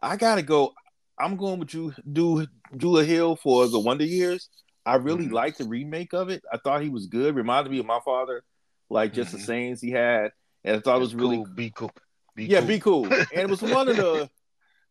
I 0.00 0.16
gotta 0.16 0.42
go. 0.42 0.72
I'm 1.18 1.36
going 1.36 1.58
with 1.58 1.72
you, 1.74 1.92
do 2.10 2.46
Dulé 2.74 3.04
Hill 3.06 3.36
for 3.36 3.66
the 3.68 3.78
Wonder 3.80 4.04
Years. 4.04 4.48
I 4.84 4.96
really 4.96 5.26
Mhm. 5.26 5.32
liked 5.32 5.58
the 5.58 5.64
remake 5.64 6.12
of 6.14 6.28
it. 6.28 6.42
I 6.52 6.58
thought 6.58 6.82
he 6.82 6.90
was 6.90 7.06
good. 7.06 7.34
Reminded 7.34 7.70
me 7.70 7.78
of 7.80 7.86
my 7.86 8.00
father, 8.04 8.44
like 8.88 9.12
just 9.12 9.32
the 9.32 9.38
Mhm. 9.38 9.46
sayings 9.46 9.80
he 9.80 9.90
had, 9.90 10.30
and 10.64 10.76
I 10.76 10.80
thought 10.80 10.96
it 10.96 11.00
was 11.00 11.12
It's 11.12 11.20
really 11.20 11.36
cool, 11.38 11.46
be 11.46 11.70
cool, 11.70 11.90
be 12.36 12.44
yeah, 12.46 12.60
cool. 12.60 12.68
be 12.68 12.80
cool. 12.80 13.04
And 13.32 13.40
it 13.40 13.48
was 13.50 13.62
one 13.62 13.88
of 13.88 13.96
the 13.96 14.30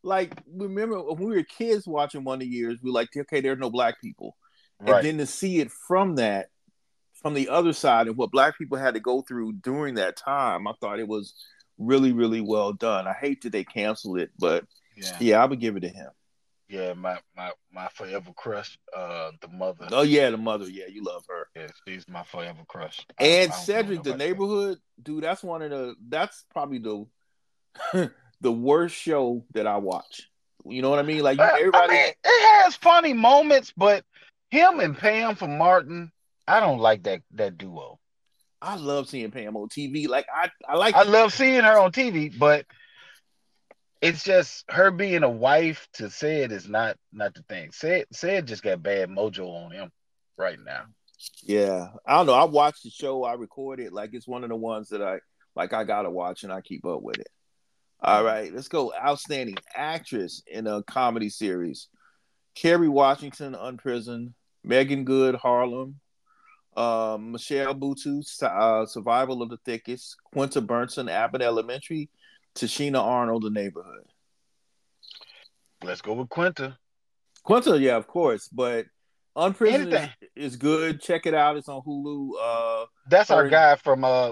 like 0.04 0.34
remember 0.48 1.02
when 1.02 1.18
we 1.30 1.36
were 1.36 1.44
kids 1.44 1.88
watching 1.88 2.24
Wonder 2.24 2.46
Years, 2.46 2.80
we 2.82 2.90
were 2.90 2.94
like, 2.94 3.10
okay, 3.16 3.42
there's 3.42 3.58
no 3.60 3.70
black 3.70 4.02
people. 4.02 4.36
Right. 4.82 4.98
and 4.98 5.06
then 5.06 5.18
to 5.20 5.26
see 5.26 5.60
it 5.60 5.72
from 5.72 6.16
that, 6.16 6.50
from 7.26 7.34
the 7.34 7.50
other 7.50 7.74
side, 7.74 8.06
and 8.06 8.16
what 8.18 8.30
Black 8.30 8.56
people 8.56 8.78
had 8.78 8.94
to 8.94 9.00
go 9.00 9.24
through 9.24 9.54
during 9.54 9.96
that 9.96 10.16
time, 10.16 10.68
I 10.68 10.74
thought 10.80 11.00
it 11.00 11.08
was 11.08 11.34
really, 11.80 12.12
really 12.12 12.40
well 12.40 12.72
done. 12.72 13.08
I 13.08 13.14
hate 13.14 13.42
that 13.42 13.50
they 13.52 13.64
canceled 13.64 14.20
it, 14.20 14.30
but 14.38 14.64
yeah. 14.96 15.18
yeah, 15.20 15.42
I 15.42 15.46
would 15.48 15.60
give 15.60 15.76
it 15.76 15.80
to 15.80 15.90
him. 15.90 16.12
Yeah, 16.70 16.94
my 16.94 17.18
my 17.36 17.50
my 17.74 17.88
forever 17.96 18.30
crush, 18.36 18.78
uh, 18.96 19.32
the 19.42 19.48
mother. 19.48 19.88
Oh 19.92 20.04
yeah, 20.04 20.30
the 20.30 20.38
mother. 20.38 20.70
Yeah, 20.70 20.86
you 20.88 21.04
love 21.04 21.24
her. 21.28 21.48
Yeah, 21.56 21.70
she's 21.88 22.08
my 22.08 22.22
forever 22.22 22.60
crush. 22.68 23.04
I- 23.20 23.24
I 23.24 23.28
And 23.28 23.54
Cedric, 23.56 24.04
the 24.04 24.16
neighborhood, 24.16 24.78
dude, 25.02 25.24
that's 25.24 25.42
one 25.42 25.64
of 25.64 25.72
the 25.72 25.96
that's 26.08 26.46
probably 26.52 26.78
the 26.78 28.12
the 28.42 28.52
worst 28.52 28.96
show 28.96 29.44
that 29.56 29.66
I 29.66 29.78
watch. 29.78 30.30
You 30.64 30.84
know 30.84 30.92
what 30.92 31.00
I 31.00 31.04
mean? 31.04 31.24
Like 31.24 31.40
you, 31.40 31.44
everybody 31.44 31.86
I 31.86 31.88
mean, 31.88 32.14
it 32.24 32.64
has 32.64 32.76
funny 32.76 33.14
moments, 33.14 33.74
but 33.76 34.04
him 34.52 34.80
and 34.80 34.96
Pam 34.96 35.36
from 35.36 35.58
Martin, 35.58 36.12
I 36.48 36.60
don't 36.60 36.80
like 36.80 37.04
that 37.04 37.22
that 37.34 37.58
duo. 37.58 38.00
I 38.62 38.76
love 38.78 39.10
seeing 39.10 39.32
Pam 39.32 39.56
on 39.56 39.70
TV. 39.70 40.08
Like 40.08 40.28
I, 40.34 40.50
I 40.68 40.76
like 40.76 40.96
I 40.96 41.04
love 41.04 41.34
seeing 41.34 41.64
her 41.64 41.78
on 41.78 41.92
TV, 41.92 42.38
but 42.38 42.66
it's 44.02 44.24
just 44.24 44.66
her 44.70 44.92
being 44.92 45.24
a 45.24 45.30
wife 45.30 45.88
to 45.94 46.10
Sid 46.10 46.52
is 46.52 46.68
not 46.68 46.98
not 47.12 47.34
the 47.34 47.44
thing. 47.44 47.72
Sid 47.72 48.08
Sid 48.12 48.48
just 48.48 48.64
got 48.64 48.84
bad 48.84 49.10
mojo 49.10 49.66
on 49.66 49.72
him 49.72 49.92
right 50.38 50.58
now. 50.64 50.84
Yeah, 51.44 51.88
I 52.06 52.18
don't 52.18 52.28
know. 52.28 52.34
I 52.34 52.46
watched 52.46 52.84
the 52.84 52.90
show. 52.90 53.24
I 53.24 53.34
recorded. 53.34 53.94
Like 53.94 54.12
it's 54.14 54.28
one 54.28 54.44
of 54.44 54.50
the 54.50 54.56
ones 54.56 54.90
that 54.90 55.02
I 55.02 55.20
like. 55.56 55.74
I 55.74 55.84
gotta 55.84 56.10
watch 56.10 56.44
and 56.44 56.52
I 56.52 56.62
keep 56.62 56.86
up 56.86 57.02
with 57.02 57.20
it. 57.20 57.30
All 58.02 58.24
right, 58.24 58.54
let's 58.54 58.68
go. 58.68 58.94
Outstanding 58.94 59.58
actress 59.76 60.44
in 60.48 60.68
a 60.68 60.84
comedy 60.84 61.30
series: 61.30 61.88
Kerry 62.54 62.90
Washington, 62.90 63.56
Unprisoned; 63.56 64.34
Meagan 64.64 65.06
Good, 65.06 65.36
Harlem; 65.36 66.00
uh, 66.76 67.18
Michelle 67.20 67.74
Buteau, 67.76 68.22
uh, 68.44 68.86
Survival 68.86 69.42
of 69.42 69.50
the 69.50 69.58
Thickest; 69.66 70.18
Quinta 70.34 70.62
Brunson, 70.62 71.10
Abbott 71.10 71.42
Elementary; 71.42 72.10
Tichina 72.56 73.02
Arnold, 73.02 73.44
The 73.44 73.50
Neighborhood. 73.50 74.06
Let's 75.84 76.02
go 76.02 76.14
with 76.14 76.30
Quinta. 76.30 76.78
Quinta, 77.44 77.78
yeah, 77.80 77.96
of 77.96 78.08
course, 78.08 78.48
but 78.48 78.86
Unprisoned 79.36 79.94
is, 79.94 80.10
is 80.36 80.56
good. 80.56 81.02
Check 81.02 81.26
it 81.26 81.34
out. 81.34 81.58
It's 81.58 81.68
on 81.70 81.82
Hulu. 81.82 82.32
Uh, 82.42 82.86
That's 83.10 83.30
our 83.30 83.50
guy 83.50 83.76
from 83.76 84.04
uh 84.04 84.32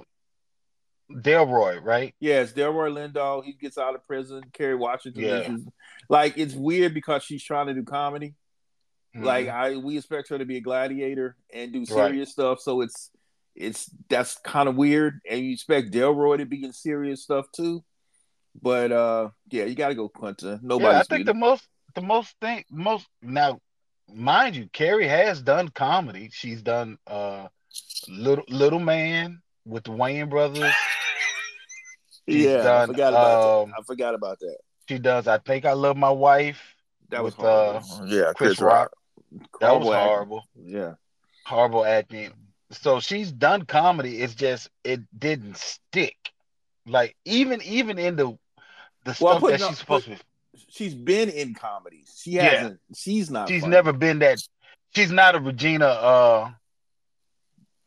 Delroy, 1.12 1.84
right? 1.84 2.16
Yes, 2.20 2.54
Delroy 2.54 2.90
Lindo. 2.92 3.44
He 3.44 3.54
gets 3.54 3.78
out 3.78 3.96
of 3.96 4.06
prison. 4.08 4.44
Kerry 4.54 4.76
Washington. 4.76 5.22
Yeah. 5.24 5.54
is- 5.54 5.68
like 6.10 6.38
it's 6.38 6.54
weird 6.54 6.94
because 6.94 7.24
she's 7.24 7.44
trying 7.44 7.68
to 7.68 7.74
do 7.74 7.84
comedy. 7.84 8.34
Like 9.16 9.48
Mhm. 9.48 9.54
I, 9.54 9.76
we 9.78 9.98
expect 9.98 10.30
her 10.30 10.38
to 10.38 10.46
be 10.46 10.58
a 10.58 10.62
gladiator 10.62 11.36
and 11.54 11.72
do 11.72 11.80
Right. 11.80 11.88
serious 11.88 12.32
stuff. 12.32 12.60
So 12.60 12.82
it's, 12.82 13.12
it's 13.56 13.90
that's 14.10 14.38
kind 14.38 14.68
of 14.68 14.76
weird. 14.76 15.22
And 15.30 15.46
you 15.46 15.54
expect 15.54 15.92
Delroy 15.92 16.38
to 16.40 16.46
be 16.46 16.64
in 16.64 16.74
serious 16.74 17.24
stuff 17.24 17.46
too. 17.52 17.84
But 18.62 18.92
uh, 18.92 19.30
yeah, 19.50 19.66
you 19.66 19.76
got 19.76 19.90
to 19.90 19.96
go 19.96 20.10
Quinta. 20.10 20.60
Nobody. 20.62 20.94
yeah, 20.94 21.00
I 21.00 21.04
think 21.04 21.26
the 21.26 21.34
most 21.34 21.68
the 21.96 22.02
most 22.02 22.36
thing 22.40 22.64
most 22.70 23.08
now, 23.22 23.60
mind 24.12 24.56
you, 24.56 24.70
Carrie 24.74 25.08
has 25.08 25.42
done 25.42 25.70
comedy. 25.70 26.30
She's 26.32 26.62
done 26.62 26.98
uh 27.08 27.48
little 28.08 28.46
little 28.48 28.80
man 28.80 29.42
with 29.66 29.84
the 29.86 29.92
Wayne 29.92 30.30
brothers. 30.30 30.74
she's 32.30 32.46
yeah, 32.46 32.82
I 32.82 32.86
forgot 32.86 33.14
about 33.14 33.64
um, 33.64 33.70
that. 33.70 33.80
I 33.80 33.84
forgot 33.84 34.16
about 34.16 34.40
that. 34.40 34.58
She 34.88 35.00
does 35.00 35.28
I 35.28 35.40
think 35.40 35.66
I 35.66 35.74
love 35.74 35.98
my 35.98 36.12
wife. 36.12 36.62
That 37.10 37.24
was 37.24 37.38
with, 37.38 37.46
uh, 37.46 37.82
yeah, 38.08 38.34
Chris 38.36 38.60
Rock. 38.60 38.92
That 39.62 39.80
was 39.80 39.88
Horrible 39.88 39.94
acting. 39.94 40.08
horrible. 40.10 40.44
Yeah. 40.64 40.94
Horrible 41.46 41.86
acting. 41.86 42.34
So 42.72 43.00
she's 43.00 43.32
done 43.32 43.66
comedy. 43.66 44.22
It's 44.22 44.36
just 44.36 44.70
it 44.84 45.02
didn't 45.18 45.58
stick. 45.58 46.16
Like 46.88 47.16
even 47.26 47.62
even 47.64 48.00
in 48.00 48.16
the 48.16 48.38
the 49.06 49.18
Well, 49.20 49.38
stuff 49.40 49.50
that 49.52 49.60
no- 49.60 49.68
she's 49.70 49.78
supposed 49.80 50.06
to 50.06 50.12
be 50.12 50.18
She's 50.70 50.94
been 50.96 51.30
in 51.30 51.54
comedies. 51.56 52.20
She 52.22 52.32
Yeah. 52.32 52.44
hasn't. 52.44 52.80
She's 52.96 53.30
not. 53.32 53.48
she's 53.50 53.62
funny. 53.62 53.72
never 53.72 53.92
been 53.94 54.20
that 54.20 54.40
she's 54.96 55.12
not 55.12 55.36
a 55.36 55.40
Regina 55.40 55.86
uh 55.88 56.52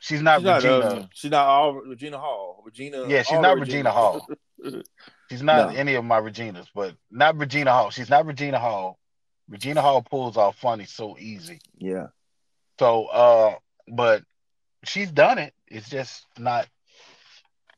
she's 0.01 0.21
not 0.23 0.39
She's 0.41 0.45
not, 0.47 0.63
Regina 0.63 0.79
uh, 1.03 1.07
she's 1.13 1.31
not 1.31 1.47
all 1.47 1.73
Regina 1.75 2.19
Hall. 2.19 2.63
Regina. 2.65 3.07
Yeah, 3.09 3.23
she's 3.23 3.39
not 3.41 3.55
the 3.55 3.61
Regina 3.61 3.91
Hall. 3.91 4.27
she's 5.31 5.43
not 5.43 5.73
No. 5.73 5.77
any 5.77 5.95
of 5.95 6.05
my 6.05 6.21
Reginas, 6.21 6.67
but 6.75 6.95
not 7.11 7.37
Regina 7.37 7.73
Hall. 7.73 7.91
She's 7.91 8.11
not 8.11 8.27
Regina 8.27 8.59
Hall. 8.59 8.99
Regina 9.49 9.81
Hall 9.83 10.03
pulls 10.03 10.37
off 10.37 10.59
funny 10.59 10.85
so 10.85 11.17
easy. 11.19 11.61
yeah. 11.79 12.07
So 12.79 13.07
uh 13.07 13.55
but 13.89 14.23
she's 14.85 15.11
done 15.11 15.39
it. 15.39 15.55
It's 15.69 15.89
just 15.89 16.27
not 16.39 16.67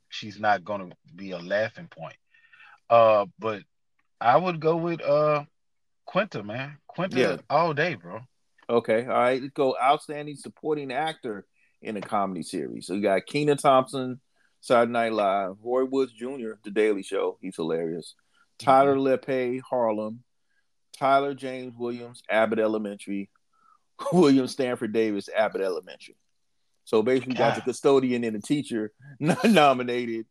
she's 0.09 0.39
not 0.41 0.65
gonna 0.65 0.91
be 1.15 1.33
a 1.33 1.39
laughing 1.39 1.89
point. 1.89 2.17
Uh 2.91 3.27
but 3.39 3.63
I 4.21 4.37
would 4.37 4.61
go 4.61 4.77
with 4.77 5.01
uh 5.03 5.45
Quinta, 6.07 6.43
man. 6.43 6.79
Quinta 6.87 7.19
Yeah. 7.19 7.37
all 7.51 7.75
day, 7.75 7.95
bro. 7.95 8.21
Okay. 8.71 9.03
All 9.03 9.13
right. 9.13 9.41
Let's 9.41 9.53
go. 9.55 9.77
Outstanding 9.81 10.37
supporting 10.37 10.91
actor 10.93 11.47
in 11.83 11.97
a 11.97 12.01
comedy 12.01 12.43
series. 12.43 12.87
So 12.87 12.95
you 12.95 13.03
got 13.03 13.27
Kenan 13.27 13.59
Thompson, 13.59 14.21
Saturday 14.61 14.91
Night 14.93 15.13
Live, 15.13 15.57
Roy 15.63 15.85
Woods 15.85 16.13
Jr., 16.13 16.53
The 16.65 16.71
Daily 16.71 17.03
Show. 17.03 17.39
He's 17.41 17.57
hilarious. 17.57 18.15
Tyler 18.59 18.99
Lepe, 18.99 19.61
Harlem. 19.63 20.25
Tyler 20.99 21.35
James 21.35 21.75
Williams, 21.77 22.23
Abbott 22.29 22.59
Elementary. 22.59 23.31
William 24.13 24.47
Stanford 24.47 24.93
Davis, 24.93 25.29
Abbott 25.35 25.61
Elementary. 25.63 26.17
So 26.85 27.03
basically, 27.03 27.35
got 27.35 27.55
the 27.57 27.61
custodian 27.63 28.25
and 28.25 28.37
the 28.37 28.41
teacher 28.41 28.93
nominated. 29.45 30.27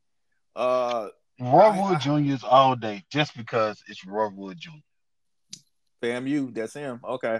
Uh, 0.55 1.09
Roy 1.39 1.59
I- 1.59 1.91
Wood 1.91 1.99
Jr. 1.99 2.45
all 2.47 2.75
day 2.75 3.03
just 3.11 3.35
because 3.37 3.81
it's 3.87 4.05
Roy 4.05 4.29
Wood 4.29 4.57
Jr. 4.59 4.71
FAMU, 6.01 6.53
that's 6.53 6.73
him. 6.73 6.99
Okay. 7.03 7.39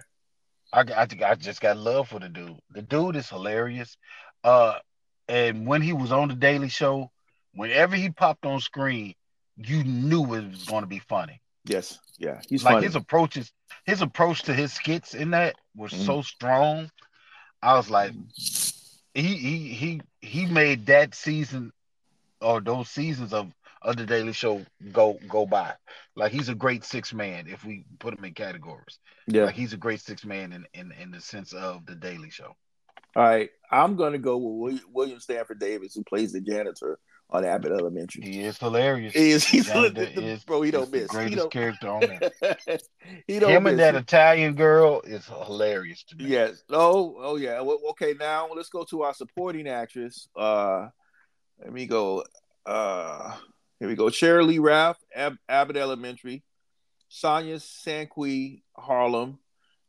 I, 0.73 0.81
I 0.81 1.07
I 1.25 1.35
just 1.35 1.61
got 1.61 1.77
love 1.77 2.09
for 2.09 2.19
the 2.19 2.29
dude. 2.29 2.57
The 2.71 2.81
dude 2.81 3.15
is 3.15 3.29
hilarious. 3.29 3.97
Uh, 4.43 4.75
and 5.27 5.65
when 5.65 5.81
he 5.81 5.93
was 5.93 6.11
on 6.11 6.27
the 6.27 6.35
Daily 6.35 6.69
Show, 6.69 7.11
whenever 7.53 7.95
he 7.95 8.09
popped 8.09 8.45
on 8.45 8.59
screen, 8.59 9.13
you 9.55 9.83
knew 9.83 10.21
it 10.35 10.49
was 10.49 10.65
going 10.65 10.83
to 10.83 10.87
be 10.87 10.99
funny. 10.99 11.41
Yes. 11.65 11.99
Yeah. 12.17 12.39
He's 12.49 12.63
like 12.63 12.75
funny. 12.75 12.85
his 12.87 12.95
approaches, 12.95 13.51
his 13.85 14.01
approach 14.01 14.43
to 14.43 14.53
his 14.53 14.73
skits 14.73 15.13
in 15.13 15.31
that 15.31 15.55
was 15.75 15.91
Mhm. 15.93 16.05
so 16.05 16.21
strong. 16.21 16.91
I 17.61 17.75
was 17.75 17.89
like, 17.89 18.13
he 19.13 19.35
he 19.35 19.69
he 19.73 20.01
he 20.21 20.45
made 20.45 20.85
that 20.87 21.15
season 21.15 21.71
or 22.41 22.61
those 22.61 22.89
seasons 22.89 23.33
of 23.33 23.51
of 23.81 23.95
the 23.95 24.05
Daily 24.05 24.33
Show 24.33 24.65
go 24.91 25.19
go 25.27 25.45
by. 25.45 25.73
Like 26.15 26.31
he's 26.31 26.49
a 26.49 26.55
great 26.55 26.83
six 26.83 27.13
man 27.13 27.47
if 27.47 27.63
we 27.63 27.85
put 27.99 28.17
him 28.17 28.25
in 28.25 28.33
categories. 28.33 28.99
yeah. 29.27 29.45
Like 29.45 29.55
he's 29.55 29.73
a 29.73 29.77
great 29.77 30.01
six 30.01 30.25
man 30.25 30.53
in, 30.53 30.65
in 30.73 30.91
in 30.99 31.11
the 31.11 31.21
sense 31.21 31.53
of 31.53 31.85
the 31.85 31.95
Daily 31.95 32.29
Show. 32.29 32.55
All 33.15 33.23
right, 33.23 33.49
I'm 33.71 33.95
gonna 33.95 34.19
go 34.19 34.37
with 34.37 34.81
William 34.91 35.19
Stanford 35.19 35.59
Davis, 35.59 35.95
who 35.95 36.03
plays 36.03 36.33
the 36.33 36.41
janitor 36.41 36.99
on 37.29 37.43
Abbott 37.43 37.71
Elementary. 37.73 38.23
He 38.23 38.39
is 38.41 38.57
hilarious. 38.57 39.13
He 39.13 39.31
is 39.31 39.43
he's 39.45 39.67
the- 39.67 40.11
is- 40.23 40.43
bro. 40.43 40.61
He 40.61 40.71
don't 40.71 40.91
miss. 40.91 41.03
He 41.03 41.07
greatest 41.07 41.37
don't, 41.37 41.51
character 41.51 41.89
on 41.89 41.99
there. 41.99 42.77
he 43.27 43.39
don't 43.39 43.51
Him 43.51 43.63
miss. 43.63 43.71
and 43.71 43.79
that 43.79 43.95
Italian 43.95 44.55
girl 44.55 45.01
is 45.01 45.25
hilarious 45.27 46.03
to 46.05 46.15
me. 46.15 46.25
Yes. 46.25 46.63
Oh, 46.69 47.15
oh 47.19 47.35
yeah. 47.35 47.59
Well, 47.61 47.79
okay, 47.91 48.13
now 48.19 48.47
let's 48.55 48.69
go 48.69 48.83
to 48.85 49.03
our 49.03 49.13
supporting 49.13 49.67
actress. 49.67 50.29
Uh, 50.35 50.87
let 51.59 51.73
me 51.73 51.85
go. 51.85 52.23
Uh, 52.65 53.35
here 53.79 53.87
we 53.89 53.95
go. 53.95 54.05
Cheryl 54.05 54.47
Lee 54.47 54.59
Ralph, 54.59 54.97
Ab- 55.15 55.37
Abbott 55.49 55.77
Elementary. 55.77 56.43
Sonia 57.09 57.55
Sanqui, 57.57 58.61
Harlem. 58.77 59.39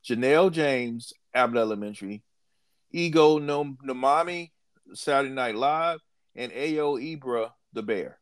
Janelle 0.04 0.52
James, 0.52 1.12
Abbott 1.34 1.58
Elementary. 1.58 2.22
Ego 2.92 3.38
Nom- 3.38 3.78
Nomami, 3.84 4.50
Saturday 4.94 5.34
Night 5.34 5.54
Live, 5.56 6.00
and 6.36 6.52
Ayo 6.52 7.18
Ibra, 7.18 7.50
The 7.72 7.82
Bear. 7.82 8.18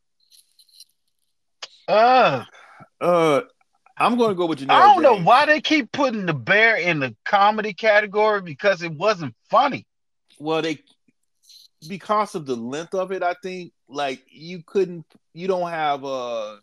Uh, 1.87 2.43
Uh, 2.99 3.41
I'm 3.97 4.17
going 4.17 4.29
to 4.29 4.35
go 4.35 4.45
with 4.45 4.59
Janelle. 4.59 4.71
I 4.71 4.79
don't 4.93 5.01
know 5.01 5.19
why 5.19 5.45
they 5.45 5.61
keep 5.61 5.91
putting 5.91 6.25
the 6.27 6.33
bear 6.33 6.75
in 6.77 6.99
the 6.99 7.15
comedy 7.25 7.73
category 7.73 8.41
because 8.41 8.83
it 8.83 8.91
wasn't 8.93 9.33
funny. 9.49 9.85
Well, 10.39 10.61
they 10.61 10.79
because 11.87 12.35
of 12.35 12.45
the 12.45 12.55
length 12.55 12.93
of 12.93 13.11
it, 13.11 13.23
I 13.23 13.35
think 13.41 13.71
like 13.87 14.23
you 14.29 14.61
couldn't, 14.65 15.05
you 15.33 15.47
don't 15.47 15.69
have 15.69 16.03
a. 16.03 16.59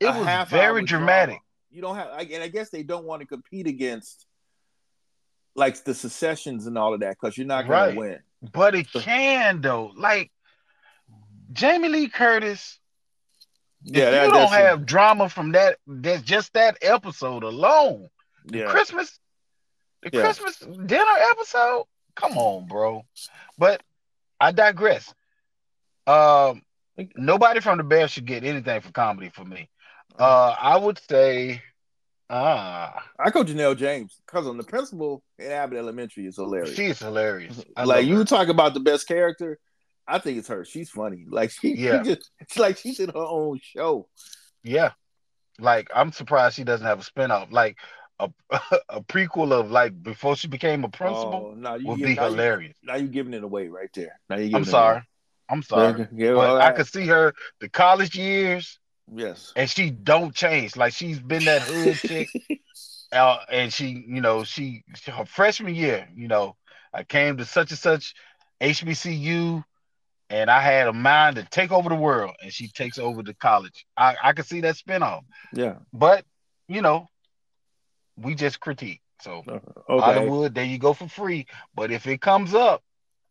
It 0.00 0.06
a 0.06 0.12
was 0.18 0.48
very 0.48 0.84
dramatic. 0.84 1.34
drama. 1.36 1.40
You 1.70 1.82
don't 1.82 1.96
have, 1.96 2.08
I- 2.08 2.28
and 2.32 2.42
I 2.42 2.48
guess 2.48 2.70
they 2.70 2.82
don't 2.82 3.04
want 3.04 3.20
to 3.20 3.26
compete 3.26 3.66
against 3.66 4.26
like 5.54 5.82
the 5.84 5.94
Successions 5.94 6.66
and 6.66 6.78
all 6.78 6.94
of 6.94 7.00
that 7.00 7.16
because 7.20 7.36
you're 7.36 7.46
not 7.46 7.66
going 7.66 7.70
Right. 7.78 7.92
to 7.92 7.98
win. 7.98 8.18
But 8.52 8.74
it 8.74 8.90
can 8.92 9.60
though. 9.60 9.92
Like 9.96 10.30
Jamie 11.52 11.88
Lee 11.88 12.08
Curtis. 12.08 12.78
Yeah, 13.84 14.10
that, 14.10 14.26
you 14.26 14.32
don't 14.32 14.52
have 14.52 14.86
drama 14.86 15.28
from 15.28 15.52
that, 15.52 15.76
that's 15.88 16.22
just 16.22 16.52
that 16.52 16.78
episode 16.82 17.42
alone. 17.42 18.08
yeah. 18.46 18.66
Christmas, 18.66 19.18
The 20.02 20.10
Yeah. 20.12 20.22
Christmas 20.22 20.56
dinner 20.58 21.16
episode? 21.30 21.84
Come 22.14 22.38
on, 22.38 22.66
bro. 22.68 23.04
But 23.58 23.82
I 24.40 24.52
digress. 24.52 25.12
Um, 26.06 26.62
nobody 27.16 27.58
from 27.60 27.78
the 27.78 27.84
Bears 27.84 28.12
should 28.12 28.24
get 28.24 28.44
anything 28.44 28.80
for 28.82 28.92
comedy 28.92 29.30
for 29.30 29.44
me. 29.44 29.68
Uh, 30.18 30.54
I 30.60 30.76
would 30.76 31.00
say, 31.08 31.62
ah, 32.32 32.94
I 33.18 33.30
go 33.30 33.44
Janelle 33.44 33.76
James 33.76 34.20
because 34.26 34.46
on 34.46 34.56
the 34.56 34.64
principal 34.64 35.22
in 35.38 35.50
Abbott 35.52 35.78
Elementary 35.78 36.26
is 36.26 36.36
hilarious. 36.36 36.74
she's 36.74 36.98
hilarious. 36.98 37.62
I 37.76 37.84
like 37.84 38.06
you 38.06 38.16
her. 38.18 38.24
talk 38.24 38.48
about 38.48 38.74
the 38.74 38.80
best 38.80 39.06
character, 39.06 39.58
I 40.08 40.18
think 40.18 40.38
it's 40.38 40.48
her. 40.48 40.64
She's 40.64 40.90
funny. 40.90 41.24
Like 41.28 41.50
she, 41.50 41.76
Yeah. 41.76 42.02
she 42.02 42.14
just 42.14 42.30
it's 42.40 42.58
like 42.58 42.78
she's 42.78 42.98
in 43.00 43.10
her 43.10 43.14
own 43.18 43.60
show. 43.62 44.08
yeah. 44.64 44.92
Like 45.58 45.88
I'm 45.94 46.10
surprised 46.12 46.56
she 46.56 46.64
doesn't 46.64 46.86
have 46.86 47.00
a 47.00 47.04
spinoff, 47.04 47.52
like 47.52 47.76
a 48.18 48.30
a 48.88 49.02
prequel 49.02 49.52
of 49.52 49.70
like 49.70 50.02
before 50.02 50.34
she 50.34 50.48
became 50.48 50.82
a 50.84 50.88
principal 50.88 51.50
Oh, 51.52 51.54
no, 51.54 51.74
you 51.74 51.86
would 51.88 51.98
give- 51.98 52.06
be 52.08 52.14
now 52.14 52.24
you- 52.24 52.30
hilarious. 52.30 52.76
now 52.82 52.96
you're 52.96 53.08
giving 53.08 53.34
it 53.34 53.44
away 53.44 53.68
right 53.68 53.90
there. 53.94 54.18
Now 54.30 54.36
you 54.36 54.44
giving 54.44 54.56
I'm 54.56 54.62
it 54.62 54.66
sorry. 54.66 55.02
I'm 55.50 55.62
sorry. 55.62 56.08
Yeah, 56.14 56.32
But 56.32 56.48
all 56.48 56.56
I 56.56 56.68
right. 56.68 56.76
could 56.76 56.86
see 56.86 57.06
her 57.08 57.34
the 57.60 57.68
college 57.68 58.16
years 58.16 58.78
yes. 59.12 59.52
and 59.56 59.68
she 59.68 59.90
don't 59.90 60.34
change. 60.34 60.76
Like 60.76 60.92
she's 60.92 61.18
been 61.18 61.44
that 61.46 61.62
hood 61.62 61.98
chick. 61.98 62.28
Uh, 63.12 63.36
and 63.50 63.70
she, 63.70 64.06
you 64.08 64.22
know, 64.22 64.42
she 64.42 64.82
her 65.06 65.26
freshman 65.26 65.74
year, 65.74 66.08
you 66.16 66.28
know, 66.28 66.56
I 66.94 67.02
came 67.02 67.36
to 67.36 67.44
such 67.44 67.70
and 67.70 67.78
such 67.78 68.14
HBCU 68.62 69.62
and 70.30 70.50
I 70.50 70.60
had 70.60 70.88
a 70.88 70.94
mind 70.94 71.36
to 71.36 71.44
take 71.44 71.70
over 71.70 71.90
the 71.90 71.94
world, 71.94 72.34
and 72.42 72.50
she 72.50 72.68
takes 72.68 72.98
over 72.98 73.22
the 73.22 73.34
college. 73.34 73.84
I, 73.98 74.16
I 74.22 74.32
could 74.32 74.46
see 74.46 74.62
that 74.62 74.76
spinoff. 74.76 75.24
Yeah. 75.52 75.74
But 75.92 76.24
you 76.68 76.80
know, 76.80 77.06
we 78.16 78.34
just 78.34 78.58
critique. 78.58 79.02
So 79.20 79.44
Okay. 79.46 79.60
Hollywood, 79.86 80.54
there 80.54 80.64
you 80.64 80.78
go 80.78 80.94
for 80.94 81.06
free. 81.06 81.46
But 81.74 81.90
if 81.90 82.06
it 82.06 82.20
comes 82.22 82.54
up, 82.54 82.82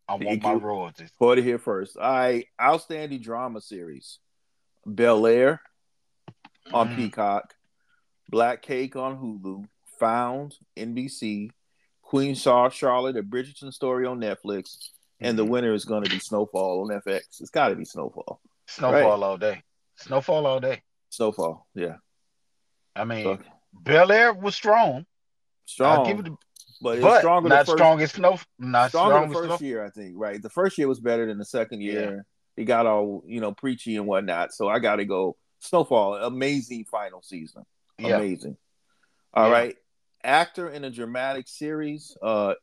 I 0.08 0.12
want 0.12 0.24
Thank 0.24 0.42
my 0.44 0.52
royalties. 0.52 1.10
Put 1.18 1.38
it 1.38 1.44
here 1.44 1.58
first. 1.58 1.96
All 1.96 2.02
right. 2.02 2.46
Outstanding 2.60 3.20
drama 3.20 3.60
series. 3.60 4.18
Bel 4.86 5.26
Air 5.26 5.60
on 6.72 6.88
Mhm. 6.90 6.96
Peacock. 6.96 7.54
Black 8.28 8.62
Cake 8.62 8.96
on 8.96 9.18
Hulu. 9.18 9.68
Found 9.98 10.56
NBC. 10.76 11.50
Queen 12.02 12.34
Char- 12.34 12.70
Charlotte, 12.70 13.16
a 13.16 13.22
Bridgerton 13.22 13.72
story 13.72 14.06
on 14.06 14.20
Netflix. 14.20 14.90
And 15.20 15.38
the 15.38 15.44
Mhm. 15.44 15.48
winner 15.50 15.72
is 15.72 15.84
going 15.84 16.02
to 16.04 16.10
be 16.10 16.18
Snowfall 16.18 16.82
on 16.82 16.88
FX. 16.96 17.40
It's 17.40 17.50
got 17.50 17.68
to 17.68 17.76
be 17.76 17.84
Snowfall. 17.84 18.40
Snowfall 18.66 19.22
all 19.22 19.38
day. 19.38 19.62
Snowfall 19.96 20.46
all 20.46 20.60
day. 20.60 20.82
Snowfall. 21.10 21.66
Yeah. 21.74 21.96
I 22.96 23.04
mean, 23.04 23.24
So, 23.24 23.38
Bel 23.72 24.10
Air 24.12 24.32
was 24.34 24.54
strong. 24.54 25.06
strong. 25.64 25.98
I'll 26.00 26.06
give 26.06 26.26
it, 26.26 26.32
but 26.80 26.96
it's 26.98 27.02
but 27.04 27.20
stronger 27.20 27.48
not 27.48 27.60
the 27.60 27.64
first, 27.72 27.78
strong 27.78 28.00
as 28.02 28.12
Snow. 28.12 28.38
Not 28.58 28.88
stronger 28.90 29.14
strong 29.14 29.28
the 29.28 29.34
first 29.34 29.58
Snow. 29.58 29.66
year, 29.66 29.84
I 29.84 29.90
think. 29.90 30.14
Right. 30.16 30.42
The 30.42 30.50
first 30.50 30.76
year 30.78 30.88
was 30.88 31.00
better 31.00 31.26
than 31.26 31.38
the 31.38 31.44
second 31.44 31.80
year. 31.82 32.26
He 32.56 32.64
got 32.64 32.86
all, 32.86 33.22
you 33.26 33.40
know, 33.40 33.52
preachy 33.52 33.96
and 33.96 34.06
whatnot. 34.06 34.52
So 34.52 34.68
I 34.68 34.78
got 34.78 34.96
to 34.96 35.04
go 35.04 35.36
Snowfall. 35.60 36.16
Amazing 36.16 36.84
final 36.84 37.22
season. 37.22 37.64
Yeah. 37.98 38.16
Amazing. 38.16 38.56
All 39.32 39.48
Yeah. 39.48 39.52
right. 39.52 39.76
Actor 40.24 40.68
in 40.70 40.84
a 40.84 40.90
dramatic 40.90 41.48
series, 41.48 42.16
uh, 42.22 42.54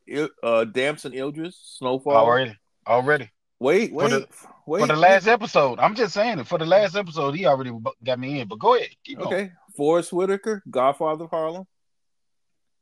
uh, 0.42 0.64
Damson 0.64 1.12
Idris, 1.12 1.60
Snowfall. 1.78 2.16
Already. 2.16 2.56
Already. 2.86 3.30
Wait, 3.58 3.90
For 3.90 3.96
wait, 3.96 4.08
the- 4.10 4.28
wait. 4.66 4.80
For 4.80 4.86
the 4.86 4.96
last 4.96 5.26
episode, 5.26 5.78
I'm 5.78 5.94
just 5.94 6.14
saying 6.14 6.38
it. 6.38 6.46
For 6.46 6.56
the 6.56 6.64
last 6.64 6.96
episode, 6.96 7.34
he 7.34 7.44
already 7.44 7.72
got 8.02 8.18
me 8.18 8.40
in. 8.40 8.48
But 8.48 8.58
go 8.60 8.76
ahead. 8.76 8.88
Keep 9.04 9.18
going. 9.18 9.28
Okay. 9.34 9.52
Forest 9.76 10.12
Whitaker, 10.12 10.62
Godfather 10.70 11.24
of 11.24 11.30
Harlem. 11.30 11.66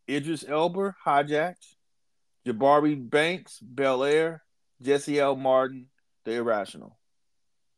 Idris 0.09 0.45
Elba, 0.47 0.95
Hijacked. 1.05 1.75
Jabari 2.47 2.95
Banks, 3.11 3.59
Bel 3.61 4.05
Air. 4.05 4.43
Jesse 4.81 5.19
L. 5.19 5.35
Martin, 5.35 5.87
The 6.29 6.35
Irrational. 6.35 6.95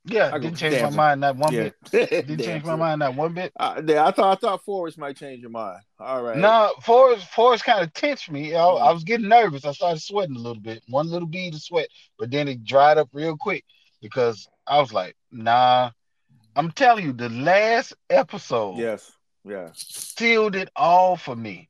Yeah, 0.06 0.30
I 0.32 0.38
didn't 0.40 0.56
change 0.56 0.82
my 0.82 0.90
mind 0.90 1.20
not 1.20 1.36
one 1.36 1.52
yeah. 1.52 1.68
bit. 1.92 2.10
Didn't 2.26 2.40
change 2.40 2.64
my 2.64 2.74
mind 2.74 2.98
not 2.98 3.14
one 3.14 3.32
bit. 3.32 3.52
Uh, 3.60 3.80
yeah, 3.86 4.04
I 4.04 4.10
thought 4.10 4.38
I 4.38 4.40
thought 4.40 4.64
Forest 4.64 4.98
might 4.98 5.16
change 5.16 5.40
your 5.40 5.50
mind. 5.50 5.78
All 6.00 6.20
right. 6.22 6.36
No, 6.36 6.72
Forest, 6.82 7.28
Forest 7.28 7.64
kind 7.64 7.82
of 7.82 7.92
tensed 7.92 8.28
me. 8.28 8.56
I. 8.56 8.64
I 8.66 8.92
was 8.92 9.04
getting 9.04 9.28
nervous. 9.28 9.64
I 9.64 9.70
started 9.70 10.00
sweating 10.00 10.34
a 10.34 10.38
little 10.40 10.60
bit. 10.60 10.82
One 10.88 11.08
little 11.08 11.28
bead 11.28 11.54
of 11.54 11.62
sweat, 11.62 11.86
but 12.18 12.32
then 12.32 12.48
it 12.48 12.64
dried 12.64 12.98
up 12.98 13.08
real 13.12 13.36
quick 13.36 13.64
because 14.02 14.48
I 14.66 14.80
was 14.80 14.92
like, 14.92 15.14
nah. 15.30 15.90
I'm 16.56 16.72
telling 16.72 17.04
you, 17.04 17.12
the 17.12 17.28
last 17.28 17.94
episode 18.08 18.78
Yes. 18.78 19.12
Yeah. 19.44 19.68
sealed 19.74 20.56
it 20.56 20.70
all 20.74 21.16
for 21.16 21.36
me. 21.36 21.68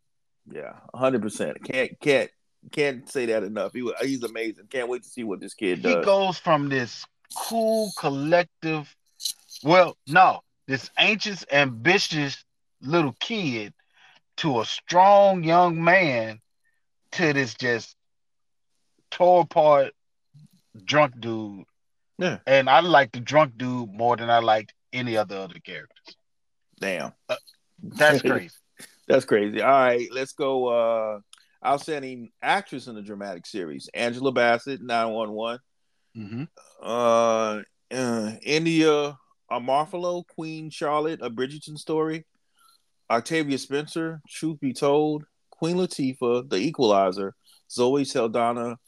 Yeah. 0.51 0.77
hundred 0.95 1.21
percent. 1.21 1.63
Can't 1.63 2.01
can't 2.01 2.31
can't 2.73 3.09
say 3.11 3.27
that 3.27 3.43
enough. 3.43 3.73
He 3.73 3.91
he's 4.03 4.23
amazing. 4.23 4.67
Can't 4.71 4.89
wait 4.89 5.03
to 5.03 5.09
see 5.09 5.25
what 5.25 5.41
this 5.41 5.55
kid 5.55 5.83
does. 5.83 5.97
He 5.97 6.03
goes 6.03 6.39
from 6.39 6.69
this 6.69 7.05
cool, 7.35 7.91
collective, 7.99 8.95
well, 9.63 9.97
no, 10.07 10.41
this 10.67 10.91
anxious, 10.97 11.45
ambitious 11.51 12.45
little 12.83 13.15
kid 13.21 13.73
to 14.39 14.61
a 14.61 14.65
strong 14.65 15.45
young 15.45 15.83
man 15.83 16.41
to 17.13 17.33
this 17.33 17.55
just 17.55 17.97
tore 19.11 19.43
apart 19.43 19.93
drunk 20.85 21.15
dude. 21.21 21.65
Yeah. 22.19 22.39
And 22.47 22.69
I 22.69 22.81
like 22.81 23.13
the 23.13 23.21
drunk 23.21 23.57
dude 23.57 23.93
more 23.93 24.17
than 24.17 24.31
I 24.31 24.39
liked 24.39 24.75
any 24.93 25.17
other 25.17 25.39
other 25.39 25.59
characters. 25.59 26.17
Damn. 26.79 27.13
That's 27.83 28.23
crazy. 28.23 28.55
That's 29.09 29.25
crazy. 29.25 29.61
All 29.61 29.71
right, 29.71 30.07
let's 30.13 30.33
go. 30.33 30.69
Uh 30.69 31.21
outstanding 31.65 32.31
actress 32.43 32.87
in 32.87 32.95
the 32.95 33.03
dramatic 33.03 33.47
series. 33.47 33.89
Angela 33.95 34.33
Bassett, 34.33 34.81
911. 34.83 35.61
hmm 36.15 36.45
Uh, 36.83 37.63
uh 37.93 38.33
India 38.43 39.17
Amarteifio, 39.51 40.25
Queen 40.27 40.71
Charlotte, 40.71 41.21
a 41.23 41.31
Bridgerton 41.31 41.77
story. 41.77 42.25
Octavia 43.11 43.59
Spencer, 43.59 44.21
Truth 44.29 44.61
Be 44.61 44.73
Told, 44.73 45.25
Queen 45.51 45.77
Latifah, 45.77 46.49
The 46.49 46.57
Equalizer, 46.57 47.35
Zoe 47.71 48.05
Saldana, 48.05 48.79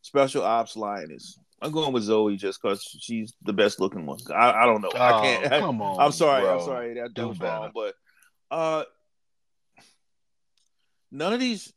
Special 0.00 0.42
Ops 0.42 0.74
Lioness. 0.74 1.38
I'm 1.60 1.72
going 1.72 1.92
with 1.92 2.04
Zoe 2.04 2.36
just 2.36 2.62
because 2.62 2.82
she's 3.00 3.34
the 3.42 3.52
best 3.52 3.80
looking 3.80 4.06
one. 4.06 4.18
I, 4.34 4.52
I 4.52 4.66
don't 4.66 4.80
know. 4.80 4.90
I 4.94 5.20
can't. 5.20 5.52
Oh, 5.52 5.60
come 5.60 5.82
on. 5.82 6.00
I'm 6.00 6.12
sorry. 6.12 6.42
bro. 6.42 6.58
I'm 6.58 6.64
sorry. 6.64 6.94
That, 6.94 7.14
that 7.14 7.28
was 7.28 7.40
wrong. 7.40 7.72
But 7.74 7.94
uh, 8.50 8.84
none 11.10 11.32
of 11.32 11.40
these. 11.40 11.72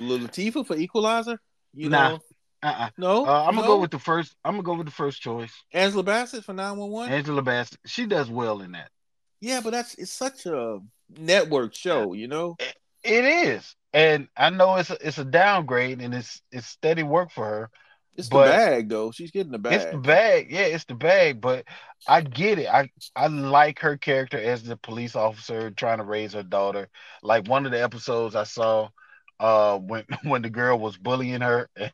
Latifah 0.00 0.66
for 0.66 0.76
Equalizer. 0.76 1.38
You 1.74 1.88
Nah. 1.90 2.08
know, 2.10 2.18
Uh-uh. 2.62 2.90
no. 2.96 3.26
Uh, 3.26 3.40
I'm 3.44 3.54
gonna 3.54 3.62
no? 3.62 3.74
go 3.74 3.80
with 3.80 3.90
the 3.90 3.98
first. 3.98 4.34
I'm 4.44 4.52
gonna 4.54 4.62
go 4.62 4.74
with 4.74 4.86
the 4.86 4.92
first 4.92 5.20
choice, 5.20 5.52
Angela 5.72 6.02
Bassett 6.02 6.44
for 6.44 6.52
911. 6.52 7.12
Angela 7.12 7.42
Bassett. 7.42 7.78
She 7.86 8.06
does 8.06 8.30
well 8.30 8.60
in 8.62 8.72
that. 8.72 8.90
Yeah, 9.40 9.60
but 9.62 9.70
that's 9.70 9.94
it's 9.94 10.12
such 10.12 10.46
a 10.46 10.80
network 11.16 11.74
show, 11.74 12.14
you 12.14 12.28
know. 12.28 12.56
It 13.04 13.24
is, 13.24 13.76
and 13.92 14.28
I 14.36 14.50
know 14.50 14.76
it's 14.76 14.90
a, 14.90 15.06
it's 15.06 15.18
a 15.18 15.24
downgrade, 15.24 16.00
and 16.00 16.14
it's 16.14 16.40
it's 16.50 16.66
steady 16.66 17.02
work 17.02 17.30
for 17.30 17.44
her. 17.44 17.70
It's 18.16 18.28
the 18.30 18.36
bag 18.36 18.88
though. 18.88 19.10
She's 19.12 19.30
getting 19.30 19.52
the 19.52 19.58
bag. 19.58 19.74
It's 19.74 19.84
the 19.92 19.98
bag, 19.98 20.50
yeah, 20.50 20.62
it's 20.62 20.86
the 20.86 20.94
bag. 20.94 21.40
But 21.40 21.66
I 22.08 22.22
get 22.22 22.58
it. 22.58 22.66
I 22.66 22.90
I 23.14 23.26
like 23.26 23.80
her 23.80 23.96
character 23.98 24.38
as 24.38 24.62
the 24.62 24.76
police 24.76 25.14
officer 25.14 25.70
trying 25.70 25.98
to 25.98 26.04
raise 26.04 26.32
her 26.32 26.42
daughter. 26.42 26.88
Like 27.22 27.46
one 27.46 27.66
of 27.66 27.72
the 27.72 27.82
episodes 27.82 28.34
I 28.34 28.44
saw, 28.44 28.88
uh, 29.40 29.78
when 29.78 30.04
when 30.24 30.42
the 30.42 30.50
girl 30.50 30.78
was 30.78 30.96
bullying 30.96 31.40
her, 31.40 31.68
and 31.76 31.92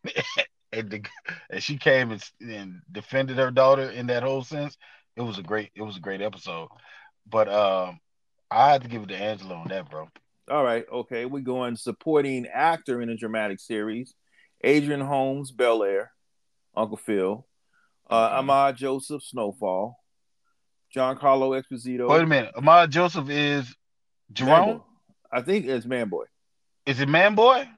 and, 0.72 0.90
the, 0.90 1.02
and 1.50 1.62
she 1.62 1.76
came 1.76 2.10
and, 2.10 2.22
and 2.40 2.80
defended 2.90 3.36
her 3.36 3.50
daughter 3.50 3.90
in 3.90 4.06
that 4.06 4.22
whole 4.22 4.42
sense. 4.42 4.76
It 5.16 5.22
was 5.22 5.38
a 5.38 5.42
great 5.42 5.70
it 5.74 5.82
was 5.82 5.96
a 5.96 6.00
great 6.00 6.22
episode. 6.22 6.68
But 7.28 7.48
um, 7.48 8.00
I 8.50 8.72
had 8.72 8.82
to 8.82 8.88
give 8.88 9.02
it 9.02 9.08
to 9.08 9.16
Angela 9.16 9.54
on 9.56 9.68
that, 9.68 9.90
bro. 9.90 10.08
All 10.50 10.64
right, 10.64 10.84
okay. 10.90 11.24
We're 11.24 11.40
going 11.40 11.76
supporting 11.76 12.46
actor 12.46 13.00
in 13.00 13.08
a 13.08 13.16
dramatic 13.16 13.60
series. 13.60 14.14
Adrian 14.64 15.00
Holmes, 15.00 15.50
Bel 15.50 15.82
Air, 15.82 16.12
Uncle 16.74 16.96
Phil. 16.96 17.46
Uh. 18.10 18.30
Ahmad 18.32 18.76
Joseph, 18.76 19.22
Snowfall. 19.22 19.98
Giancarlo 20.94 21.60
Esposito. 21.62 22.08
Wait 22.08 22.22
a 22.22 22.26
minute, 22.26 22.52
Ahmad 22.54 22.90
Joseph 22.90 23.30
is 23.30 23.74
Jerome. 24.32 24.82
I 25.30 25.40
think 25.40 25.66
it's 25.66 25.86
Man 25.86 26.08
Boy. 26.08 26.24
Is 26.86 27.00
it 27.00 27.08
Man 27.08 27.34
Boy? 27.34 27.68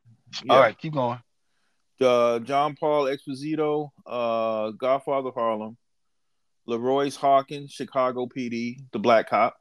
Yeah. 0.45 0.53
All 0.55 0.61
right, 0.61 0.77
keep 0.79 0.95
going. 0.95 1.21
uh, 2.01 2.39
John 2.41 2.75
Paul 2.79 3.05
Exposito, 3.05 3.91
uh, 4.07 4.71
Godfather 4.73 5.29
of 5.29 5.35
Harlem, 5.35 5.77
LaRoyce 6.69 7.17
Hawkins, 7.17 7.71
Chicago 7.73 8.27
PD, 8.27 8.77
the 8.93 8.99
Black 8.99 9.29
Cop, 9.31 9.57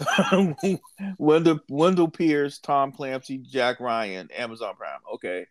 Wendell 1.18 1.60
Wendell 1.68 2.08
Pierce, 2.08 2.58
Tom 2.58 2.92
Clancy, 2.92 3.38
Jack 3.38 3.80
Ryan, 3.80 4.28
Amazon 4.36 4.74
Prime. 4.76 5.00
Okay, 5.14 5.46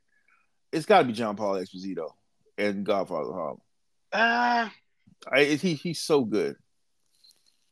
it's 0.71 0.85
got 0.85 0.99
to 0.99 1.05
be 1.05 1.13
John 1.13 1.35
Paul 1.35 1.55
Exposito 1.55 2.11
and 2.57 2.85
Godfather 2.85 3.29
of 3.29 3.33
Harlem. 3.35 3.61
Uh 4.11 4.69
I, 5.31 5.43
he 5.45 5.75
he's 5.75 6.01
so 6.01 6.23
good. 6.25 6.55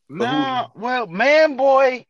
But 0.10 0.28
who- 0.30 0.82
well, 0.82 1.08
man, 1.08 1.56
boy. 1.58 2.06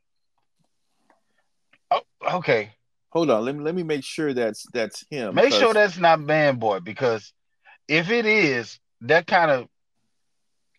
Oh, 1.89 2.01
okay. 2.35 2.73
Hold 3.11 3.29
on, 3.29 3.43
let 3.45 3.55
me 3.55 3.63
let 3.63 3.75
me 3.75 3.83
make 3.83 4.03
sure 4.03 4.33
that's 4.33 4.65
that's 4.73 5.05
him. 5.09 5.35
Make 5.35 5.53
sure 5.53 5.73
that's 5.73 5.97
not 5.97 6.19
Man 6.21 6.57
Boy 6.57 6.79
because 6.79 7.33
if 7.87 8.09
it 8.09 8.25
is, 8.25 8.79
that 9.01 9.27
kind 9.27 9.51
of, 9.51 9.67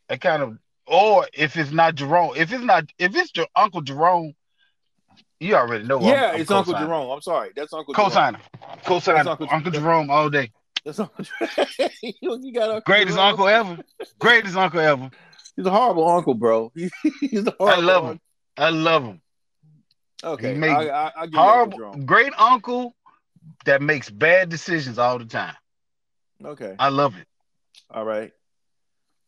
that 0.09 0.21
kind 0.21 0.43
of, 0.43 0.59
or 0.87 1.27
if 1.35 1.57
it's 1.57 1.71
not 1.73 1.95
Jerome, 1.95 2.33
if 2.37 2.51
it's 2.53 2.65
not, 2.65 2.85
if 2.99 3.15
it's 3.15 3.33
your 3.37 3.47
Uncle 3.55 3.83
Jerome, 3.83 4.33
you 5.41 5.55
already 5.57 5.85
know. 5.85 5.99
I'm- 5.99 6.09
yeah, 6.09 6.31
I'm 6.35 6.41
it's 6.41 6.51
Uncle 6.51 6.73
co-signing. 6.73 6.89
Jerome. 6.89 7.11
I'm 7.11 7.21
sorry, 7.21 7.51
that's 7.55 7.73
Uncle 7.75 7.93
Co-signer, 7.95 8.39
co-signer, 8.85 9.17
That's 9.19 9.29
Uncle, 9.29 9.49
Uncle- 9.51 9.73
Jerome 9.73 10.11
all 10.11 10.31
day. 10.31 10.51
That's 10.87 11.01
Uncle. 11.01 11.25
you 12.03 12.39
you 12.41 12.53
got 12.55 12.71
Uncle 12.71 12.81
Greatest 12.87 13.17
Jerome. 13.17 13.29
uncle 13.29 13.49
ever. 13.49 13.79
Greatest 14.19 14.57
uncle 14.57 14.81
ever. 14.81 15.11
He's 15.55 15.67
a 15.67 15.71
horrible 15.71 16.09
uncle, 16.09 16.33
bro. 16.35 16.73
He's 17.21 17.47
a 17.47 17.55
horrible. 17.59 17.83
I 17.83 17.85
love 17.85 18.05
him. 18.05 18.11
uncle. 18.11 18.23
I 18.57 18.71
love 18.71 19.05
him. 19.05 19.21
Okay, 20.25 20.53
He 20.55 20.59
make 20.59 20.71
I, 20.71 20.89
I, 20.89 21.13
I 21.17 21.25
give 21.27 21.35
you 21.35 21.41
Uncle 21.41 21.79
Horrible, 21.79 22.05
great 22.05 22.33
uncle 22.39 22.95
that 23.65 23.83
makes 23.83 24.09
bad 24.11 24.49
decisions 24.49 24.99
all 24.99 25.19
the 25.19 25.25
time. 25.25 25.55
Okay, 26.45 26.75
I 26.79 26.89
love 26.89 27.17
it. 27.17 27.27
all 27.91 28.05
right. 28.05 28.33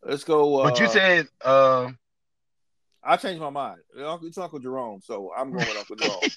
Let's 0.02 0.24
go. 0.24 0.60
Uh, 0.60 0.70
But 0.70 0.80
you 0.80 0.88
said, 0.88 1.28
uh, 1.44 1.90
I 3.02 3.16
changed 3.16 3.40
my 3.40 3.50
mind. 3.50 3.78
It's 3.96 4.38
Uncle 4.38 4.58
Jerome, 4.58 5.00
so 5.02 5.32
I'm 5.36 5.50
going 5.52 5.66
with 5.66 5.76
Uncle 5.78 5.96
Jerome. 5.96 6.20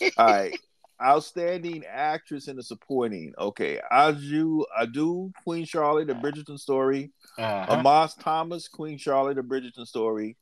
Yeah. 0.00 0.10
All 0.16 0.26
right. 0.26 0.58
Outstanding 1.00 1.84
actress 1.88 2.48
in 2.48 2.56
the 2.56 2.62
supporting. 2.62 3.32
Okay. 3.38 3.80
Adjoa 3.92 4.64
Andoh, 4.80 5.30
Queen 5.44 5.64
Charlotte, 5.64 6.08
the 6.08 6.14
Bridgerton 6.14 6.58
story. 6.58 7.12
uh-huh. 7.38 7.76
Amos 7.78 8.14
Thomas, 8.14 8.66
Queen 8.66 8.98
Charlotte, 8.98 9.36
the 9.36 9.42
Bridgerton 9.42 9.86
story. 9.86 10.36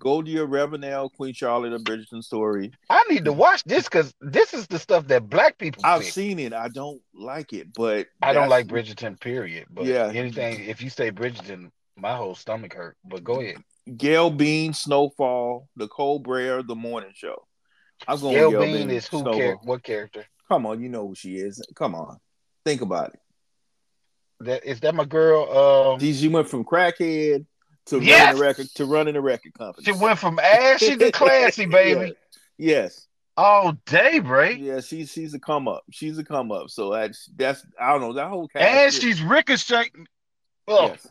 Golda 0.00 0.30
Rosheuvel, 0.46 1.12
Queen 1.12 1.32
Charlotte, 1.34 1.70
the 1.70 1.78
Bridgerton 1.78 2.24
story. 2.24 2.72
I 2.88 3.04
need 3.08 3.24
to 3.26 3.32
watch 3.32 3.62
this 3.64 3.84
because 3.84 4.12
this 4.20 4.52
is 4.54 4.66
the 4.66 4.78
stuff 4.78 5.06
that 5.08 5.28
black 5.28 5.58
people. 5.58 5.82
I've 5.84 6.00
pick. 6.02 6.12
seen 6.12 6.38
it. 6.40 6.52
I 6.52 6.68
don't 6.68 7.00
like 7.14 7.52
it, 7.52 7.68
but 7.74 8.08
I 8.20 8.32
don't 8.32 8.48
like 8.48 8.66
Bridgerton, 8.66 9.20
period. 9.20 9.66
But 9.70 9.84
Yeah. 9.84 10.10
anything, 10.12 10.64
if 10.64 10.82
you 10.82 10.90
say 10.90 11.12
Bridgerton, 11.12 11.70
my 11.96 12.16
whole 12.16 12.34
stomach 12.34 12.72
hurt. 12.74 12.96
But 13.04 13.22
go 13.22 13.40
ahead. 13.40 13.56
Gail 13.96 14.30
Bean, 14.30 14.72
Snowfall, 14.72 15.68
Nicole 15.76 16.18
Brer, 16.18 16.62
The 16.62 16.74
Morning 16.74 17.12
Show. 17.14 17.46
I'm 18.08 18.18
going 18.20 18.34
Gail 18.34 18.50
Gail 18.50 18.60
Bean 18.62 18.90
is 18.90 19.06
who? 19.06 19.22
Char- 19.22 19.58
what 19.62 19.82
character? 19.82 20.24
Come 20.48 20.64
on, 20.66 20.80
you 20.82 20.88
know 20.88 21.06
who 21.06 21.14
she 21.14 21.36
is. 21.36 21.62
Come 21.76 21.94
on, 21.94 22.18
think 22.64 22.80
about 22.80 23.12
it. 23.14 23.20
That 24.40 24.64
is 24.64 24.80
that 24.80 24.94
my 24.94 25.04
girl? 25.04 25.92
Um, 25.94 26.00
she 26.00 26.28
went 26.28 26.48
from 26.48 26.64
crackhead 26.64 27.44
to 27.90 28.00
Yes! 28.00 28.26
running 28.34 28.40
a 28.40 28.44
record 28.46 28.66
to 28.76 28.84
running 28.86 29.16
a 29.16 29.20
record 29.20 29.54
company. 29.54 29.84
she 29.84 29.92
went 29.92 30.18
from 30.18 30.38
ashy 30.38 30.96
to 30.96 31.12
classy, 31.12 31.66
baby, 31.66 32.14
Yes, 32.58 33.06
all 33.36 33.72
day, 33.86 34.18
Bray. 34.18 34.54
yeah, 34.56 34.80
she's 34.80 35.10
she's 35.12 35.32
a 35.34 35.38
come 35.38 35.68
up. 35.68 35.82
She's 35.90 36.18
a 36.18 36.24
come 36.24 36.50
up. 36.52 36.70
So 36.70 36.90
that's 36.92 37.28
that's 37.36 37.64
I 37.80 37.92
don't 37.92 38.00
know 38.00 38.12
that 38.14 38.28
whole 38.28 38.48
cast. 38.48 38.64
And 38.64 38.92
she's 38.92 39.22
ricocheting. 39.22 40.06
Oh, 40.68 40.88
yes. 40.88 41.06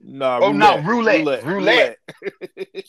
No, 0.00 0.38
Oh, 0.42 0.52
no, 0.52 0.80
roulette, 0.82 1.44
roulette. 1.44 1.98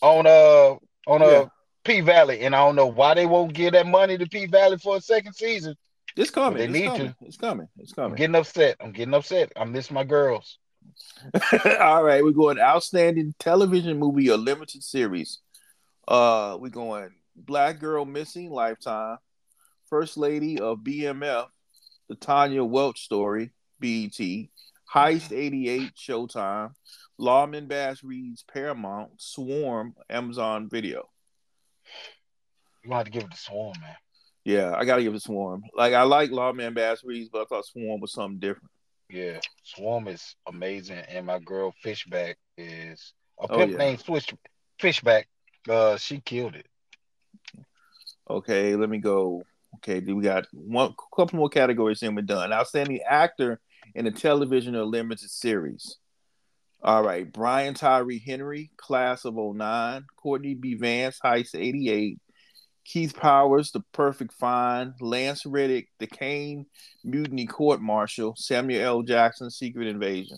on 0.01 0.25
uh 0.27 0.75
on 1.07 1.21
uh 1.21 1.25
Yeah. 1.25 1.45
P 1.83 2.01
Valley, 2.01 2.41
and 2.41 2.55
I 2.55 2.59
don't 2.65 2.75
know 2.75 2.87
why 2.87 3.13
they 3.13 3.27
won't 3.27 3.53
give 3.53 3.73
that 3.73 3.85
money 3.85 4.17
to 4.17 4.25
P 4.27 4.47
Valley 4.47 4.77
for 4.79 4.97
a 4.97 5.01
second 5.01 5.33
season. 5.33 5.75
It's 6.17 6.31
coming. 6.31 6.57
They 6.57 6.63
it's 6.65 6.73
need 6.73 6.85
coming. 6.87 7.15
It's 7.21 7.37
coming. 7.37 7.67
It's 7.77 7.93
coming. 7.93 8.05
I'm 8.05 8.09
coming. 8.11 8.17
getting 8.17 8.35
upset. 8.35 8.77
I'm 8.81 8.91
getting 8.91 9.13
upset. 9.13 9.51
I 9.55 9.63
miss 9.65 9.91
my 9.91 10.03
girls. 10.03 10.57
All 11.79 12.03
right, 12.03 12.23
we're 12.23 12.31
going 12.31 12.59
outstanding 12.59 13.33
television 13.39 13.97
movie 13.97 14.29
or 14.29 14.37
limited 14.37 14.83
series. 14.83 15.39
Uh, 16.07 16.57
we're 16.59 16.69
going 16.69 17.09
Black 17.35 17.79
Girl 17.79 18.05
Missing 18.05 18.51
Lifetime, 18.51 19.17
First 19.89 20.17
Lady 20.17 20.59
of 20.59 20.79
BMF, 20.79 21.47
the 22.09 22.15
Tanya 22.15 22.63
Welch 22.63 23.01
story, 23.01 23.51
BET, 23.79 24.19
Heist 24.93 25.31
88, 25.31 25.91
Showtime, 25.95 26.71
Lawman 27.17 27.67
Bass 27.67 28.03
Reeves 28.03 28.43
Paramount, 28.43 29.11
Swarm, 29.17 29.95
Amazon 30.09 30.69
Video. 30.69 31.09
You 32.83 32.91
have 32.93 33.05
to 33.05 33.11
give 33.11 33.23
it 33.23 33.31
to 33.31 33.37
Swarm, 33.37 33.73
man. 33.81 33.95
Yeah, 34.43 34.75
I 34.75 34.85
gotta 34.85 35.01
give 35.01 35.13
it 35.13 35.17
to 35.17 35.21
Swarm. 35.21 35.63
Like 35.75 35.93
I 35.93 36.03
like 36.03 36.29
Lawman 36.29 36.75
Bass 36.75 37.03
Reeves, 37.03 37.29
but 37.29 37.41
I 37.41 37.45
thought 37.45 37.65
Swarm 37.65 37.99
was 37.99 38.13
something 38.13 38.39
different. 38.39 38.69
Yeah, 39.09 39.39
Swarm 39.63 40.07
is 40.07 40.35
amazing, 40.47 40.97
and 40.97 41.25
my 41.27 41.39
girl 41.39 41.73
Fishback 41.83 42.37
is 42.57 43.13
a 43.39 43.45
Oh, 43.49 43.57
pimp 43.57 43.71
yeah. 43.73 43.77
named 43.77 43.99
Swish 43.99 44.33
Fishback. 44.79 45.27
Uh, 45.69 45.97
she 45.97 46.19
killed 46.21 46.55
it. 46.55 46.67
Okay, 48.29 48.75
let 48.75 48.89
me 48.89 48.97
go. 48.97 49.43
Okay, 49.75 49.99
we 49.99 50.23
got 50.23 50.47
one 50.51 50.95
couple 51.15 51.37
more 51.37 51.49
categories 51.49 52.01
and 52.01 52.15
we're 52.15 52.21
done. 52.23 52.51
Outstanding 52.53 53.01
actor 53.07 53.59
in 53.93 54.07
a 54.07 54.11
television 54.11 54.75
or 54.75 54.85
limited 54.85 55.29
series. 55.29 55.97
All 56.81 57.03
right, 57.03 57.31
Brian 57.31 57.73
Tyree 57.73 58.19
Henry, 58.19 58.71
class 58.77 59.25
of 59.25 59.35
09, 59.35 60.05
Courtney 60.17 60.53
B. 60.55 60.75
Vance, 60.75 61.19
Heist 61.23 61.55
88, 61.59 62.19
Keith 62.85 63.15
Powers, 63.15 63.71
The 63.71 63.81
Perfect 63.91 64.31
Find, 64.33 64.93
Lance 65.01 65.45
Reddick, 65.45 65.89
The 65.99 66.07
Caine, 66.07 66.67
Mutiny 67.03 67.47
Court 67.47 67.81
Martial, 67.81 68.35
Samuel 68.37 68.85
L. 68.85 69.01
Jackson, 69.01 69.49
Secret 69.49 69.87
Invasion. 69.87 70.37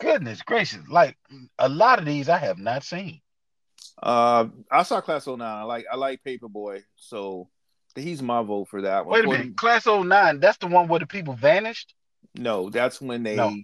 Goodness 0.00 0.42
gracious! 0.42 0.80
Like 0.88 1.16
a 1.58 1.68
lot 1.68 1.98
of 1.98 2.04
these, 2.04 2.28
I 2.28 2.38
have 2.38 2.58
not 2.58 2.82
seen. 2.82 3.20
Uh, 4.02 4.46
I 4.70 4.82
saw 4.82 5.00
Class 5.00 5.26
09. 5.26 5.40
I 5.40 5.62
like 5.62 5.84
I 5.92 5.96
like 5.96 6.20
Paperboy, 6.26 6.82
so 6.96 7.48
he's 7.94 8.22
my 8.22 8.42
vote 8.42 8.68
for 8.68 8.82
that 8.82 9.04
one. 9.04 9.14
Wait 9.14 9.24
a 9.24 9.28
minute, 9.28 9.56
Class 9.56 9.86
09, 9.86 10.40
That's 10.40 10.58
the 10.58 10.68
one 10.68 10.88
where 10.88 11.00
the 11.00 11.06
people 11.06 11.34
vanished. 11.34 11.94
No, 12.34 12.70
that's 12.70 13.00
when 13.00 13.22
they. 13.22 13.36
No. 13.36 13.54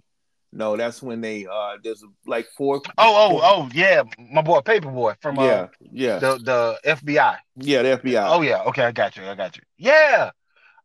No, 0.57 0.75
that's 0.75 1.03
when 1.03 1.21
they. 1.21 1.45
Uh, 1.45 1.77
there's 1.83 2.03
like 2.25 2.47
four. 2.57 2.81
Oh, 2.97 3.29
oh, 3.37 3.39
oh, 3.43 3.69
yeah, 3.75 4.01
my 4.31 4.41
boy 4.41 4.59
Paperboy 4.61 5.15
from 5.21 5.37
uh, 5.37 5.45
yeah, 5.45 5.67
yeah, 5.91 6.17
the 6.17 6.39
the 6.39 6.79
FBI. 6.83 7.37
yeah. 7.57 7.81
The 7.83 7.97
FBI. 7.99 8.27
Oh 8.27 8.41
yeah, 8.41 8.63
okay, 8.63 8.83
I 8.83 8.91
got 8.91 9.15
you, 9.15 9.23
I 9.23 9.35
got 9.35 9.55
you. 9.55 9.61
Yeah, 9.77 10.31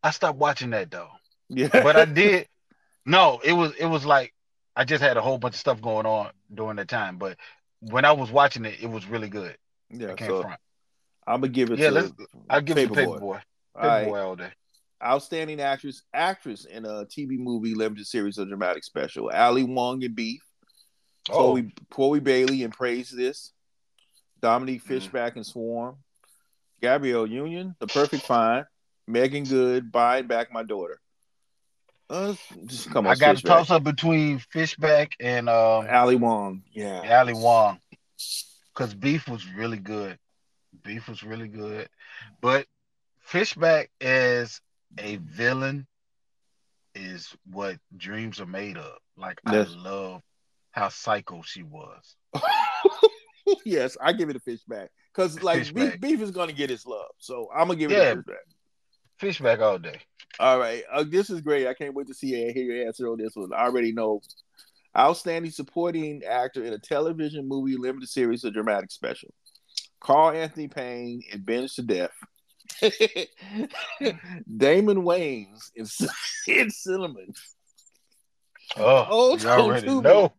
I 0.02 0.10
stopped 0.10 0.38
watching 0.38 0.68
that 0.70 0.90
though, 0.90 1.08
yeah. 1.48 1.68
but 1.72 1.96
I 1.96 2.04
did. 2.04 2.46
No, 3.04 3.40
it 3.42 3.52
was 3.52 3.72
it 3.80 3.86
was 3.86 4.04
like 4.04 4.32
I 4.76 4.84
just 4.84 5.02
had 5.02 5.16
a 5.16 5.20
whole 5.20 5.36
bunch 5.38 5.54
of 5.54 5.60
stuff 5.60 5.80
going 5.82 6.06
on 6.06 6.30
during 6.54 6.76
that 6.76 6.86
time, 6.86 7.16
but 7.18 7.36
when 7.80 8.04
I 8.04 8.12
was 8.12 8.30
watching 8.30 8.64
it, 8.64 8.76
it 8.80 8.86
was 8.88 9.06
really 9.08 9.28
good. 9.28 9.56
yeah. 9.90 10.14
I 10.16 10.26
So 10.26 10.42
front. 10.42 10.60
I'm 11.26 11.40
gonna 11.40 11.48
give 11.52 11.70
it 11.72 11.80
Yeah, 11.80 11.88
to. 11.88 11.94
let's- 11.94 12.12
I'll 12.48 12.60
give 12.60 12.78
it 12.78 12.86
to 12.86 12.94
Paperboy. 12.94 13.18
Paperboy. 13.18 13.40
All 13.74 13.82
right. 13.88 14.06
Paperboy 14.06 14.22
all 14.24 14.36
day. 14.36 14.52
Outstanding 15.04 15.60
actress, 15.60 16.02
actress 16.14 16.64
in 16.64 16.84
a 16.84 17.04
TV 17.06 17.38
movie, 17.38 17.74
limited 17.74 18.06
series, 18.06 18.38
or 18.38 18.44
dramatic 18.44 18.84
special. 18.84 19.30
Ali 19.30 19.64
Wong 19.64 20.02
in 20.02 20.14
Beef. 20.14 20.42
Oh, 21.30 21.34
Chloe, 21.54 21.74
Chloe 21.90 22.20
Bailey 22.20 22.62
in 22.62 22.70
Praise 22.70 23.10
This. 23.10 23.52
Dominique 24.40 24.82
Mhm. 24.82 24.86
Fishback 24.88 25.36
in 25.36 25.44
Swarm. 25.44 25.96
Gabrielle 26.80 27.26
Union, 27.26 27.74
The 27.78 27.86
Perfect 27.86 28.24
Find. 28.24 28.64
Meagan 29.06 29.44
Good, 29.44 29.90
Buying 29.92 30.26
Back 30.26 30.52
My 30.52 30.62
Daughter. 30.62 31.00
Uh, 32.10 32.34
just 32.66 32.90
come 32.90 33.06
on, 33.06 33.12
I 33.12 33.14
got 33.16 33.28
to 33.28 33.34
Fishback. 33.36 33.48
toss 33.58 33.70
up 33.70 33.84
between 33.84 34.38
Fishback 34.38 35.12
and 35.20 35.48
um, 35.48 35.86
Ali 35.90 36.16
Wong. 36.16 36.62
Yeah. 36.72 37.20
Ali 37.20 37.32
Wong 37.34 37.78
because 38.74 38.94
Beef 38.94 39.28
was 39.28 39.46
really 39.48 39.78
good. 39.78 40.18
Beef 40.84 41.08
was 41.08 41.22
really 41.22 41.48
good, 41.48 41.88
but 42.40 42.66
Fishback 43.20 43.90
as 44.00 44.60
a 44.98 45.16
villain 45.16 45.86
is 46.94 47.34
what 47.50 47.76
dreams 47.96 48.40
are 48.40 48.46
made 48.46 48.76
of. 48.76 48.96
Like 49.16 49.40
Yes. 49.50 49.68
I 49.74 49.78
love 49.78 50.20
how 50.72 50.88
psycho 50.88 51.42
she 51.42 51.62
was. 51.62 52.16
yes, 53.64 53.96
I 54.00 54.12
give 54.12 54.30
it 54.30 54.36
a 54.36 54.40
Fishback 54.40 54.90
because 55.14 55.42
like 55.42 55.58
Fishback. 55.60 56.00
beef, 56.00 56.00
beef 56.00 56.20
is 56.22 56.30
gonna 56.30 56.52
get 56.52 56.70
his 56.70 56.86
love, 56.86 57.10
so 57.18 57.48
I'm 57.54 57.66
gonna 57.68 57.78
give 57.78 57.90
it 57.90 57.94
Yeah. 57.94 58.12
a 58.12 58.16
Fishback. 58.16 58.44
Fishback 59.18 59.60
all 59.60 59.78
day. 59.78 60.00
All 60.40 60.58
right, 60.58 60.82
uh, 60.92 61.04
this 61.04 61.30
is 61.30 61.40
great. 61.42 61.66
I 61.66 61.74
can't 61.74 61.94
wait 61.94 62.06
to 62.08 62.14
see 62.14 62.42
and 62.42 62.54
hear 62.54 62.64
your 62.64 62.86
answer 62.86 63.06
on 63.08 63.18
this 63.18 63.36
one. 63.36 63.52
I 63.52 63.64
already 63.64 63.92
know. 63.92 64.20
Outstanding 64.96 65.50
supporting 65.50 66.22
actor 66.22 66.64
in 66.64 66.74
a 66.74 66.78
television, 66.78 67.48
movie, 67.48 67.76
limited 67.78 68.08
series, 68.10 68.44
or 68.44 68.50
dramatic 68.50 68.90
special. 68.90 69.32
Carl 70.00 70.36
Anthony 70.36 70.68
Payne 70.68 71.22
in 71.32 71.40
Bench 71.42 71.76
to 71.76 71.82
Death. 71.82 72.12
Damon 74.56 75.02
Wayans 75.02 75.70
in, 75.74 75.86
in 76.60 76.70
Cinnamon. 76.70 77.32
Oh, 78.76 79.06
Oh, 79.10 79.36
you 79.36 79.48
already 79.48 79.86
Tom 79.86 80.02
know. 80.02 80.32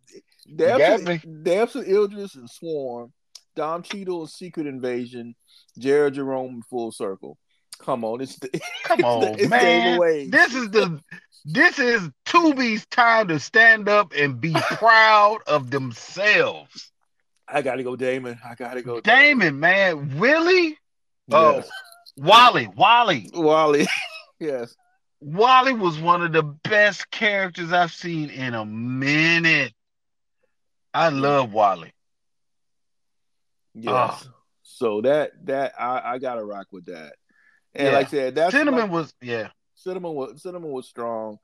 Damson, 0.56 1.44
Damson 1.44 1.86
Idris 1.86 2.36
in 2.36 2.48
Swarm. 2.48 3.14
Don 3.56 3.84
Cheadle 3.84 4.22
and 4.22 4.30
Secret 4.30 4.66
Invasion. 4.68 5.36
Jharrel 5.80 6.12
Jerome 6.12 6.56
in 6.56 6.62
Full 6.64 6.92
Circle. 6.92 7.38
Come 7.80 8.04
on, 8.04 8.22
it's 8.22 8.40
Come 8.84 9.04
on, 9.04 9.40
it's 9.40 9.50
man. 9.50 9.62
Damon 9.62 10.00
Wayans. 10.00 10.32
This 10.32 10.54
is 10.56 10.70
the 10.72 11.00
this 11.46 11.78
is 11.80 12.10
Tubi's 12.26 12.86
time 12.88 13.28
to 13.28 13.40
stand 13.40 13.90
up 13.90 14.14
and 14.18 14.40
be 14.40 14.54
proud 14.54 15.40
of 15.48 15.70
themselves. 15.72 16.92
I 17.48 17.62
gotta 17.62 17.84
go, 17.84 17.96
Damon. 17.96 18.40
I 18.44 18.56
gotta 18.56 18.82
go. 18.82 19.02
Damon, 19.02 19.60
man, 19.60 20.18
really? 20.20 20.78
Oh, 21.32 21.56
Yes. 21.58 21.70
Wally, 22.18 22.68
Wally, 22.68 23.30
Wally. 23.34 23.88
yes. 24.40 24.76
Wally 25.20 25.74
was 25.74 26.00
one 26.00 26.22
of 26.22 26.34
the 26.34 26.44
best 26.44 27.10
characters 27.10 27.72
I've 27.72 27.94
seen 27.94 28.30
in 28.30 28.54
a 28.54 28.66
minute. 28.66 29.74
I 30.94 31.10
love 31.10 31.54
Wally. 31.54 31.92
Yes. 33.74 33.94
Ah. 33.94 34.34
So 34.64 35.02
that 35.02 35.32
that 35.46 35.74
I, 35.80 36.14
I 36.14 36.18
gotta 36.20 36.44
rock 36.44 36.68
with 36.72 36.86
that. 36.86 37.14
And 37.74 37.88
Yeah. 37.88 37.94
like 37.94 38.08
I 38.08 38.12
said, 38.12 38.36
that's 38.36 38.52
Cinnamon 38.52 38.82
like, 38.82 38.92
was 38.92 39.14
yeah, 39.22 39.50
cinnamon 39.76 40.14
was 40.14 40.42
cinnamon 40.42 40.72
was 40.72 40.88
strong. 40.88 41.40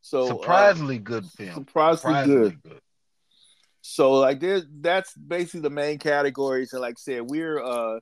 So 0.00 0.22
uh, 0.22 0.28
surprisingly 0.28 0.98
good 0.98 1.26
film. 1.26 1.54
surprisingly 1.54 1.96
Surprisingly 2.14 2.50
good. 2.50 2.62
good. 2.62 2.80
So 3.82 4.14
like 4.14 4.40
there's 4.40 4.64
that's 4.80 5.14
basically 5.14 5.60
the 5.60 5.70
main 5.70 5.98
categories. 5.98 6.72
And 6.72 6.80
like 6.80 6.94
I 6.94 7.00
said, 7.00 7.22
we're 7.22 7.62
uh 7.62 8.00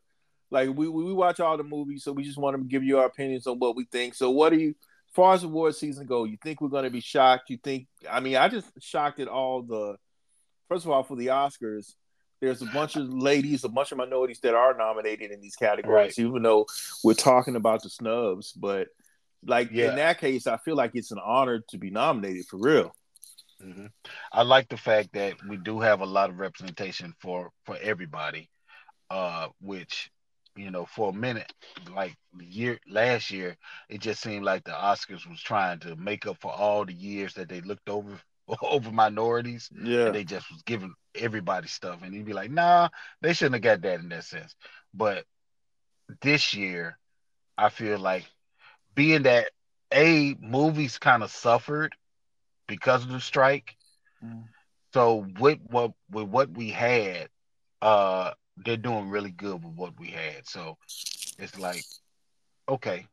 like 0.54 0.68
we 0.74 0.88
we 0.88 1.12
watch 1.12 1.40
all 1.40 1.56
the 1.56 1.64
movies, 1.64 2.04
so 2.04 2.12
we 2.12 2.22
just 2.22 2.38
want 2.38 2.56
to 2.56 2.62
give 2.62 2.84
you 2.84 2.98
our 2.98 3.06
opinions 3.06 3.46
on 3.46 3.58
what 3.58 3.76
we 3.76 3.84
think. 3.84 4.14
So 4.14 4.30
what 4.30 4.50
do 4.50 4.58
you 4.58 4.70
as 4.70 5.14
far 5.14 5.34
as 5.34 5.42
award 5.42 5.74
season 5.74 6.06
go, 6.06 6.24
you 6.24 6.38
think 6.42 6.60
we're 6.60 6.68
gonna 6.68 6.90
be 6.90 7.00
shocked? 7.00 7.50
You 7.50 7.58
think 7.58 7.86
I 8.08 8.20
mean 8.20 8.36
I 8.36 8.48
just 8.48 8.68
shocked 8.80 9.20
at 9.20 9.28
all 9.28 9.62
the 9.62 9.96
first 10.68 10.84
of 10.84 10.90
all 10.90 11.02
for 11.02 11.16
the 11.16 11.26
Oscars, 11.26 11.94
there's 12.40 12.62
a 12.62 12.66
bunch 12.66 12.96
of 12.96 13.08
ladies, 13.12 13.64
a 13.64 13.68
bunch 13.68 13.92
of 13.92 13.98
minorities 13.98 14.40
that 14.40 14.54
are 14.54 14.74
nominated 14.76 15.30
in 15.30 15.40
these 15.40 15.56
categories, 15.56 16.18
even 16.18 16.42
though 16.42 16.66
we're 17.02 17.14
talking 17.14 17.56
about 17.56 17.82
the 17.82 17.90
snubs, 17.90 18.52
but 18.52 18.88
like 19.46 19.70
Yeah. 19.72 19.90
in 19.90 19.96
that 19.96 20.18
case, 20.20 20.46
I 20.46 20.56
feel 20.58 20.76
like 20.76 20.92
it's 20.94 21.10
an 21.10 21.20
honor 21.22 21.60
to 21.68 21.78
be 21.78 21.90
nominated 21.90 22.46
for 22.46 22.58
real. 22.58 22.94
Mhm. 23.62 23.90
I 24.32 24.42
like 24.42 24.68
the 24.68 24.76
fact 24.76 25.12
that 25.14 25.34
we 25.48 25.56
do 25.56 25.80
have 25.80 26.00
a 26.00 26.06
lot 26.06 26.30
of 26.30 26.38
representation 26.38 27.14
for 27.20 27.50
for 27.66 27.76
everybody, 27.80 28.50
uh, 29.10 29.48
which 29.60 30.10
you 30.56 30.70
know 30.70 30.84
for 30.86 31.10
a 31.10 31.12
minute, 31.12 31.52
like 31.94 32.16
the 32.36 32.44
year 32.44 32.78
last 32.88 33.30
year, 33.30 33.56
it 33.88 34.00
just 34.00 34.22
seemed 34.22 34.44
like 34.44 34.64
the 34.64 34.72
Oscars 34.72 35.28
was 35.28 35.40
trying 35.40 35.80
to 35.80 35.96
make 35.96 36.26
up 36.26 36.38
for 36.40 36.52
all 36.52 36.84
the 36.84 36.92
years 36.94 37.34
that 37.34 37.48
they 37.48 37.60
looked 37.60 37.88
over 37.88 38.20
over 38.62 38.90
minorities, 38.90 39.70
Yeah. 39.74 40.06
and 40.06 40.14
they 40.14 40.24
just 40.24 40.50
was 40.50 40.62
giving 40.62 40.94
everybody 41.14 41.68
stuff, 41.68 42.02
and 42.02 42.14
you'd 42.14 42.26
be 42.26 42.32
like, 42.32 42.50
nah, 42.50 42.88
they 43.20 43.32
shouldn't 43.32 43.54
have 43.54 43.62
got 43.62 43.82
that 43.82 44.00
in 44.00 44.08
that 44.10 44.24
sense. 44.24 44.54
But 44.92 45.24
this 46.22 46.54
year, 46.54 46.98
I 47.56 47.68
feel 47.70 47.98
like 47.98 48.24
being 48.94 49.22
that 49.24 49.50
a 49.92 50.34
movies 50.40 50.98
kind 50.98 51.22
of 51.22 51.30
suffered 51.30 51.94
because 52.66 53.04
of 53.04 53.10
the 53.10 53.20
strike. 53.20 53.76
Mm. 54.24 54.44
So 54.92 55.26
with 55.38 55.58
what 55.68 55.92
with 56.10 56.28
what 56.28 56.50
we 56.50 56.70
had, 56.70 57.28
uh, 57.82 58.32
they're 58.56 58.76
doing 58.76 59.10
really 59.10 59.30
good 59.30 59.64
with 59.64 59.74
what 59.74 59.98
we 59.98 60.08
had. 60.08 60.46
So 60.46 60.76
it's 61.38 61.58
like, 61.58 61.84
okay, 62.68 63.06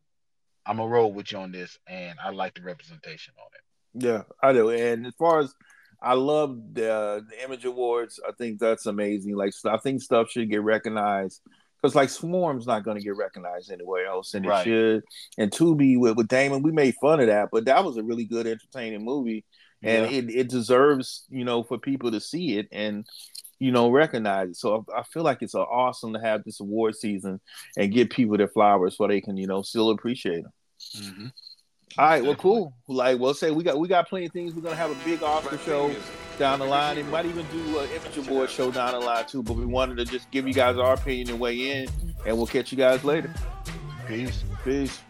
I'm 0.65 0.77
gonna 0.77 0.89
roll 0.89 1.13
with 1.13 1.31
you 1.31 1.39
on 1.39 1.51
this, 1.51 1.77
and 1.87 2.17
I 2.23 2.29
like 2.31 2.53
the 2.55 2.61
representation 2.61 3.33
on 3.39 3.47
it. 3.53 4.05
Yeah, 4.05 4.23
I 4.41 4.53
do. 4.53 4.69
And 4.69 5.05
as 5.07 5.13
far 5.17 5.39
as 5.39 5.53
I 6.01 6.13
love 6.13 6.57
the 6.73 7.25
the 7.27 7.43
Image 7.43 7.65
Awards, 7.65 8.19
I 8.27 8.31
think 8.33 8.59
that's 8.59 8.85
amazing. 8.85 9.35
Like 9.35 9.53
I 9.65 9.77
think 9.77 10.01
stuff 10.01 10.29
should 10.29 10.49
get 10.49 10.61
recognized 10.61 11.41
because 11.81 11.95
like 11.95 12.09
Swarm's 12.09 12.67
not 12.67 12.83
going 12.83 12.97
to 12.97 13.03
get 13.03 13.15
recognized 13.17 13.71
anywhere 13.71 14.05
else, 14.05 14.35
and 14.35 14.45
Right. 14.45 14.61
it 14.61 14.69
should. 14.69 15.03
And 15.39 15.51
Tubi 15.51 15.99
with, 15.99 16.15
with 16.15 16.27
Damon, 16.27 16.61
we 16.61 16.71
made 16.71 16.93
fun 17.01 17.19
of 17.19 17.27
that, 17.27 17.49
but 17.51 17.65
that 17.65 17.83
was 17.83 17.97
a 17.97 18.03
really 18.03 18.25
good, 18.25 18.45
entertaining 18.45 19.03
movie, 19.03 19.43
and 19.81 20.05
Yeah. 20.05 20.17
it, 20.17 20.29
it 20.29 20.49
deserves 20.49 21.25
you 21.29 21.43
know 21.43 21.63
for 21.63 21.79
people 21.79 22.11
to 22.11 22.19
see 22.19 22.57
it 22.59 22.67
and 22.71 23.05
you 23.61 23.71
know 23.71 23.89
recognize 23.91 24.49
it. 24.49 24.57
So 24.57 24.85
I, 24.93 24.99
I 24.99 25.03
feel 25.03 25.23
like 25.23 25.41
it's 25.41 25.53
awesome 25.53 26.13
to 26.13 26.19
have 26.19 26.43
this 26.43 26.59
award 26.59 26.95
season 26.95 27.39
and 27.77 27.93
give 27.93 28.09
people 28.09 28.35
their 28.37 28.47
flowers 28.47 28.97
so 28.97 29.07
they 29.07 29.21
can 29.21 29.37
you 29.37 29.47
know 29.47 29.61
still 29.61 29.91
appreciate 29.91 30.43
them. 30.43 30.53
Mm-hmm. 30.97 31.27
All 31.97 32.05
right, 32.05 32.23
well, 32.23 32.35
cool. 32.35 32.73
Like 32.87 33.19
we'll 33.19 33.33
say, 33.33 33.51
we 33.51 33.63
got 33.63 33.77
we 33.77 33.87
got 33.87 34.09
plenty 34.09 34.25
of 34.25 34.31
things. 34.31 34.55
We're 34.55 34.61
gonna 34.61 34.75
have 34.75 34.91
a 34.91 35.05
big 35.05 35.21
Oscar 35.21 35.57
show 35.59 35.93
down 36.39 36.59
the 36.59 36.65
line. 36.65 36.97
And 36.97 37.09
might 37.11 37.25
even 37.25 37.45
do 37.51 37.79
an 37.79 37.89
image 37.89 38.27
award 38.27 38.49
show 38.49 38.71
down 38.71 38.93
the 38.93 38.99
line 38.99 39.25
too. 39.25 39.43
But 39.43 39.53
we 39.53 39.65
wanted 39.65 39.97
to 39.97 40.05
just 40.05 40.31
give 40.31 40.47
you 40.47 40.53
guys 40.53 40.77
our 40.77 40.93
opinion 40.93 41.29
and 41.29 41.39
weigh 41.39 41.81
in, 41.81 41.89
and 42.25 42.37
we'll 42.37 42.47
catch 42.47 42.71
you 42.71 42.77
guys 42.77 43.03
later. 43.03 43.33
Peace. 44.07 44.43
Peace. 44.63 45.01